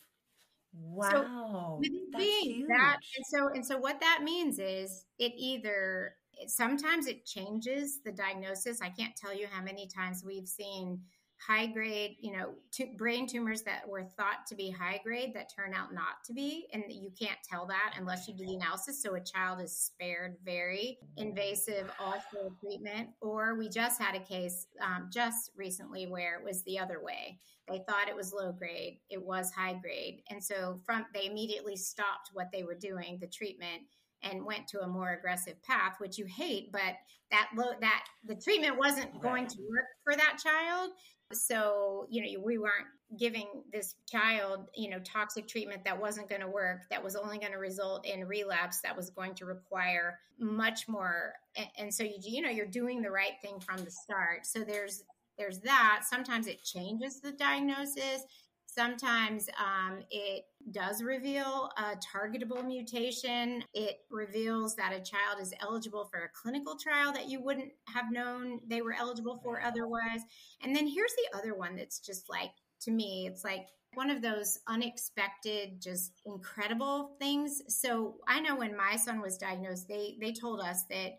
wow 0.75 1.09
so 1.11 1.81
That's 2.13 2.25
huge. 2.25 2.69
that 2.69 2.99
and 3.17 3.25
so 3.27 3.49
and 3.49 3.67
so 3.67 3.79
what 3.79 3.99
that 4.01 4.21
means 4.23 4.59
is 4.59 5.07
it 5.19 5.33
either 5.37 6.15
sometimes 6.47 7.07
it 7.07 7.25
changes 7.25 8.01
the 8.05 8.13
diagnosis. 8.13 8.81
I 8.83 8.91
can't 8.91 9.17
tell 9.17 9.35
you 9.35 9.47
how 9.51 9.63
many 9.63 9.89
times 9.89 10.23
we've 10.25 10.49
seen 10.49 11.01
high 11.39 11.67
grade, 11.67 12.17
you 12.21 12.33
know, 12.33 12.55
t- 12.73 12.95
brain 12.97 13.27
tumors 13.27 13.63
that 13.63 13.89
were 13.89 14.05
thought 14.05 14.47
to 14.49 14.55
be 14.55 14.71
high 14.71 15.01
grade 15.05 15.35
that 15.35 15.51
turn 15.55 15.75
out 15.75 15.93
not 15.93 16.25
to 16.25 16.33
be. 16.33 16.67
And 16.73 16.85
you 16.89 17.11
can't 17.19 17.39
tell 17.49 17.67
that 17.67 17.95
unless 17.99 18.27
you 18.27 18.35
do 18.35 18.47
the 18.47 18.55
analysis. 18.55 19.03
So 19.03 19.15
a 19.15 19.21
child 19.21 19.61
is 19.61 19.77
spared 19.77 20.37
very 20.45 20.99
invasive 21.17 21.91
off 22.01 22.27
treatment. 22.61 23.11
Or 23.21 23.57
we 23.57 23.69
just 23.69 24.01
had 24.01 24.15
a 24.15 24.21
case 24.21 24.67
um, 24.81 25.11
just 25.13 25.51
recently 25.57 26.07
where 26.07 26.39
it 26.39 26.45
was 26.45 26.63
the 26.63 26.79
other 26.79 27.03
way. 27.03 27.39
They 27.69 27.83
thought 27.89 28.09
it 28.09 28.17
was 28.17 28.33
low 28.33 28.53
grade, 28.53 28.99
it 29.11 29.23
was 29.23 29.51
high 29.51 29.75
grade. 29.75 30.23
And 30.31 30.43
so 30.43 30.81
from 30.85 31.05
they 31.13 31.27
immediately 31.27 31.77
stopped 31.77 32.31
what 32.33 32.51
they 32.53 32.63
were 32.63 32.77
doing, 32.77 33.19
the 33.21 33.27
treatment 33.27 33.83
and 34.23 34.45
went 34.45 34.67
to 34.69 34.81
a 34.81 34.87
more 34.87 35.13
aggressive 35.13 35.61
path 35.63 35.95
which 35.99 36.19
you 36.19 36.27
hate 36.27 36.71
but 36.73 36.95
that 37.31 37.49
low 37.57 37.73
that 37.81 38.05
the 38.25 38.35
treatment 38.35 38.79
wasn't 38.79 39.21
going 39.21 39.47
to 39.47 39.59
work 39.69 39.87
for 40.05 40.15
that 40.15 40.39
child 40.43 40.91
so, 41.33 42.07
you 42.09 42.23
know, 42.23 42.43
we 42.45 42.59
weren't 42.59 42.87
giving 43.19 43.47
this 43.73 43.95
child, 44.09 44.69
you 44.75 44.91
know, 44.91 44.99
toxic 45.01 45.49
treatment 45.49 45.85
that 45.85 46.01
wasn't 46.01 46.29
going 46.29 46.41
to 46.41 46.49
work, 46.49 46.83
that 46.91 47.03
was 47.03 47.17
only 47.17 47.39
going 47.39 47.53
to 47.53 47.59
result 47.59 48.07
in 48.07 48.27
relapse, 48.27 48.81
that 48.83 48.97
was 48.97 49.11
going 49.11 49.35
to 49.35 49.45
require 49.45 50.19
much 50.39 50.89
more. 50.89 51.33
And, 51.79 51.93
so, 51.93 52.05
you, 52.05 52.19
you 52.21 52.43
know, 52.43 52.51
you're 52.51 52.67
doing 52.67 53.03
the 53.03 53.11
right 53.11 53.35
thing 53.43 53.59
from 53.61 53.85
the 53.85 53.91
start. 53.91 54.47
So 54.47 54.61
there's 54.65 55.03
there's 55.39 55.61
that. 55.61 56.03
Sometimes 56.09 56.47
it 56.47 56.65
changes 56.65 57.21
the 57.21 57.33
diagnosis. 57.33 58.25
Sometimes 58.67 59.49
um, 59.59 59.99
it 60.11 60.45
does 60.71 61.03
reveal 61.03 61.71
a 61.77 61.97
targetable 61.97 62.65
mutation. 62.65 63.63
It 63.75 63.99
reveals 64.11 64.75
that 64.77 64.93
a 64.93 65.01
child 65.01 65.41
is 65.41 65.55
eligible 65.61 66.09
for 66.11 66.25
a 66.25 66.29
clinical 66.43 66.77
trial 66.77 67.13
that 67.13 67.29
you 67.29 67.43
wouldn't 67.43 67.73
have 67.89 68.11
known 68.11 68.61
they 68.67 68.83
were 68.83 68.95
eligible 68.95 69.41
for 69.43 69.61
otherwise. 69.61 70.23
And 70.63 70.75
then 70.75 70.87
here's 70.87 71.15
the 71.15 71.39
other 71.39 71.55
one 71.55 71.77
that's 71.77 72.01
just 72.01 72.29
like, 72.29 72.51
to 72.83 72.91
me, 72.91 73.29
it's 73.31 73.45
like 73.45 73.67
one 73.95 74.11
of 74.11 74.21
those 74.21 74.59
unexpected, 74.69 75.81
just 75.81 76.21
incredible 76.27 77.17
things. 77.19 77.63
So 77.69 78.17
I 78.29 78.41
know 78.41 78.57
when 78.57 78.77
my 78.77 78.97
son 78.97 79.23
was 79.23 79.39
diagnosed, 79.39 79.89
they 79.89 80.17
they 80.21 80.33
told 80.33 80.61
us 80.61 80.85
that, 80.91 81.13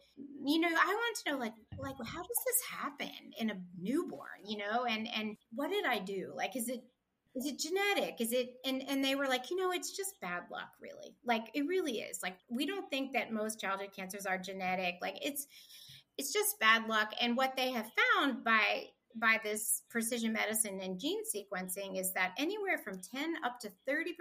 you 0.46 0.60
know, 0.60 0.68
I 0.68 0.86
want 0.86 1.18
to 1.26 1.32
know 1.32 1.38
like 1.40 1.54
like 1.80 1.96
how 2.06 2.22
does 2.22 2.42
this 2.46 2.62
happen 2.80 3.32
in 3.40 3.50
a 3.50 3.60
newborn, 3.80 4.46
you 4.46 4.60
know, 4.60 4.86
and 4.86 5.08
and 5.14 5.38
what 5.54 5.72
did 5.72 5.86
I 5.86 6.00
do? 6.00 6.34
Like, 6.36 6.56
is 6.56 6.70
it 6.70 6.84
is 7.36 7.46
it 7.46 7.60
genetic? 7.60 8.20
Is 8.20 8.32
it 8.32 8.56
and 8.66 8.84
and 8.88 9.04
they 9.04 9.16
were 9.16 9.28
like 9.28 9.50
you 9.50 9.58
know 9.58 9.72
it's 9.72 9.96
just 9.96 10.20
bad 10.22 10.44
luck 10.52 10.70
really. 10.82 11.16
Like 11.26 11.50
it 11.54 11.68
really 11.68 12.00
is. 12.00 12.20
Like 12.24 12.38
we 12.50 12.66
don't 12.66 12.90
think 12.90 13.14
that 13.14 13.32
most 13.32 13.60
childhood 13.60 13.90
cancers 13.96 14.26
are 14.26 14.38
genetic. 14.38 14.96
Like 15.02 15.18
it's 15.22 15.48
it's 16.18 16.34
just 16.34 16.60
bad 16.60 16.88
luck. 16.88 17.14
And 17.22 17.38
what 17.38 17.56
they 17.56 17.72
have 17.72 17.92
found 18.16 18.44
by 18.44 18.86
by 19.16 19.40
this 19.44 19.84
precision 19.90 20.32
medicine 20.32 20.80
and 20.82 21.00
gene 21.00 21.24
sequencing 21.24 22.00
is 22.00 22.14
that 22.14 22.34
anywhere 22.38 22.78
from 22.78 23.00
10 23.00 23.36
up 23.44 23.60
to 23.60 23.72
30% 23.90 24.12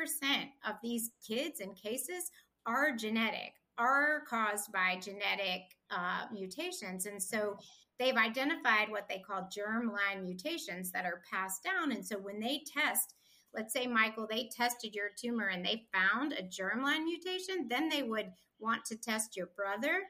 of 0.67 0.77
these 0.83 1.11
kids 1.27 1.61
and 1.61 1.77
cases 1.77 2.31
are 2.67 2.93
genetic 2.93 3.53
are 3.79 4.23
caused 4.29 4.73
by 4.73 4.99
genetic 5.03 5.63
uh, 5.91 6.25
mutations. 6.33 7.07
And 7.07 7.23
so 7.23 7.59
they've 7.99 8.17
identified 8.17 8.91
what 8.91 9.09
they 9.09 9.19
call 9.19 9.49
germline 9.57 10.23
mutations 10.23 10.91
that 10.93 11.07
are 11.07 11.23
passed 11.31 11.63
down. 11.63 11.93
And 11.93 12.07
so 12.07 12.17
when 12.19 12.41
they 12.41 12.63
test, 12.67 13.15
let's 13.55 13.73
say, 13.73 13.87
Michael, 13.87 14.27
they 14.31 14.51
tested 14.55 14.95
your 14.95 15.11
tumor 15.19 15.49
and 15.49 15.65
they 15.65 15.87
found 15.93 16.33
a 16.33 16.43
germline 16.43 17.05
mutation, 17.05 17.69
then 17.69 17.89
they 17.89 18.03
would 18.03 18.31
want 18.59 18.85
to 18.87 18.97
test 18.97 19.37
your 19.37 19.51
brother 19.57 20.03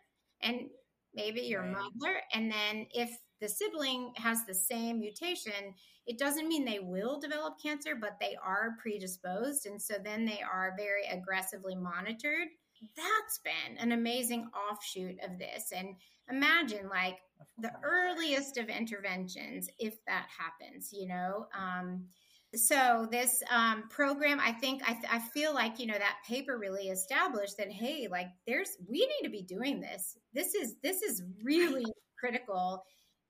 and 0.42 0.68
maybe 1.14 1.42
your 1.42 1.62
right. 1.62 1.72
mother. 1.72 2.20
And 2.32 2.50
then 2.50 2.86
if 2.92 3.10
the 3.40 3.48
sibling 3.48 4.12
has 4.16 4.44
the 4.44 4.54
same 4.54 4.98
mutation, 4.98 5.74
it 6.06 6.18
doesn't 6.18 6.48
mean 6.48 6.64
they 6.64 6.78
will 6.78 7.18
develop 7.18 7.54
cancer, 7.60 7.94
but 8.00 8.16
they 8.20 8.36
are 8.42 8.76
predisposed. 8.80 9.66
And 9.66 9.80
so 9.80 9.94
then 10.02 10.24
they 10.24 10.40
are 10.40 10.74
very 10.78 11.04
aggressively 11.10 11.74
monitored. 11.74 12.48
That's 12.96 13.38
been 13.38 13.78
an 13.78 13.92
amazing 13.92 14.48
offshoot 14.70 15.16
of 15.24 15.38
this. 15.38 15.72
And 15.74 15.96
imagine 16.30 16.88
like 16.88 17.18
the 17.58 17.72
earliest 17.82 18.56
of 18.56 18.68
interventions 18.68 19.68
if 19.78 19.94
that 20.06 20.26
happens 20.38 20.90
you 20.92 21.06
know? 21.06 21.46
Um, 21.56 22.06
so 22.54 23.06
this 23.10 23.42
um, 23.50 23.88
program 23.88 24.40
i 24.40 24.52
think 24.52 24.82
I, 24.84 24.92
th- 24.92 25.12
I 25.12 25.18
feel 25.18 25.52
like 25.52 25.78
you 25.78 25.86
know 25.86 25.98
that 25.98 26.18
paper 26.26 26.58
really 26.58 26.88
established 26.88 27.58
that 27.58 27.70
hey 27.70 28.08
like 28.10 28.28
there's 28.46 28.70
we 28.88 29.00
need 29.00 29.24
to 29.24 29.30
be 29.30 29.42
doing 29.42 29.80
this. 29.80 30.16
This 30.32 30.54
is 30.54 30.76
this 30.82 31.02
is 31.02 31.22
really 31.42 31.84
critical 32.18 32.84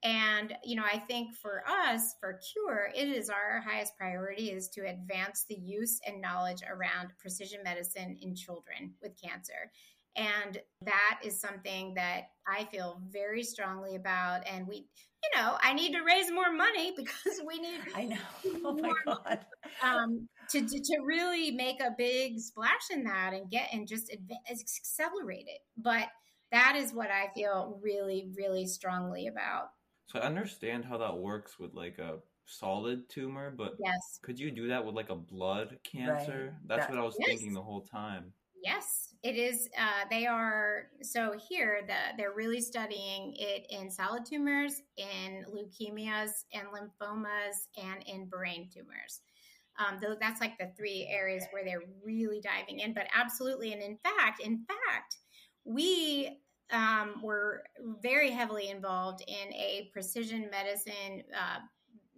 and 0.06 0.54
you 0.62 0.76
know 0.76 0.84
i 0.84 0.98
think 0.98 1.34
for 1.34 1.64
us 1.68 2.14
for 2.20 2.38
cure 2.52 2.90
it 2.94 3.08
is 3.08 3.28
our 3.28 3.60
highest 3.60 3.96
priority 3.98 4.50
is 4.50 4.68
to 4.68 4.82
advance 4.88 5.44
the 5.48 5.56
use 5.56 5.98
and 6.06 6.22
knowledge 6.22 6.62
around 6.70 7.10
precision 7.18 7.58
medicine 7.64 8.16
in 8.22 8.34
children 8.34 8.94
with 9.02 9.12
cancer 9.20 9.70
and 10.16 10.58
that 10.82 11.20
is 11.22 11.38
something 11.38 11.94
that 11.94 12.28
I 12.48 12.64
feel 12.64 13.02
very 13.10 13.42
strongly 13.42 13.96
about. 13.96 14.46
And 14.50 14.66
we, 14.66 14.76
you 14.76 15.40
know, 15.40 15.58
I 15.60 15.74
need 15.74 15.92
to 15.92 16.00
raise 16.02 16.30
more 16.30 16.52
money 16.52 16.92
because 16.96 17.40
we 17.46 17.58
need. 17.58 17.80
I 17.94 18.04
know. 18.04 18.16
Oh 18.64 18.74
my 18.74 18.92
God. 19.04 19.38
Um, 19.82 20.28
to, 20.50 20.60
to, 20.60 20.80
to 20.80 20.98
really 21.04 21.50
make 21.50 21.80
a 21.80 21.94
big 21.96 22.40
splash 22.40 22.90
in 22.90 23.04
that 23.04 23.32
and 23.34 23.50
get 23.50 23.68
and 23.72 23.86
just 23.86 24.10
accelerate 24.50 25.46
it. 25.46 25.60
But 25.76 26.08
that 26.50 26.76
is 26.76 26.92
what 26.92 27.10
I 27.10 27.28
feel 27.34 27.78
really, 27.82 28.30
really 28.36 28.66
strongly 28.66 29.26
about. 29.26 29.68
So 30.06 30.20
I 30.20 30.22
understand 30.22 30.84
how 30.84 30.98
that 30.98 31.16
works 31.16 31.58
with 31.58 31.74
like 31.74 31.98
a 31.98 32.18
solid 32.46 33.08
tumor, 33.08 33.50
but 33.50 33.74
yes, 33.78 34.18
could 34.22 34.38
you 34.38 34.50
do 34.50 34.68
that 34.68 34.84
with 34.84 34.94
like 34.94 35.10
a 35.10 35.16
blood 35.16 35.78
cancer? 35.82 36.52
Right. 36.52 36.68
That's 36.68 36.86
that, 36.86 36.94
what 36.94 37.00
I 37.00 37.04
was 37.04 37.16
yes. 37.18 37.28
thinking 37.28 37.52
the 37.52 37.62
whole 37.62 37.80
time. 37.80 38.32
Yes, 38.62 39.14
it 39.22 39.36
is. 39.36 39.68
Uh, 39.78 40.04
they 40.10 40.26
are 40.26 40.88
so 41.02 41.34
here. 41.48 41.82
The, 41.86 42.16
they're 42.16 42.32
really 42.34 42.60
studying 42.60 43.34
it 43.36 43.66
in 43.70 43.90
solid 43.90 44.24
tumors, 44.24 44.82
in 44.96 45.44
leukemias, 45.52 46.44
and 46.52 46.66
lymphomas, 46.68 47.66
and 47.76 48.02
in 48.06 48.26
brain 48.26 48.68
tumors. 48.72 49.20
Um, 49.78 49.98
though 50.00 50.16
that's 50.18 50.40
like 50.40 50.56
the 50.58 50.70
three 50.76 51.06
areas 51.10 51.44
where 51.50 51.64
they're 51.64 51.82
really 52.02 52.40
diving 52.40 52.80
in. 52.80 52.94
But 52.94 53.08
absolutely, 53.14 53.72
and 53.72 53.82
in 53.82 53.98
fact, 53.98 54.40
in 54.40 54.64
fact, 54.66 55.18
we 55.64 56.38
um, 56.70 57.20
were 57.22 57.62
very 58.02 58.30
heavily 58.30 58.70
involved 58.70 59.22
in 59.26 59.52
a 59.52 59.88
precision 59.92 60.48
medicine 60.50 61.22
uh, 61.34 61.58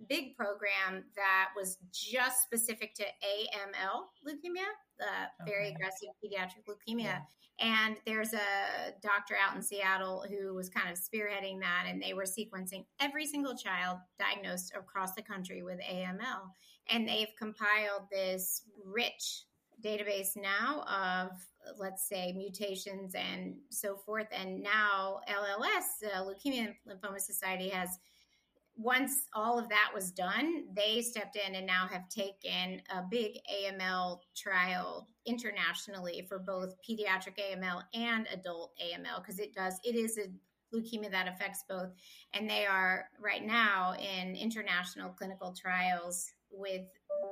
big 0.09 0.37
program 0.37 1.05
that 1.17 1.49
was 1.57 1.79
just 1.93 2.43
specific 2.43 2.95
to 2.95 3.03
AML 3.03 4.07
leukemia, 4.27 4.69
the 4.99 5.05
okay. 5.43 5.51
very 5.51 5.69
aggressive 5.69 6.09
pediatric 6.25 6.65
leukemia. 6.69 7.05
Yeah. 7.05 7.21
And 7.61 7.97
there's 8.07 8.35
a 8.35 8.93
doctor 9.03 9.35
out 9.35 9.57
in 9.57 9.63
Seattle 9.63 10.25
who 10.29 10.55
was 10.55 10.69
kind 10.69 10.89
of 10.91 10.97
spearheading 10.97 11.59
that, 11.61 11.87
and 11.89 12.01
they 12.01 12.15
were 12.15 12.23
sequencing 12.23 12.87
every 13.01 13.27
single 13.27 13.57
child 13.57 13.99
diagnosed 14.19 14.73
across 14.77 15.15
the 15.15 15.23
country 15.23 15.63
with 15.65 15.81
AML. 15.81 16.53
And 16.89 17.07
they've 17.07 17.35
compiled 17.37 18.03
this 18.13 18.63
rich 18.85 19.45
database 19.85 20.37
now 20.37 20.83
of 20.83 21.31
let's 21.77 22.09
say 22.09 22.33
mutations 22.33 23.15
and 23.15 23.57
so 23.71 23.97
forth 23.97 24.27
and 24.33 24.63
now 24.63 25.21
lls 25.29 26.15
uh, 26.15 26.23
leukemia 26.23 26.67
and 26.67 26.75
lymphoma 26.89 27.21
society 27.21 27.69
has 27.69 27.99
once 28.79 29.27
all 29.35 29.59
of 29.59 29.69
that 29.69 29.91
was 29.93 30.13
done, 30.13 30.63
they 30.73 31.03
stepped 31.03 31.37
in 31.37 31.57
and 31.57 31.67
now 31.67 31.89
have 31.91 32.09
taken 32.09 32.81
a 32.91 33.03
big 33.11 33.33
AML 33.53 34.21
trial 34.37 35.09
internationally 35.27 36.25
for 36.29 36.39
both 36.39 36.77
pediatric 36.89 37.35
AML 37.39 37.83
and 37.93 38.29
adult 38.33 38.73
AML 38.81 39.21
because 39.21 39.41
it 39.41 39.53
does, 39.53 39.81
it 39.83 39.97
is 39.97 40.17
a 40.17 40.29
leukemia 40.75 41.11
that 41.11 41.27
affects 41.27 41.65
both. 41.69 41.89
And 42.33 42.49
they 42.49 42.67
are 42.67 43.09
right 43.21 43.45
now 43.45 43.95
in 43.95 44.37
international 44.37 45.11
clinical 45.11 45.53
trials 45.53 46.31
with 46.51 46.83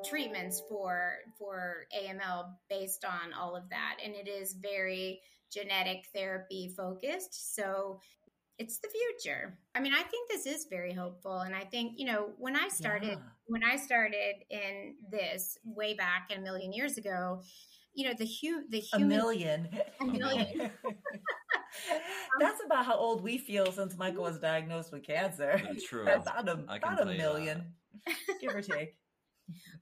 treatments 0.04 0.62
for 0.68 1.14
for 1.38 1.86
AML 1.96 2.50
based 2.68 3.04
on 3.04 3.32
all 3.32 3.56
of 3.56 3.68
that 3.70 3.98
and 4.04 4.14
it 4.14 4.28
is 4.28 4.54
very 4.60 5.20
genetic 5.52 6.04
therapy 6.14 6.72
focused 6.76 7.54
so 7.54 8.00
it's 8.58 8.78
the 8.78 8.88
future. 8.88 9.58
I 9.74 9.80
mean, 9.80 9.92
I 9.92 10.02
think 10.02 10.30
this 10.30 10.46
is 10.46 10.66
very 10.70 10.92
hopeful. 10.92 11.40
And 11.40 11.54
I 11.54 11.64
think, 11.64 11.94
you 11.96 12.06
know, 12.06 12.30
when 12.38 12.56
I 12.56 12.68
started, 12.68 13.10
yeah. 13.10 13.16
when 13.46 13.62
I 13.62 13.76
started 13.76 14.36
in 14.50 14.94
this 15.10 15.58
way 15.64 15.94
back 15.94 16.30
a 16.34 16.40
million 16.40 16.72
years 16.72 16.96
ago, 16.96 17.42
you 17.94 18.06
know, 18.06 18.14
the, 18.16 18.26
hu- 18.26 18.68
the 18.68 18.80
human. 18.80 19.12
A 19.16 19.16
million. 19.16 19.68
A 20.00 20.04
million. 20.06 20.70
That's 22.40 22.62
about 22.64 22.86
how 22.86 22.96
old 22.96 23.22
we 23.22 23.38
feel 23.38 23.72
since 23.72 23.96
Michael 23.96 24.22
was 24.22 24.38
diagnosed 24.38 24.92
with 24.92 25.04
cancer. 25.06 25.60
That's 25.62 25.86
true. 25.86 26.02
about 26.08 26.48
a, 26.48 26.52
about 26.68 27.02
a 27.02 27.06
million, 27.06 27.72
give 28.40 28.54
or 28.54 28.62
take. 28.62 28.96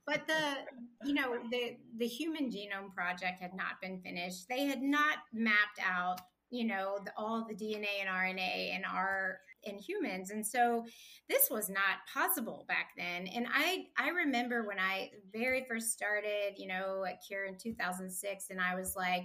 But 0.05 0.27
the, 0.27 1.07
you 1.07 1.13
know, 1.13 1.37
the 1.51 1.77
the 1.97 2.07
Human 2.07 2.49
Genome 2.49 2.93
Project 2.93 3.41
had 3.41 3.55
not 3.55 3.81
been 3.81 3.99
finished. 4.01 4.47
They 4.49 4.65
had 4.65 4.81
not 4.81 5.17
mapped 5.33 5.79
out 5.83 6.21
you 6.51 6.63
know 6.63 6.99
the, 7.03 7.11
all 7.17 7.43
the 7.47 7.55
dna 7.55 7.87
and 8.01 8.07
rna 8.07 8.75
in 8.75 8.85
our 8.85 9.39
in 9.63 9.79
humans. 9.79 10.29
And 10.29 10.45
so 10.45 10.85
this 11.27 11.49
was 11.49 11.69
not 11.69 12.05
possible 12.13 12.65
back 12.67 12.89
then. 12.97 13.27
And 13.27 13.47
i 13.51 13.85
i 13.97 14.09
remember 14.09 14.65
when 14.67 14.79
i 14.79 15.09
very 15.33 15.65
first 15.67 15.91
started 15.91 16.53
you 16.57 16.67
know 16.67 17.03
at 17.03 17.19
cure 17.27 17.45
in 17.45 17.57
2006 17.57 18.45
and 18.51 18.61
i 18.61 18.75
was 18.75 18.95
like 18.95 19.23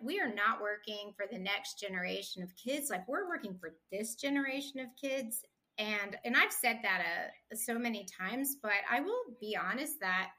we 0.00 0.20
are 0.20 0.32
not 0.32 0.60
working 0.60 1.12
for 1.16 1.26
the 1.30 1.38
next 1.38 1.78
generation 1.78 2.42
of 2.42 2.50
kids. 2.56 2.90
Like 2.90 3.06
we're 3.08 3.28
working 3.28 3.56
for 3.58 3.70
this 3.92 4.16
generation 4.16 4.80
of 4.80 4.88
kids 5.00 5.44
and 5.78 6.16
and 6.24 6.36
i've 6.36 6.52
said 6.52 6.78
that 6.82 7.00
uh, 7.00 7.56
so 7.56 7.78
many 7.78 8.06
times 8.20 8.56
but 8.62 8.72
i 8.90 9.00
will 9.00 9.22
be 9.40 9.56
honest 9.56 9.98
that 10.00 10.30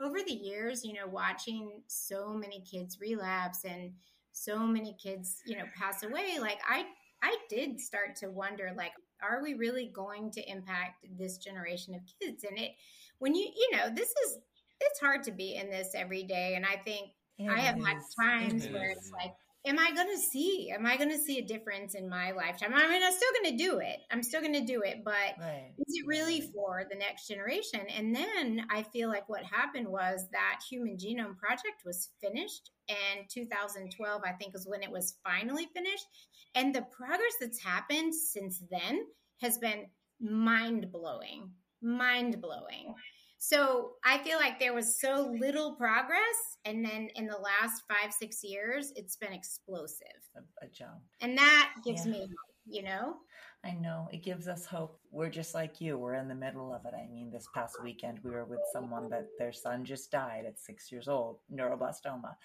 over 0.00 0.18
the 0.26 0.32
years 0.32 0.84
you 0.84 0.92
know 0.92 1.06
watching 1.06 1.82
so 1.86 2.32
many 2.32 2.62
kids 2.68 2.98
relapse 3.00 3.64
and 3.64 3.92
so 4.32 4.58
many 4.58 4.96
kids, 5.02 5.42
you 5.46 5.56
know, 5.56 5.64
pass 5.76 6.02
away, 6.02 6.38
like 6.40 6.58
I 6.68 6.84
I 7.22 7.36
did 7.48 7.80
start 7.80 8.16
to 8.16 8.30
wonder 8.30 8.72
like 8.76 8.92
are 9.22 9.42
we 9.42 9.54
really 9.54 9.90
going 9.94 10.30
to 10.30 10.50
impact 10.50 11.04
this 11.18 11.36
generation 11.38 11.94
of 11.94 12.00
kids? 12.20 12.44
And 12.44 12.58
it 12.58 12.72
when 13.18 13.34
you 13.34 13.50
you 13.54 13.76
know, 13.76 13.90
this 13.90 14.08
is 14.08 14.38
it's 14.80 15.00
hard 15.00 15.22
to 15.24 15.32
be 15.32 15.56
in 15.56 15.70
this 15.70 15.90
every 15.94 16.22
day 16.22 16.54
and 16.56 16.64
I 16.64 16.76
think 16.76 17.10
it 17.38 17.50
I 17.50 17.60
have 17.60 17.76
had 17.84 17.98
times 18.18 18.66
it 18.66 18.72
where 18.72 18.90
is. 18.90 18.98
it's 18.98 19.12
like 19.12 19.34
am 19.66 19.78
I 19.78 19.92
going 19.92 20.08
to 20.14 20.18
see? 20.18 20.70
Am 20.70 20.86
I 20.86 20.96
going 20.96 21.10
to 21.10 21.18
see 21.18 21.38
a 21.38 21.44
difference 21.44 21.94
in 21.94 22.08
my 22.08 22.32
lifetime? 22.32 22.72
I 22.74 22.88
mean, 22.88 23.02
I'm 23.02 23.12
still 23.12 23.28
going 23.42 23.56
to 23.56 23.64
do 23.64 23.78
it. 23.78 23.98
I'm 24.10 24.22
still 24.22 24.40
going 24.40 24.54
to 24.54 24.64
do 24.64 24.82
it, 24.82 25.02
but 25.04 25.12
right. 25.38 25.72
is 25.78 25.94
it 25.94 26.06
really 26.06 26.40
for 26.40 26.84
the 26.90 26.96
next 26.96 27.28
generation? 27.28 27.80
And 27.96 28.14
then 28.14 28.66
I 28.70 28.82
feel 28.84 29.08
like 29.08 29.28
what 29.28 29.44
happened 29.44 29.88
was 29.88 30.26
that 30.32 30.60
Human 30.70 30.96
Genome 30.96 31.36
Project 31.36 31.82
was 31.84 32.10
finished, 32.20 32.70
and 32.88 33.28
2012, 33.28 34.22
I 34.24 34.32
think, 34.32 34.54
is 34.54 34.66
when 34.66 34.82
it 34.82 34.90
was 34.90 35.16
finally 35.24 35.68
finished. 35.74 36.06
And 36.54 36.74
the 36.74 36.86
progress 36.96 37.34
that's 37.40 37.62
happened 37.62 38.14
since 38.14 38.62
then 38.70 39.06
has 39.40 39.58
been 39.58 39.86
mind 40.20 40.90
blowing, 40.90 41.50
mind 41.80 42.40
blowing. 42.40 42.94
So 43.42 43.92
I 44.04 44.18
feel 44.18 44.38
like 44.38 44.60
there 44.60 44.74
was 44.74 45.00
so 45.00 45.34
little 45.40 45.74
progress. 45.74 46.58
And 46.66 46.84
then 46.84 47.08
in 47.16 47.26
the 47.26 47.38
last 47.38 47.82
five, 47.88 48.12
six 48.12 48.44
years, 48.44 48.92
it's 48.96 49.16
been 49.16 49.32
explosive. 49.32 50.06
A, 50.36 50.40
a 50.64 50.68
jump. 50.68 51.00
And 51.22 51.38
that 51.38 51.72
gives 51.82 52.04
yeah. 52.04 52.12
me, 52.12 52.28
you 52.70 52.82
know? 52.82 53.16
I 53.62 53.72
know 53.72 54.08
it 54.10 54.22
gives 54.22 54.48
us 54.48 54.64
hope. 54.64 54.98
We're 55.10 55.28
just 55.28 55.54
like 55.54 55.80
you. 55.80 55.98
We're 55.98 56.14
in 56.14 56.28
the 56.28 56.34
middle 56.34 56.72
of 56.72 56.86
it. 56.86 56.94
I 56.94 57.06
mean, 57.12 57.30
this 57.30 57.46
past 57.54 57.82
weekend 57.82 58.18
we 58.24 58.30
were 58.30 58.46
with 58.46 58.60
someone 58.72 59.10
that 59.10 59.26
their 59.38 59.52
son 59.52 59.84
just 59.84 60.10
died 60.10 60.44
at 60.46 60.58
six 60.58 60.90
years 60.90 61.08
old, 61.08 61.40
neuroblastoma. 61.52 62.36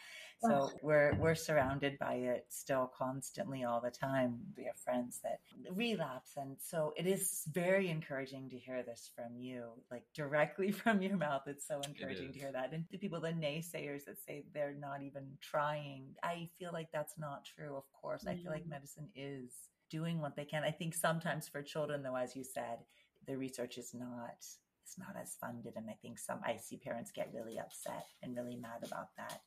So 0.42 0.70
we're 0.84 1.16
we're 1.16 1.36
surrounded 1.36 1.98
by 1.98 2.16
it 2.16 2.46
still 2.50 2.92
constantly 2.96 3.64
all 3.64 3.80
the 3.82 3.90
time. 3.90 4.40
We 4.58 4.66
have 4.66 4.78
friends 4.78 5.20
that 5.24 5.40
relapse, 5.74 6.34
and 6.36 6.58
so 6.60 6.94
it 6.98 7.08
is 7.08 7.44
very 7.52 7.90
encouraging 7.90 8.50
to 8.50 8.58
hear 8.58 8.84
this 8.84 9.10
from 9.16 9.38
you, 9.38 9.70
like 9.90 10.04
directly 10.14 10.72
from 10.84 11.02
your 11.02 11.18
mouth. 11.18 11.44
It's 11.48 11.68
so 11.68 11.80
encouraging 11.82 12.30
it 12.30 12.34
to 12.34 12.40
hear 12.40 12.52
that. 12.52 12.74
And 12.74 12.84
the 12.92 12.98
people, 12.98 13.22
the 13.22 13.30
naysayers 13.30 14.06
that 14.06 14.20
say 14.28 14.44
they're 14.54 14.76
not 14.78 15.02
even 15.02 15.24
trying, 15.42 16.04
I 16.22 16.50
feel 16.60 16.72
like 16.74 16.90
that's 16.92 17.18
not 17.18 17.46
true. 17.46 17.76
Of 17.76 17.86
course, 17.94 18.26
mm-hmm. 18.26 18.38
I 18.38 18.44
feel 18.44 18.52
like 18.52 18.64
mm-hmm. 18.64 18.72
medicine 18.72 19.08
is 19.16 19.50
doing 19.90 20.22
what 20.22 20.36
they 20.36 20.46
can. 20.46 20.64
I 20.64 20.72
think 20.72 20.94
sometimes 20.94 21.48
for 21.48 21.62
children, 21.62 22.04
though, 22.04 22.16
as 22.16 22.36
you 22.36 22.44
said, 22.44 22.80
the 23.28 23.38
research 23.38 23.78
is 23.78 23.94
not 23.94 24.36
it's 24.86 25.00
not 25.00 25.16
as 25.20 25.36
funded, 25.42 25.74
and 25.76 25.90
I 25.90 25.96
think 26.02 26.20
some 26.20 26.40
I 26.46 26.58
see 26.58 26.78
parents 26.78 27.12
get 27.12 27.32
really 27.34 27.58
upset 27.60 28.06
and 28.22 28.36
really 28.36 28.56
mad 28.56 28.84
about 28.86 29.10
that. 29.18 29.42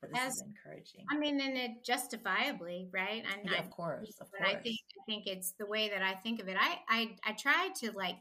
But 0.00 0.10
this 0.12 0.20
as, 0.20 0.34
is 0.34 0.42
encouraging. 0.42 1.04
I 1.10 1.18
mean, 1.18 1.40
and 1.40 1.56
it 1.56 1.84
justifiably, 1.84 2.88
right? 2.92 3.22
And 3.32 3.50
yeah, 3.50 3.58
of 3.58 3.70
course, 3.70 4.16
of 4.20 4.30
course. 4.30 4.42
I 4.42 4.54
think 4.54 4.78
I 4.98 5.04
think 5.06 5.26
it's 5.26 5.52
the 5.58 5.66
way 5.66 5.90
that 5.90 6.02
I 6.02 6.14
think 6.14 6.40
of 6.40 6.48
it. 6.48 6.56
I 6.58 6.78
I 6.88 7.16
I 7.24 7.32
try 7.32 7.68
to 7.80 7.92
like. 7.92 8.16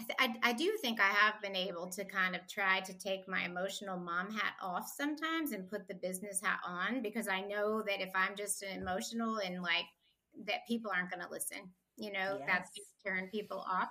I, 0.00 0.04
th- 0.04 0.38
I, 0.44 0.50
I 0.50 0.52
do 0.52 0.76
think 0.80 1.00
I 1.00 1.08
have 1.08 1.42
been 1.42 1.56
able 1.56 1.88
to 1.90 2.04
kind 2.04 2.36
of 2.36 2.46
try 2.46 2.78
to 2.78 2.92
take 2.96 3.26
my 3.26 3.42
emotional 3.42 3.98
mom 3.98 4.30
hat 4.30 4.52
off 4.62 4.88
sometimes 4.96 5.50
and 5.50 5.68
put 5.68 5.88
the 5.88 5.94
business 5.94 6.40
hat 6.40 6.60
on 6.64 7.02
because 7.02 7.26
I 7.26 7.40
know 7.40 7.82
that 7.82 8.00
if 8.00 8.10
I'm 8.14 8.36
just 8.36 8.62
an 8.62 8.80
emotional 8.80 9.38
and 9.38 9.60
like 9.60 9.86
that 10.46 10.66
people 10.66 10.90
aren't 10.94 11.10
going 11.10 11.22
to 11.24 11.30
listen. 11.30 11.58
You 11.96 12.12
know, 12.12 12.38
yes. 12.38 12.42
that's 12.46 12.70
turn 13.04 13.28
people 13.32 13.64
off. 13.68 13.88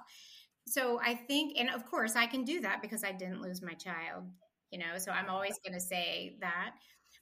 So 0.66 1.00
I 1.04 1.16
think, 1.16 1.58
and 1.58 1.70
of 1.70 1.86
course, 1.86 2.16
I 2.16 2.26
can 2.26 2.44
do 2.44 2.62
that 2.62 2.82
because 2.82 3.04
I 3.04 3.12
didn't 3.12 3.42
lose 3.42 3.62
my 3.62 3.74
child. 3.74 4.26
You 4.72 4.80
know, 4.80 4.98
so 4.98 5.12
I'm 5.12 5.30
always 5.30 5.60
going 5.66 5.78
to 5.78 5.86
say 5.86 6.38
that. 6.42 6.72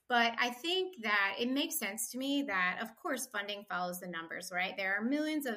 But 0.07 0.33
I 0.39 0.49
think 0.49 0.95
that 1.03 1.35
it 1.39 1.49
makes 1.49 1.79
sense 1.79 2.11
to 2.11 2.17
me 2.17 2.43
that, 2.43 2.79
of 2.81 2.95
course, 2.95 3.27
funding 3.31 3.65
follows 3.69 3.99
the 3.99 4.07
numbers, 4.07 4.51
right? 4.53 4.73
There 4.77 4.95
are 4.95 5.03
millions 5.03 5.45
of 5.45 5.55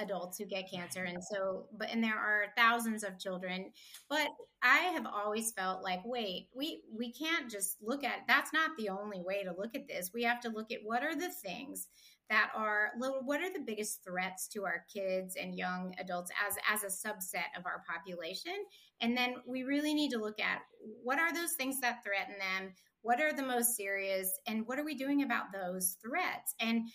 adults 0.00 0.38
who 0.38 0.46
get 0.46 0.70
cancer 0.70 1.04
and 1.04 1.22
so 1.22 1.66
but 1.76 1.88
and 1.90 2.02
there 2.02 2.18
are 2.18 2.46
thousands 2.56 3.04
of 3.04 3.18
children 3.18 3.70
but 4.08 4.28
i 4.62 4.78
have 4.78 5.06
always 5.06 5.52
felt 5.52 5.82
like 5.82 6.00
wait 6.04 6.48
we 6.54 6.82
we 6.96 7.12
can't 7.12 7.50
just 7.50 7.76
look 7.82 8.02
at 8.02 8.20
that's 8.26 8.52
not 8.52 8.70
the 8.78 8.88
only 8.88 9.20
way 9.20 9.44
to 9.44 9.54
look 9.56 9.74
at 9.74 9.86
this 9.88 10.10
we 10.14 10.22
have 10.22 10.40
to 10.40 10.48
look 10.48 10.72
at 10.72 10.78
what 10.84 11.02
are 11.02 11.14
the 11.14 11.30
things 11.44 11.88
that 12.30 12.50
are 12.54 12.92
what 12.96 13.40
are 13.40 13.52
the 13.52 13.64
biggest 13.66 14.02
threats 14.04 14.48
to 14.48 14.64
our 14.64 14.84
kids 14.92 15.36
and 15.38 15.54
young 15.54 15.94
adults 15.98 16.30
as 16.48 16.56
as 16.72 16.84
a 16.84 17.08
subset 17.08 17.58
of 17.58 17.66
our 17.66 17.82
population? 17.86 18.54
And 19.02 19.16
then 19.16 19.34
we 19.46 19.64
really 19.64 19.92
need 19.92 20.10
to 20.12 20.18
look 20.18 20.40
at 20.40 20.60
what 21.02 21.18
are 21.18 21.34
those 21.34 21.52
things 21.52 21.80
that 21.80 22.02
threaten 22.04 22.36
them? 22.38 22.72
What 23.02 23.20
are 23.20 23.32
the 23.32 23.42
most 23.42 23.76
serious? 23.76 24.38
And 24.46 24.66
what 24.66 24.78
are 24.78 24.84
we 24.84 24.94
doing 24.94 25.22
about 25.22 25.52
those 25.52 25.96
threats? 26.02 26.54
And 26.60 26.88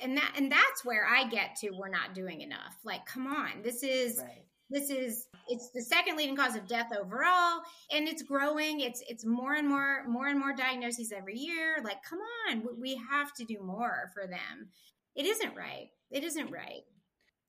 and 0.00 0.16
that 0.16 0.32
and 0.36 0.50
that's 0.50 0.84
where 0.84 1.06
i 1.06 1.28
get 1.28 1.54
to 1.56 1.70
we're 1.70 1.88
not 1.88 2.14
doing 2.14 2.40
enough. 2.40 2.76
Like 2.84 3.04
come 3.06 3.26
on 3.26 3.62
this 3.62 3.82
is 3.82 4.18
right. 4.18 4.44
this 4.70 4.90
is 4.90 5.26
it's 5.48 5.70
the 5.70 5.80
second 5.80 6.16
leading 6.16 6.36
cause 6.36 6.56
of 6.56 6.66
death 6.66 6.90
overall 6.98 7.62
and 7.90 8.08
it's 8.08 8.22
growing. 8.22 8.80
It's 8.80 9.02
it's 9.08 9.24
more 9.24 9.54
and 9.54 9.68
more 9.68 10.04
more 10.08 10.28
and 10.28 10.38
more 10.38 10.54
diagnoses 10.54 11.12
every 11.12 11.38
year. 11.38 11.78
Like 11.84 12.02
come 12.02 12.20
on 12.48 12.62
we 12.78 13.00
have 13.10 13.32
to 13.34 13.44
do 13.44 13.58
more 13.62 14.10
for 14.14 14.26
them. 14.26 14.68
It 15.14 15.26
isn't 15.26 15.56
right. 15.56 15.88
It 16.10 16.24
isn't 16.24 16.50
right. 16.50 16.82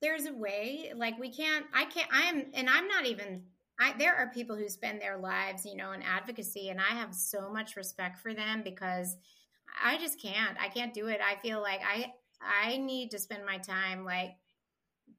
There's 0.01 0.25
a 0.25 0.33
way 0.33 0.91
like 0.95 1.17
we 1.17 1.31
can't 1.31 1.65
i 1.73 1.85
can't 1.85 2.09
i 2.11 2.23
am 2.23 2.43
and 2.53 2.69
i'm 2.69 2.89
not 2.89 3.05
even 3.05 3.43
I, 3.79 3.93
there 3.97 4.15
are 4.15 4.29
people 4.33 4.55
who 4.55 4.67
spend 4.67 5.01
their 5.01 5.17
lives 5.17 5.65
you 5.65 5.77
know 5.77 5.93
in 5.93 6.03
advocacy 6.03 6.69
and 6.69 6.79
i 6.79 6.93
have 6.93 7.15
so 7.15 7.49
much 7.49 7.77
respect 7.77 8.19
for 8.19 8.33
them 8.33 8.63
because 8.63 9.15
i 9.83 9.97
just 9.97 10.21
can't. 10.21 10.57
I 10.59 10.67
can't 10.67 10.93
do 10.93 11.07
it. 11.07 11.19
I 11.25 11.35
feel 11.41 11.61
like 11.61 11.81
i 11.87 12.11
i 12.41 12.77
need 12.77 13.11
to 13.11 13.19
spend 13.19 13.45
my 13.45 13.57
time 13.57 14.03
like 14.03 14.35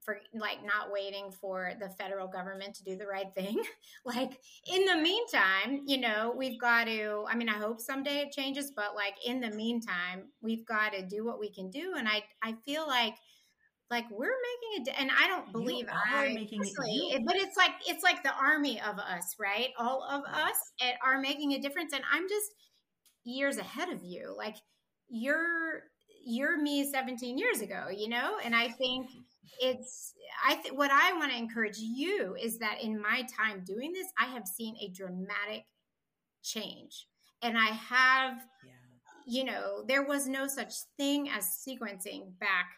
for 0.03 0.18
like 0.34 0.64
not 0.64 0.92
waiting 0.92 1.30
for 1.30 1.72
the 1.80 1.88
federal 1.90 2.26
government 2.26 2.74
to 2.76 2.84
do 2.84 2.97
the 2.97 3.07
right 3.07 3.32
thing. 3.34 3.62
like 4.05 4.40
in 4.72 4.84
the 4.84 4.97
meantime, 4.97 5.82
you 5.86 5.99
know, 5.99 6.34
we've 6.36 6.61
got 6.61 6.84
to 6.84 7.24
I 7.28 7.34
mean, 7.36 7.49
I 7.49 7.59
hope 7.59 7.80
someday 7.80 8.18
it 8.18 8.32
changes, 8.32 8.72
but 8.74 8.95
like 8.95 9.14
in 9.26 9.40
the 9.40 9.51
meantime, 9.51 10.28
we've 10.40 10.66
got 10.66 10.92
to 10.92 11.07
do 11.07 11.24
what 11.24 11.40
we 11.40 11.51
can 11.51 11.70
do 11.70 11.95
and 11.97 12.09
I 12.09 12.22
I 12.42 12.55
feel 12.64 12.86
like 12.86 13.14
like 13.90 14.05
we're 14.11 14.34
making 14.74 14.86
it 14.86 15.01
and 15.01 15.11
I 15.11 15.28
don't 15.28 15.53
believe 15.53 15.86
I'm 15.90 16.34
making 16.34 16.62
it, 16.64 17.22
but 17.26 17.36
it's 17.36 17.57
like 17.57 17.72
it's 17.86 18.03
like 18.03 18.22
the 18.22 18.34
army 18.34 18.80
of 18.80 18.99
us, 18.99 19.36
right? 19.38 19.68
All 19.78 20.03
of 20.03 20.24
us 20.24 20.57
eh, 20.80 20.92
are 21.05 21.20
making 21.20 21.53
a 21.53 21.61
difference 21.61 21.92
and 21.92 22.03
I'm 22.11 22.28
just 22.28 22.51
years 23.24 23.59
ahead 23.59 23.90
of 23.90 24.03
you. 24.03 24.34
Like 24.36 24.57
you're 25.09 25.82
you're 26.24 26.61
me 26.61 26.90
17 26.90 27.38
years 27.38 27.61
ago, 27.61 27.88
you 27.95 28.09
know? 28.09 28.38
And 28.42 28.55
I 28.55 28.68
think 28.68 29.09
it's 29.61 30.12
I 30.47 30.57
think 30.57 30.76
what 30.76 30.90
I 30.90 31.12
want 31.14 31.32
to 31.32 31.38
encourage 31.38 31.78
you 31.78 32.36
is 32.40 32.59
that 32.59 32.82
in 32.82 33.01
my 33.01 33.26
time 33.36 33.62
doing 33.64 33.92
this, 33.92 34.07
I 34.18 34.26
have 34.26 34.47
seen 34.47 34.76
a 34.80 34.88
dramatic 34.88 35.64
change. 36.42 37.07
And 37.42 37.59
I 37.59 37.66
have 37.66 38.38
yeah. 38.64 38.72
you 39.26 39.45
know, 39.45 39.84
there 39.86 40.05
was 40.05 40.26
no 40.26 40.47
such 40.47 40.74
thing 40.97 41.28
as 41.28 41.64
sequencing 41.66 42.38
back 42.40 42.72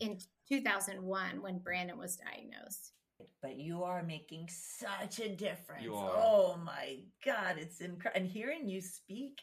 in 0.00 0.18
2001 0.48 1.42
when 1.42 1.58
Brandon 1.58 1.98
was 1.98 2.16
diagnosed. 2.16 2.92
But 3.40 3.56
you 3.56 3.84
are 3.84 4.02
making 4.02 4.48
such 4.50 5.20
a 5.20 5.28
difference. 5.28 5.86
Oh 5.88 6.58
my 6.64 6.98
God, 7.24 7.56
it's 7.58 7.80
incredible. 7.80 8.20
And 8.20 8.26
hearing 8.30 8.68
you 8.68 8.80
speak 8.80 9.40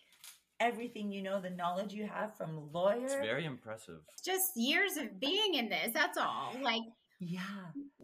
everything 0.59 1.11
you 1.11 1.21
know, 1.21 1.39
the 1.41 1.49
knowledge 1.49 1.93
you 1.93 2.05
have 2.07 2.35
from 2.35 2.71
lawyer. 2.71 3.03
It's 3.03 3.13
very 3.15 3.45
impressive. 3.45 3.99
Just 4.23 4.51
years 4.55 4.97
of 4.97 5.19
being 5.19 5.55
in 5.55 5.69
this. 5.69 5.91
That's 5.93 6.17
all. 6.17 6.53
Like 6.61 6.83
yeah, 7.21 7.41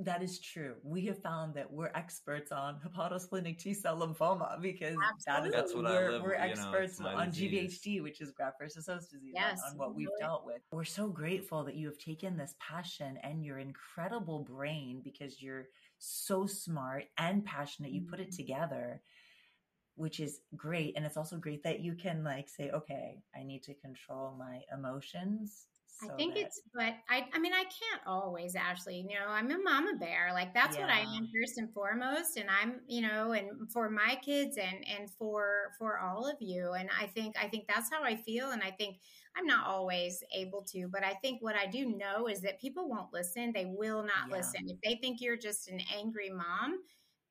that 0.02 0.22
is 0.22 0.40
true. 0.42 0.74
We 0.84 1.06
have 1.06 1.22
found 1.22 1.54
that 1.54 1.72
we're 1.72 1.90
experts 1.96 2.52
on 2.52 2.82
hepatosplenic 2.86 3.58
T 3.58 3.74
cell 3.74 3.98
lymphoma 3.98 4.62
because 4.62 4.98
that 5.26 5.46
is 5.46 5.54
That's 5.54 5.74
what 5.74 5.86
we're, 5.86 6.12
live 6.12 6.22
we're 6.22 6.30
with, 6.32 6.50
you 6.50 6.56
know, 6.62 6.72
experts 6.74 7.00
on 7.00 7.30
disease. 7.30 7.80
GVHD, 7.80 8.04
which 8.04 8.20
is 8.20 8.32
graft 8.32 8.58
versus 8.60 8.88
host 8.88 9.12
disease, 9.12 9.34
on- 9.38 9.42
Yes, 9.42 9.62
on, 9.72 9.78
what 9.78 9.96
we've 9.96 10.08
really. 10.08 10.20
dealt 10.20 10.46
with. 10.46 10.62
We're 10.74 10.84
so 10.84 11.08
grateful 11.08 11.64
that 11.64 11.76
you 11.76 11.88
have 11.88 11.98
taken 11.98 12.36
this 12.36 12.56
passion 12.60 13.18
and 13.24 13.42
your 13.46 13.60
incredible 13.60 14.40
brain 14.40 15.00
because 15.02 15.42
you're 15.42 15.68
so 15.98 16.46
smart 16.46 17.06
and 17.18 17.46
passionate. 17.46 17.92
You 17.94 18.02
put 18.02 18.20
it 18.20 18.28
Mm-hmm. 18.32 18.36
together, 18.36 19.02
which 19.96 20.20
is 20.20 20.42
great. 20.56 20.94
And 20.96 21.06
it's 21.06 21.18
also 21.18 21.38
great 21.38 21.64
that 21.64 21.80
you 21.80 21.94
can 21.94 22.24
like 22.24 22.50
say, 22.50 22.70
okay, 22.72 23.24
I 23.36 23.44
need 23.44 23.64
to 23.64 23.74
control 23.76 24.36
my 24.38 24.62
emotions. 24.74 25.68
I 26.04 26.08
think 26.18 26.34
that- 26.34 26.42
it's, 26.48 26.62
but 26.74 26.94
I, 27.10 27.26
I 27.34 27.40
mean, 27.40 27.54
I 27.54 27.64
can't 27.64 28.02
always, 28.06 28.54
Ashlee. 28.54 28.98
You 29.10 29.18
know, 29.18 29.28
I'm 29.30 29.50
a 29.50 29.58
mama 29.58 29.94
bear. 29.98 30.32
Like 30.34 30.54
that's 30.54 30.76
what 30.78 30.90
I 30.90 31.00
am 31.00 31.30
first 31.34 31.58
and 31.58 31.72
foremost, 31.74 32.36
and 32.36 32.50
I'm, 32.50 32.82
you 32.88 33.02
know, 33.02 33.32
and 33.32 33.72
for 33.72 33.90
my 33.90 34.20
kids 34.22 34.58
and 34.58 34.86
and 34.88 35.10
for 35.10 35.72
for 35.80 36.00
all 36.00 36.30
of 36.30 36.36
you. 36.42 36.74
And 36.74 36.90
I 37.00 37.06
think 37.08 37.38
I 37.42 37.48
think 37.48 37.66
that's 37.70 37.90
how 37.90 38.04
I 38.04 38.18
feel. 38.18 38.52
And 38.52 38.62
I 38.62 38.72
think 38.72 38.98
I'm 39.38 39.46
not 39.46 39.68
always 39.68 40.22
able 40.34 40.64
to, 40.74 40.90
but 40.90 41.06
I 41.06 41.14
think 41.14 41.42
what 41.42 41.56
I 41.56 41.66
do 41.66 41.86
know 41.98 42.28
is 42.28 42.42
that 42.42 42.60
people 42.60 42.90
won't 42.90 43.14
listen. 43.14 43.54
They 43.54 43.66
will 43.66 44.04
not 44.04 44.28
Yeah. 44.30 44.36
listen 44.38 44.68
if 44.68 44.78
they 44.84 44.96
think 45.02 45.22
you're 45.22 45.38
just 45.38 45.70
an 45.70 45.80
angry 45.98 46.30
mom, 46.30 46.80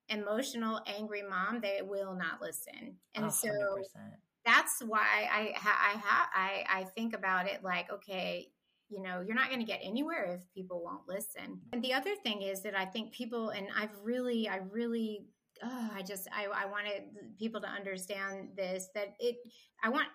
emotional 0.09 0.81
angry 0.85 1.23
mom. 1.27 1.61
They 1.61 1.81
will 1.83 2.15
not 2.15 2.41
listen. 2.41 2.95
And 3.15 3.25
oh, 3.25 3.29
so 3.29 3.47
hundred 3.47 3.75
percent. 3.77 4.13
that's 4.45 4.81
why 4.85 5.27
I 5.31 5.53
ha- 5.57 5.93
I 5.93 5.97
ha- 5.97 6.29
I 6.33 6.65
I 6.81 6.83
think 6.83 7.15
about 7.15 7.47
it 7.47 7.63
like 7.63 7.91
okay, 7.91 8.49
you 8.89 9.01
know, 9.01 9.21
you're 9.21 9.35
not 9.35 9.49
going 9.49 9.59
to 9.59 9.65
get 9.65 9.79
anywhere 9.83 10.35
if 10.35 10.53
people 10.53 10.83
won't 10.83 11.07
listen. 11.07 11.61
And 11.73 11.83
the 11.83 11.93
other 11.93 12.15
thing 12.23 12.41
is 12.41 12.61
that 12.63 12.75
I 12.75 12.85
think 12.85 13.11
people 13.11 13.49
and 13.49 13.67
I've 13.75 13.95
really 14.03 14.47
I 14.47 14.57
really 14.71 15.25
oh, 15.63 15.91
I 15.93 16.01
just 16.01 16.27
I 16.31 16.45
I 16.45 16.65
wanted 16.65 17.03
people 17.39 17.61
to 17.61 17.67
understand 17.67 18.49
this 18.55 18.89
that 18.93 19.15
it 19.19 19.37
I 19.83 19.89
want 19.89 20.07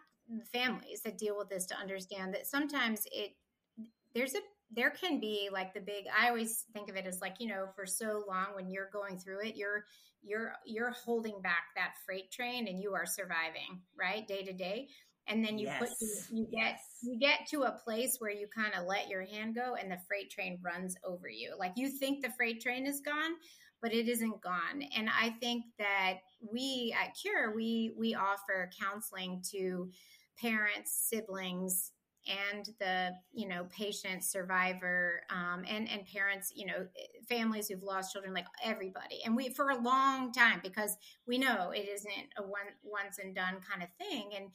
families 0.53 1.03
that 1.03 1.18
deal 1.18 1.36
with 1.36 1.49
this 1.49 1.66
to 1.66 1.76
understand 1.76 2.34
that 2.34 2.47
sometimes 2.47 3.07
it 3.11 3.32
there's 4.14 4.34
a 4.34 4.41
there 4.75 4.91
can 4.91 5.18
be 5.18 5.49
like 5.53 5.75
the 5.75 5.81
big 5.81 6.05
i 6.18 6.29
always 6.29 6.66
think 6.73 6.89
of 6.89 6.97
it 6.97 7.07
as 7.07 7.21
like 7.21 7.35
you 7.41 7.49
know 7.49 7.66
for 7.75 7.87
so 7.87 8.23
long 8.29 8.47
when 8.55 8.71
you're 8.71 8.91
going 8.93 9.18
through 9.18 9.41
it 9.41 9.57
you're 9.57 9.85
you're 10.23 10.53
you're 10.64 10.91
holding 10.91 11.41
back 11.43 11.64
that 11.77 11.95
freight 12.05 12.31
train 12.31 12.68
and 12.68 12.81
you 12.81 12.95
are 12.95 13.07
surviving 13.07 13.81
right 13.99 14.27
day 14.27 14.43
to 14.43 14.53
day. 14.53 14.89
And 15.27 15.45
then 15.45 15.59
you 15.59 15.68
put 15.79 15.91
you, 16.01 16.09
you 16.33 16.47
get 16.51 16.73
Yes. 16.73 16.81
you 17.03 17.18
get 17.18 17.47
to 17.51 17.62
a 17.62 17.79
place 17.85 18.16
where 18.18 18.31
you 18.31 18.49
kind 18.55 18.75
of 18.75 18.87
let 18.87 19.09
your 19.09 19.25
hand 19.25 19.55
go 19.55 19.77
and 19.77 19.91
the 19.91 19.99
freight 20.09 20.31
train 20.31 20.59
runs 20.62 20.97
over 21.05 21.29
you. 21.29 21.55
Like 21.59 21.73
you 21.77 21.89
think 21.89 22.23
the 22.23 22.33
freight 22.37 22.61
train 22.61 22.87
is 22.87 23.01
gone 23.01 23.33
but 23.83 23.95
it 23.95 24.09
isn't 24.09 24.43
gone. 24.43 24.83
And 24.97 25.09
i 25.09 25.31
think 25.41 25.64
that 25.79 26.18
we 26.53 26.95
at 27.01 27.14
cure 27.21 27.55
we 27.55 27.95
we 27.97 28.14
offer 28.14 28.71
counseling 28.79 29.43
to 29.53 29.91
parents 30.39 31.09
siblings 31.09 31.93
and 32.31 32.68
the 32.78 33.11
you 33.33 33.49
know 33.49 33.66
patient 33.76 34.22
survivor 34.24 35.22
um, 35.31 35.64
and 35.68 35.89
and 35.89 36.07
parents 36.07 36.53
you 36.55 36.66
know 36.66 36.87
families 37.28 37.68
who've 37.68 37.83
lost 37.83 38.12
children 38.12 38.35
like 38.35 38.47
everybody. 38.64 39.20
And 39.24 39.37
we 39.37 39.51
for 39.51 39.70
a 39.70 39.81
long 39.81 40.33
time 40.33 40.61
because 40.62 40.97
we 41.26 41.39
know 41.39 41.70
it 41.74 41.89
isn't 41.89 42.28
a 42.39 42.43
one 42.43 42.62
once 42.83 43.18
and 43.18 43.35
done 43.35 43.57
kind 43.68 43.83
of 43.83 43.89
thing. 43.99 44.31
And 44.37 44.51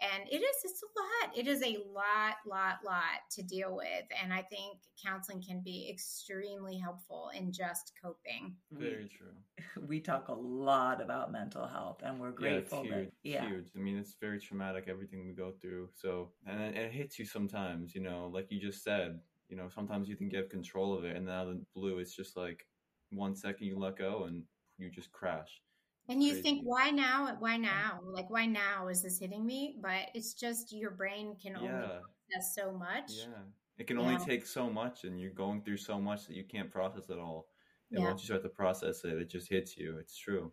and 0.00 0.28
it 0.30 0.36
is 0.36 0.56
it's 0.64 0.82
a 0.82 1.26
lot 1.26 1.36
it 1.36 1.48
is 1.48 1.62
a 1.62 1.78
lot 1.92 2.36
lot 2.46 2.76
lot 2.84 3.20
to 3.30 3.42
deal 3.42 3.76
with 3.76 4.04
and 4.22 4.32
i 4.32 4.42
think 4.42 4.78
counseling 5.02 5.42
can 5.42 5.60
be 5.64 5.88
extremely 5.90 6.78
helpful 6.78 7.30
in 7.36 7.52
just 7.52 7.92
coping 8.02 8.54
mm-hmm. 8.72 8.82
Very 8.82 9.08
true. 9.08 9.34
we 9.86 10.00
talk 10.00 10.28
a 10.28 10.32
lot 10.32 11.00
about 11.00 11.32
mental 11.32 11.66
health 11.66 12.00
and 12.04 12.18
we're 12.18 12.30
grateful 12.30 12.84
yeah, 12.84 12.94
it's 12.94 13.00
huge. 13.00 13.12
yeah 13.22 13.48
huge. 13.48 13.66
I 13.76 13.78
mean, 13.78 13.98
it's 13.98 14.16
very 14.20 14.40
traumatic 14.40 14.84
everything 14.88 15.26
we 15.26 15.32
go 15.32 15.52
through. 15.60 15.88
So, 15.94 16.30
and 16.46 16.60
it, 16.60 16.76
it 16.76 16.92
hits 16.92 17.18
you 17.18 17.24
sometimes. 17.24 17.94
You 17.94 18.02
know, 18.02 18.30
like 18.32 18.50
you 18.50 18.60
just 18.60 18.82
said. 18.82 19.20
You 19.48 19.56
know, 19.56 19.68
sometimes 19.74 20.10
you 20.10 20.14
think 20.14 20.32
you 20.32 20.38
have 20.38 20.50
control 20.50 20.92
of 20.96 21.04
it, 21.04 21.16
and 21.16 21.26
then 21.26 21.34
out 21.34 21.48
of 21.48 21.54
the 21.54 21.64
blue, 21.74 21.98
it's 22.00 22.14
just 22.14 22.36
like 22.36 22.66
one 23.10 23.34
second 23.34 23.66
you 23.66 23.78
let 23.78 23.96
go 23.96 24.24
and 24.24 24.42
you 24.76 24.90
just 24.90 25.10
crash. 25.10 25.62
And 26.08 26.22
you 26.22 26.32
Crazy. 26.32 26.42
think, 26.42 26.62
why 26.64 26.90
now? 26.90 27.36
Why 27.38 27.56
now? 27.56 28.00
Like, 28.04 28.30
why 28.30 28.46
now 28.46 28.88
is 28.88 29.02
this 29.02 29.18
hitting 29.18 29.44
me? 29.46 29.76
But 29.80 30.08
it's 30.14 30.34
just 30.34 30.72
your 30.72 30.90
brain 30.90 31.36
can 31.40 31.56
only 31.56 31.92
Yeah, 31.92 32.00
process 32.30 32.54
so 32.54 32.72
much. 32.72 33.28
yeah. 33.28 33.44
It 33.78 33.86
can 33.86 33.98
only 33.98 34.16
Yeah. 34.16 34.18
take 34.18 34.44
so 34.46 34.68
much, 34.70 35.04
and 35.04 35.20
you're 35.20 35.30
going 35.30 35.62
through 35.62 35.76
so 35.78 36.00
much 36.00 36.26
that 36.26 36.34
you 36.36 36.44
can't 36.44 36.70
process 36.70 37.10
it 37.10 37.18
all. 37.18 37.48
And 37.94 38.02
Yeah. 38.02 38.04
once 38.04 38.22
you 38.22 38.26
start 38.26 38.42
to 38.42 38.48
process 38.48 39.04
it, 39.04 39.18
it 39.18 39.30
just 39.30 39.48
hits 39.48 39.76
you. 39.76 39.98
It's 39.98 40.16
true. 40.16 40.52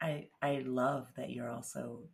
I 0.00 0.28
I 0.42 0.58
love 0.60 1.12
that 1.16 1.30
you're 1.30 1.50
also 1.50 2.08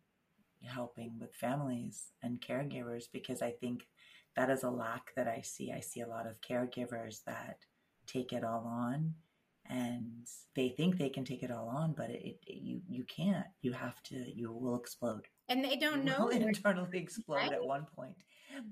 helping 0.63 1.19
with 1.19 1.35
families 1.35 2.13
and 2.23 2.41
caregivers 2.41 3.05
because 3.13 3.43
I 3.43 3.53
think 3.53 3.89
that 4.37 4.51
is 4.51 4.63
a 4.65 4.71
lack 4.71 5.15
that 5.17 5.29
I 5.29 5.43
see. 5.43 5.73
I 5.73 5.81
see 5.81 6.01
a 6.01 6.09
lot 6.09 6.27
of 6.27 6.41
caregivers 6.41 7.25
that 7.25 7.67
take 8.07 8.33
it 8.33 8.45
all 8.45 8.67
on 8.67 9.15
and 9.67 10.27
they 10.55 10.71
think 10.71 10.99
they 10.99 11.09
can 11.09 11.25
take 11.25 11.43
it 11.43 11.51
all 11.51 11.69
on, 11.69 11.95
but 11.97 12.11
it, 12.11 12.39
it 12.47 12.63
you 12.63 12.81
you 12.89 13.05
can't. 13.05 13.47
You 13.63 13.73
have 13.73 14.03
to. 14.05 14.17
You 14.17 14.53
will 14.53 14.77
explode. 14.77 15.27
And 15.49 15.65
they 15.65 15.77
don't 15.77 15.99
you 15.99 16.05
know. 16.05 16.27
will 16.27 16.31
internally 16.31 16.99
explode 16.99 17.37
Right? 17.37 17.53
at 17.53 17.65
one 17.65 17.87
point. 17.97 18.17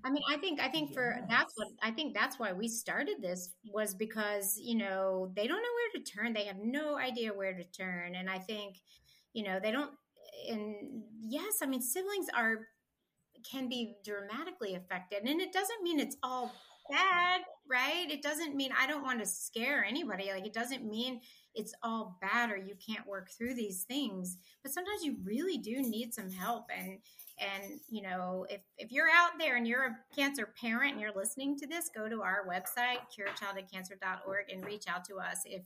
I 0.05 0.11
mean, 0.11 0.23
I 0.29 0.37
think, 0.37 0.61
I 0.61 0.69
think 0.69 0.93
for 0.93 1.25
that's 1.29 1.55
what 1.57 1.69
I 1.83 1.91
think 1.91 2.15
that's 2.15 2.39
why 2.39 2.53
we 2.53 2.69
started 2.69 3.23
this 3.23 3.51
was 3.73 3.95
because 3.95 4.59
you 4.63 4.77
know 4.77 5.33
they 5.35 5.47
don't 5.47 5.63
know 5.63 5.63
where 5.63 6.03
to 6.03 6.11
turn. 6.11 6.33
They 6.33 6.45
have 6.45 6.59
no 6.63 6.99
idea 6.99 7.33
where 7.33 7.55
to 7.55 7.65
turn, 7.65 8.15
and 8.15 8.29
I 8.29 8.39
think 8.39 8.77
you 9.33 9.45
know 9.45 9.59
they 9.63 9.71
don't. 9.71 9.93
And 10.51 11.03
yes, 11.21 11.59
I 11.63 11.67
mean 11.67 11.81
siblings 11.81 12.27
are 12.37 12.67
can 13.51 13.69
be 13.69 13.97
dramatically 14.05 14.75
affected, 14.75 15.23
and 15.25 15.41
it 15.41 15.53
doesn't 15.53 15.83
mean 15.83 15.99
it's 15.99 16.17
all 16.23 16.53
bad, 16.91 17.41
right? 17.71 18.11
It 18.11 18.23
doesn't 18.23 18.57
mean 18.57 18.73
I 18.79 18.87
don't 18.87 19.05
want 19.05 19.21
to 19.21 19.27
scare 19.27 19.85
anybody. 19.85 20.31
Like 20.33 20.47
it 20.47 20.53
doesn't 20.53 20.85
mean 20.85 21.21
it's 21.55 21.75
all 21.83 22.19
bad 22.21 22.51
or 22.51 22.57
you 22.57 22.75
can't 22.85 23.07
work 23.07 23.31
through 23.31 23.55
these 23.55 23.85
things. 23.85 24.37
But 24.63 24.73
sometimes 24.73 25.05
you 25.05 25.17
really 25.25 25.59
do 25.59 25.81
need 25.83 26.13
some 26.13 26.31
help, 26.31 26.67
and 26.77 26.99
and 27.39 27.81
you 27.89 28.03
know 28.03 28.47
if 28.51 28.61
if 28.77 28.93
you're 28.93 29.09
out 29.09 29.39
there 29.39 29.57
and 29.57 29.67
you're 29.67 29.85
a 29.85 29.97
cancer 30.15 30.53
parent 30.61 30.93
and 30.93 31.01
you're 31.01 31.15
listening 31.15 31.57
to 31.59 31.67
this 31.67 31.91
go 31.95 32.09
to 32.09 32.23
our 32.23 32.47
website 32.47 32.99
curechildhoodcancer.org 33.17 34.51
and 34.53 34.65
reach 34.65 34.85
out 34.89 35.05
to 35.07 35.17
us 35.17 35.41
if 35.47 35.63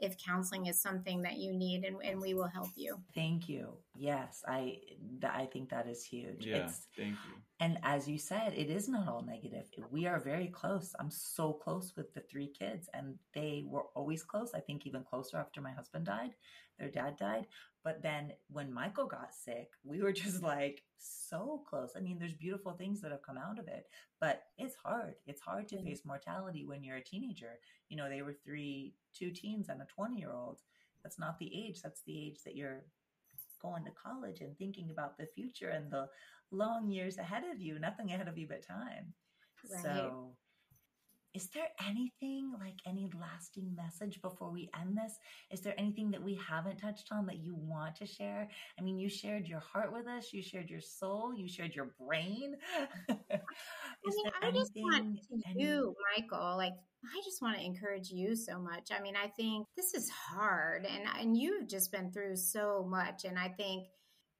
if 0.00 0.16
counseling 0.18 0.66
is 0.66 0.80
something 0.80 1.22
that 1.22 1.38
you 1.38 1.52
need 1.52 1.84
and, 1.84 1.96
and 2.02 2.20
we 2.20 2.34
will 2.34 2.48
help 2.48 2.70
you 2.76 2.98
Thank 3.14 3.48
you. 3.48 3.74
Yes, 3.96 4.44
I 4.46 4.78
th- 5.20 5.32
I 5.32 5.46
think 5.46 5.70
that 5.70 5.88
is 5.88 6.04
huge. 6.04 6.46
Yeah. 6.46 6.58
It's 6.58 6.86
Thank 6.96 7.16
you. 7.26 7.34
And 7.60 7.78
as 7.82 8.08
you 8.08 8.18
said, 8.18 8.52
it 8.54 8.70
is 8.70 8.88
not 8.88 9.08
all 9.08 9.22
negative. 9.22 9.66
We 9.90 10.06
are 10.06 10.20
very 10.20 10.46
close. 10.46 10.94
I'm 11.00 11.10
so 11.10 11.52
close 11.52 11.94
with 11.96 12.14
the 12.14 12.20
three 12.30 12.52
kids, 12.56 12.88
and 12.94 13.16
they 13.34 13.64
were 13.66 13.86
always 13.96 14.22
close. 14.22 14.52
I 14.54 14.60
think 14.60 14.86
even 14.86 15.02
closer 15.02 15.36
after 15.38 15.60
my 15.60 15.72
husband 15.72 16.06
died, 16.06 16.34
their 16.78 16.88
dad 16.90 17.16
died. 17.16 17.46
But 17.84 18.02
then 18.02 18.32
when 18.48 18.72
Michael 18.72 19.06
got 19.06 19.34
sick, 19.34 19.70
we 19.84 20.02
were 20.02 20.12
just 20.24 20.42
like 20.42 20.82
so 20.98 21.62
close. 21.68 21.92
I 21.96 22.00
mean, 22.00 22.18
there's 22.18 22.34
beautiful 22.34 22.72
things 22.72 23.00
that 23.00 23.10
have 23.12 23.22
come 23.22 23.38
out 23.38 23.58
of 23.58 23.68
it, 23.68 23.86
but 24.20 24.44
it's 24.58 24.74
hard. 24.76 25.14
It's 25.26 25.40
hard 25.40 25.68
to 25.68 25.76
Mhm. 25.76 25.84
face 25.84 26.04
mortality 26.04 26.64
when 26.66 26.82
you're 26.84 26.96
a 26.96 27.02
teenager. 27.04 27.60
You 27.88 27.96
know, 27.96 28.08
they 28.08 28.22
were 28.22 28.34
three, 28.34 28.94
two 29.12 29.30
teens 29.30 29.68
and 29.68 29.80
a 29.82 29.86
20 29.86 30.18
year 30.18 30.32
old. 30.32 30.62
That's 31.02 31.18
not 31.18 31.38
the 31.38 31.50
age. 31.54 31.80
That's 31.82 32.02
the 32.02 32.18
age 32.18 32.42
that 32.44 32.56
you're 32.56 32.84
going 33.60 33.84
to 33.84 33.90
college 33.90 34.40
and 34.40 34.56
thinking 34.56 34.90
about 34.90 35.16
the 35.18 35.26
future 35.26 35.70
and 35.70 35.90
the 35.90 36.08
long 36.50 36.90
years 36.90 37.18
ahead 37.18 37.44
of 37.44 37.60
you, 37.60 37.78
nothing 37.78 38.10
ahead 38.12 38.28
of 38.28 38.38
you 38.38 38.46
but 38.46 38.62
time. 38.62 39.14
Right. 39.70 39.82
So, 39.82 40.36
is 41.34 41.48
there 41.50 41.68
anything 41.86 42.52
like 42.58 42.78
any 42.86 43.10
lasting 43.20 43.74
message 43.76 44.20
before 44.22 44.50
we 44.50 44.70
end 44.80 44.96
this? 44.96 45.18
Is 45.50 45.60
there 45.60 45.74
anything 45.78 46.10
that 46.10 46.22
we 46.22 46.34
haven't 46.34 46.78
touched 46.78 47.08
on 47.12 47.26
that 47.26 47.38
you 47.38 47.54
want 47.54 47.96
to 47.96 48.06
share? 48.06 48.48
I 48.78 48.82
mean, 48.82 48.98
you 48.98 49.08
shared 49.08 49.46
your 49.46 49.60
heart 49.60 49.92
with 49.92 50.06
us, 50.06 50.32
you 50.32 50.42
shared 50.42 50.70
your 50.70 50.80
soul, 50.80 51.34
you 51.34 51.48
shared 51.48 51.74
your 51.74 51.92
brain. 52.00 52.56
is 53.08 53.16
I 53.20 54.10
mean, 54.10 54.24
there 54.24 54.50
I 54.50 54.50
just 54.50 54.72
want 54.76 55.16
to 55.16 55.50
any- 55.50 55.62
you, 55.62 55.94
Michael, 56.16 56.56
like 56.56 56.74
I 57.04 57.20
just 57.24 57.42
want 57.42 57.56
to 57.56 57.64
encourage 57.64 58.10
you 58.10 58.34
so 58.34 58.58
much. 58.58 58.88
I 58.96 59.00
mean, 59.00 59.14
I 59.14 59.28
think 59.28 59.66
this 59.76 59.94
is 59.94 60.10
hard 60.10 60.86
and 60.86 61.04
and 61.20 61.36
you've 61.36 61.68
just 61.68 61.92
been 61.92 62.10
through 62.10 62.36
so 62.36 62.84
much 62.88 63.24
and 63.24 63.38
I 63.38 63.48
think 63.48 63.86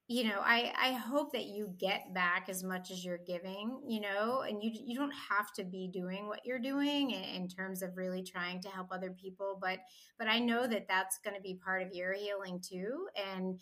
you 0.08 0.24
know, 0.24 0.40
I 0.42 0.72
I 0.80 0.92
hope 0.92 1.32
that 1.32 1.46
you 1.46 1.74
get 1.78 2.14
back 2.14 2.48
as 2.48 2.64
much 2.64 2.90
as 2.90 3.04
you're 3.04 3.18
giving, 3.18 3.80
you 3.86 4.00
know, 4.00 4.40
and 4.40 4.62
you 4.62 4.70
you 4.72 4.96
don't 4.98 5.12
have 5.30 5.52
to 5.54 5.64
be 5.64 5.88
doing 5.92 6.26
what 6.26 6.40
you're 6.44 6.58
doing 6.58 7.10
in, 7.10 7.22
in 7.22 7.48
terms 7.48 7.82
of 7.82 7.96
really 7.96 8.22
trying 8.22 8.60
to 8.62 8.68
help 8.68 8.88
other 8.90 9.10
people, 9.10 9.58
but 9.60 9.80
but 10.18 10.28
I 10.28 10.38
know 10.38 10.66
that 10.66 10.88
that's 10.88 11.18
going 11.18 11.36
to 11.36 11.42
be 11.42 11.60
part 11.62 11.82
of 11.82 11.92
your 11.92 12.14
healing 12.14 12.60
too 12.60 13.08
and 13.16 13.60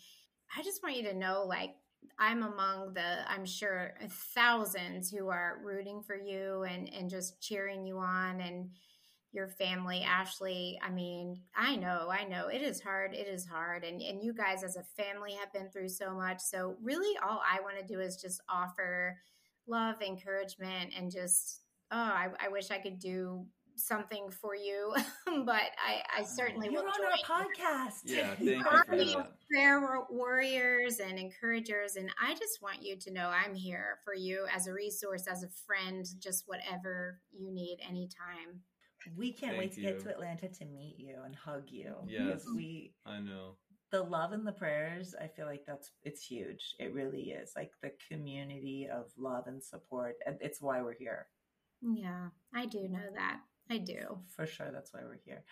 I 0.57 0.63
just 0.63 0.81
want 0.81 0.95
you 0.95 1.03
to 1.03 1.13
know 1.13 1.43
like 1.45 1.75
I'm 2.19 2.43
among 2.43 2.93
the, 2.93 3.29
I'm 3.29 3.45
sure, 3.45 3.93
thousands 4.33 5.11
who 5.11 5.29
are 5.29 5.59
rooting 5.63 6.01
for 6.01 6.15
you 6.15 6.63
and, 6.63 6.91
and 6.93 7.09
just 7.09 7.41
cheering 7.41 7.85
you 7.85 7.99
on 7.99 8.41
and 8.41 8.69
your 9.31 9.47
family, 9.47 10.05
Ashlee. 10.07 10.75
I 10.81 10.89
mean, 10.89 11.41
I 11.55 11.75
know, 11.75 12.09
I 12.11 12.23
know 12.23 12.47
it 12.47 12.61
is 12.61 12.81
hard. 12.81 13.13
It 13.13 13.27
is 13.27 13.45
hard. 13.45 13.83
And, 13.83 14.01
and 14.01 14.23
you 14.23 14.33
guys 14.33 14.63
as 14.63 14.77
a 14.77 14.83
family 14.83 15.33
have 15.33 15.51
been 15.53 15.69
through 15.69 15.89
so 15.89 16.13
much. 16.13 16.39
So, 16.39 16.75
really, 16.81 17.17
all 17.17 17.41
I 17.45 17.61
want 17.61 17.77
to 17.79 17.85
do 17.85 17.99
is 17.99 18.17
just 18.17 18.41
offer 18.49 19.17
love, 19.67 20.01
encouragement, 20.01 20.93
and 20.97 21.11
just, 21.11 21.61
oh, 21.91 21.97
I, 21.97 22.29
I 22.43 22.47
wish 22.47 22.71
I 22.71 22.79
could 22.79 22.99
do 22.99 23.45
something 23.77 24.29
for 24.31 24.55
you, 24.55 24.93
but 25.45 25.61
I, 25.77 26.01
I 26.17 26.23
certainly 26.23 26.69
You're 26.71 26.83
will 26.83 26.89
on 26.89 26.95
join 26.97 27.37
our 27.37 27.45
podcast. 27.45 28.01
Yeah, 28.05 28.27
thank 28.35 28.41
you 28.41 28.63
for 28.63 28.95
that. 28.95 29.27
prayer 29.51 30.01
warriors 30.09 30.99
and 30.99 31.19
encouragers, 31.19 31.95
and 31.95 32.09
I 32.21 32.31
just 32.31 32.61
want 32.61 32.81
you 32.81 32.97
to 32.97 33.13
know 33.13 33.29
I'm 33.29 33.53
here 33.53 33.99
for 34.03 34.13
you 34.15 34.45
as 34.53 34.67
a 34.67 34.73
resource, 34.73 35.27
as 35.27 35.43
a 35.43 35.49
friend, 35.65 36.05
just 36.19 36.45
whatever 36.47 37.19
you 37.31 37.51
need 37.51 37.77
anytime. 37.87 38.61
We 39.15 39.31
can't 39.31 39.51
Thank 39.57 39.59
wait 39.59 39.73
to 39.73 39.81
get 39.81 39.99
to 40.01 40.09
Atlanta 40.09 40.47
to 40.49 40.65
meet 40.65 40.95
you 40.97 41.15
and 41.25 41.35
hug 41.35 41.63
you. 41.69 41.95
Yes. 42.07 42.45
We 42.53 42.93
I 43.05 43.19
know. 43.19 43.55
the 43.91 44.03
love 44.03 44.31
and 44.33 44.45
the 44.45 44.51
prayers, 44.51 45.15
I 45.19 45.27
feel 45.27 45.45
like 45.45 45.63
that's 45.65 45.91
it's 46.03 46.25
huge. 46.25 46.75
It 46.79 46.93
really 46.93 47.31
is. 47.31 47.53
Like 47.55 47.71
the 47.81 47.91
community 48.09 48.87
of 48.91 49.05
love 49.17 49.47
and 49.47 49.63
support. 49.63 50.15
And 50.25 50.37
it's 50.41 50.61
why 50.61 50.81
we're 50.81 50.93
here. 50.93 51.27
Yeah, 51.81 52.29
I 52.53 52.65
do 52.65 52.87
know 52.87 53.09
that. 53.15 53.39
I 53.69 53.77
do. 53.79 54.17
For 54.35 54.45
sure 54.45 54.71
that's 54.71 54.93
why 54.93 55.01
we're 55.03 55.19
here. 55.25 55.43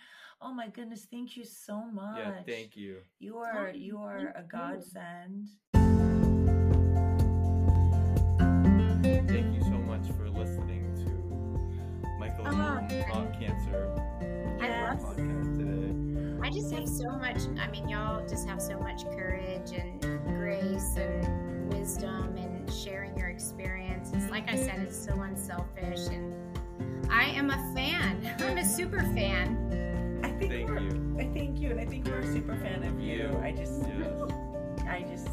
Oh 0.42 0.54
my 0.54 0.68
goodness, 0.68 1.06
thank 1.12 1.38
you 1.38 1.46
so 1.46 1.86
much. 1.86 2.18
Yeah, 2.18 2.42
thank 2.46 2.76
you. 2.76 2.98
You 3.20 3.38
are 3.38 3.72
you 3.74 3.98
are 4.00 4.34
thank 4.34 4.38
a 4.38 4.42
you. 4.42 4.48
godsend. 4.52 5.48
Cancer 13.40 13.92
I 14.62 14.68
Yes. 14.68 15.02
love 15.02 15.16
podcast 15.18 15.58
today. 15.58 16.48
I 16.48 16.50
just 16.50 16.72
have 16.74 16.88
so 16.88 17.10
much. 17.12 17.38
I 17.60 17.68
mean, 17.70 17.90
y'all 17.90 18.26
just 18.28 18.48
have 18.48 18.62
so 18.62 18.80
much 18.80 19.04
courage 19.12 19.72
and 19.74 20.00
grace 20.26 20.96
and 20.98 21.74
wisdom 21.74 22.36
and 22.38 22.72
sharing 22.72 23.18
your 23.18 23.28
experiences. 23.30 24.30
Like 24.30 24.50
I 24.50 24.56
said, 24.56 24.80
it's 24.80 24.98
so 24.98 25.14
unselfish, 25.22 26.08
and 26.08 26.34
I 27.10 27.26
am 27.26 27.50
a 27.50 27.74
fan. 27.76 28.36
I'm 28.40 28.58
a 28.58 28.66
super 28.66 29.02
fan. 29.16 30.22
I 30.24 30.30
think 30.30 30.52
Thank 30.52 30.70
we're, 30.70 30.80
you. 30.80 31.16
I 31.20 31.24
thank 31.34 31.60
you, 31.60 31.72
and 31.72 31.80
I 31.80 31.86
think 31.86 32.06
we're 32.08 32.20
a 32.20 32.32
super 32.34 32.56
fan 32.58 32.84
of 32.84 33.00
you. 33.00 33.16
You. 33.32 33.40
I 33.44 33.52
just, 33.52 33.82
Yes. 33.82 34.32
I 34.88 35.02
just 35.10 35.28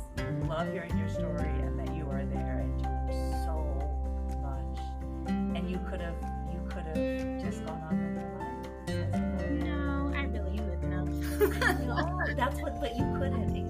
love 0.48 0.72
hearing 0.72 0.96
your 0.98 1.08
story 1.08 1.48
and 1.60 1.78
that 1.78 1.94
you 1.94 2.04
are 2.10 2.24
there 2.24 2.60
and 2.64 2.82
doing 2.82 3.32
so 3.44 4.36
much. 4.42 4.78
And 5.56 5.70
you 5.70 5.78
could 5.90 6.00
have, 6.00 6.14
gone 7.66 7.82
on 7.90 7.98
with 7.98 8.22
your 8.22 8.32
life. 8.38 9.50
No, 9.64 10.12
I 10.14 10.24
really 10.24 10.60
wouldn't 10.60 10.92
have. 10.92 11.08
no, 11.86 12.34
that's 12.36 12.60
what, 12.60 12.80
but 12.80 12.96
you 12.96 13.04
couldn't. 13.18 13.61